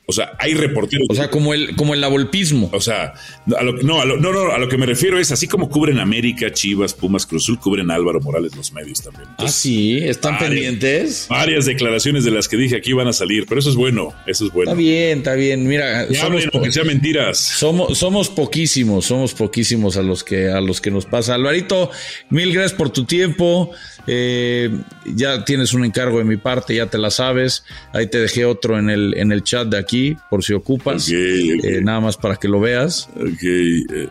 O 0.06 0.14
sea, 0.14 0.34
hay 0.40 0.54
reporteros. 0.54 1.08
O 1.10 1.16
sea, 1.16 1.30
como 1.30 1.54
el, 1.54 1.76
como 1.76 1.94
el 1.94 2.04
abolpismo. 2.04 2.70
O 2.74 2.82
sea, 2.82 3.14
a 3.58 3.64
lo, 3.64 3.74
no, 3.74 4.02
a 4.02 4.06
lo, 4.06 4.18
no, 4.18 4.32
no, 4.32 4.52
a 4.52 4.58
lo 4.58 4.68
que 4.68 4.78
me 4.78 4.86
refiero 4.86 5.20
es 5.20 5.32
así 5.32 5.48
como 5.48 5.70
cubren 5.70 6.00
América, 6.00 6.52
Chivas, 6.52 6.94
Pumas, 6.94 7.26
Cruzul, 7.26 7.60
cubren 7.60 7.92
Álvaro 7.92 8.20
Morales 8.20 8.56
los 8.56 8.74
medios 8.74 9.02
también. 9.02 9.30
ah, 9.38 9.48
sí, 9.48 10.00
están 10.02 10.38
pendientes. 10.38 11.28
Varias 11.30 11.66
declaraciones 11.66 12.24
de 12.26 12.32
las 12.32 12.48
que 12.48 12.58
dije 12.58 12.76
aquí 12.76 12.94
van 12.94 13.08
a 13.08 13.14
salir, 13.14 13.46
pero 13.48 13.60
eso 13.60 13.70
es 13.70 13.76
bueno, 13.76 14.14
eso 14.28 14.46
es 14.46 14.52
bueno. 14.54 14.72
Está 14.72 14.80
bien, 14.80 15.18
está 15.20 15.34
bien. 15.36 15.68
Mira, 15.68 16.08
somos 16.14 16.44
que 16.64 16.72
sean 16.72 16.88
mentiras. 16.88 17.38
Somos, 17.38 17.98
somos 17.98 18.30
poquísimos, 18.30 19.06
somos 19.06 19.34
poquísimos 19.34 19.98
a 19.98 20.02
los 20.02 20.24
que 20.24 20.50
a 20.50 20.62
los 20.62 20.82
que 20.82 20.92
nos 20.92 21.06
pasa. 21.06 21.36
Alvarito, 21.36 21.90
mil 22.30 22.54
gracias 22.54 22.74
por 22.74 22.90
tu 22.90 23.06
tiempo. 23.06 23.72
Eh, 24.08 24.70
ya 25.06 25.46
tienes 25.46 25.74
un 25.74 25.86
encargo 25.86 26.18
de 26.18 26.24
mi 26.24 26.38
parte, 26.38 26.76
ya 26.76 26.88
te 26.88 26.98
la 26.98 27.12
sabes. 27.12 27.64
Ahí 27.94 28.08
te 28.08 28.20
dejé 28.20 28.46
otro 28.46 28.80
en 28.80 28.90
el, 28.90 29.01
en 29.15 29.32
el 29.32 29.44
chat 29.44 29.68
de 29.68 29.78
aquí, 29.78 30.18
por 30.30 30.44
si 30.44 30.53
ocupas. 30.53 31.10
Eh, 31.11 31.80
nada 31.82 31.99
más 31.99 32.18
para 32.18 32.36
que 32.36 32.48
lo 32.48 32.60
veas. 32.60 33.10
Ok. 33.15 33.44
Eh, 33.44 34.10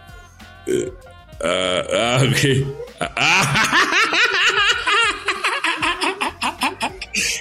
ah, 1.42 1.82
ah, 1.92 2.22
ok. 2.22 2.66
Ah, 3.00 3.86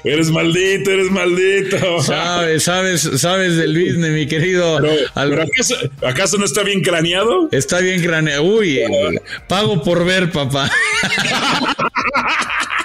Eres 0.03 0.31
maldito, 0.31 0.91
eres 0.91 1.11
maldito. 1.11 2.01
Sabes, 2.01 2.63
sabes, 2.63 3.01
sabes 3.17 3.57
del 3.57 3.77
business, 3.77 4.11
mi 4.11 4.27
querido. 4.27 4.79
acaso, 6.01 6.37
no 6.37 6.45
está 6.45 6.63
bien 6.63 6.81
craneado? 6.81 7.49
Está 7.51 7.79
bien 7.79 8.01
craneado. 8.01 8.43
Uy, 8.43 8.79
pago 9.47 9.83
por 9.83 10.05
ver, 10.05 10.31
papá. 10.31 10.71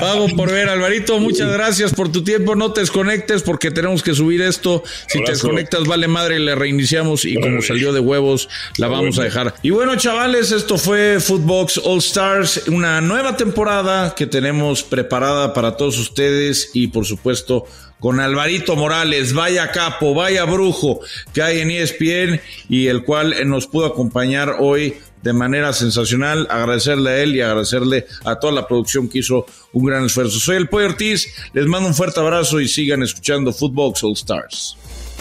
Pago 0.00 0.28
por 0.36 0.50
ver, 0.50 0.68
Alvarito. 0.68 1.18
Muchas 1.18 1.52
gracias 1.52 1.92
por 1.94 2.10
tu 2.10 2.22
tiempo. 2.22 2.54
No 2.54 2.72
te 2.72 2.80
desconectes 2.80 3.42
porque 3.42 3.70
tenemos 3.70 4.02
que 4.02 4.14
subir 4.14 4.42
esto. 4.42 4.82
Si 5.08 5.22
te 5.24 5.32
desconectas, 5.32 5.86
vale 5.86 6.08
madre, 6.08 6.38
le 6.38 6.54
reiniciamos 6.54 7.24
y 7.24 7.36
como 7.36 7.62
salió 7.62 7.92
de 7.92 8.00
huevos, 8.00 8.48
la 8.78 8.88
vamos 8.88 9.18
a 9.18 9.24
dejar. 9.24 9.54
Y 9.62 9.70
bueno, 9.70 9.96
chavales, 9.96 10.52
esto 10.52 10.78
fue 10.78 11.18
Footbox 11.20 11.78
All 11.84 11.98
Stars, 11.98 12.68
una 12.68 13.00
nueva 13.00 13.36
temporada 13.36 14.14
que 14.14 14.26
tenemos 14.26 14.82
preparada 14.82 15.52
para 15.52 15.76
todos 15.76 15.98
ustedes 15.98 16.70
y 16.74 16.88
por 16.88 17.04
supuesto 17.04 17.66
con 17.98 18.20
Alvarito 18.20 18.76
Morales, 18.76 19.32
vaya 19.32 19.70
capo, 19.72 20.14
vaya 20.14 20.44
brujo 20.44 21.00
que 21.32 21.42
hay 21.42 21.60
en 21.60 21.70
ESPN 21.70 22.40
y 22.68 22.88
el 22.88 23.04
cual 23.04 23.34
nos 23.48 23.66
pudo 23.66 23.86
acompañar 23.86 24.56
hoy 24.60 24.96
de 25.26 25.32
manera 25.32 25.72
sensacional. 25.72 26.46
Agradecerle 26.48 27.10
a 27.10 27.18
él 27.18 27.34
y 27.34 27.40
agradecerle 27.40 28.06
a 28.24 28.36
toda 28.36 28.52
la 28.52 28.66
producción 28.66 29.08
que 29.08 29.18
hizo 29.18 29.44
un 29.72 29.84
gran 29.84 30.04
esfuerzo. 30.04 30.38
Soy 30.38 30.56
el 30.56 30.68
Pollo 30.68 30.86
Ortiz, 30.86 31.26
les 31.52 31.66
mando 31.66 31.88
un 31.88 31.94
fuerte 31.94 32.20
abrazo 32.20 32.60
y 32.60 32.68
sigan 32.68 33.02
escuchando 33.02 33.52
Footbox 33.52 34.04
All 34.04 34.12
Stars. 34.12 34.76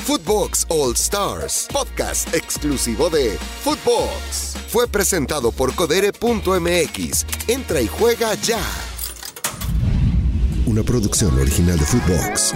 Footbox 0.06 0.68
All 0.70 0.94
Stars, 0.94 1.68
podcast 1.74 2.34
exclusivo 2.36 3.10
de 3.10 3.36
Footbox. 3.64 4.56
Fue 4.68 4.88
presentado 4.88 5.52
por 5.52 5.74
Codere.mx. 5.74 7.26
Entra 7.48 7.82
y 7.82 7.88
juega 7.88 8.36
ya. 8.36 8.62
Una 10.68 10.84
producción 10.84 11.40
original 11.40 11.80
de 11.80 11.86
Footbox. 11.86 12.54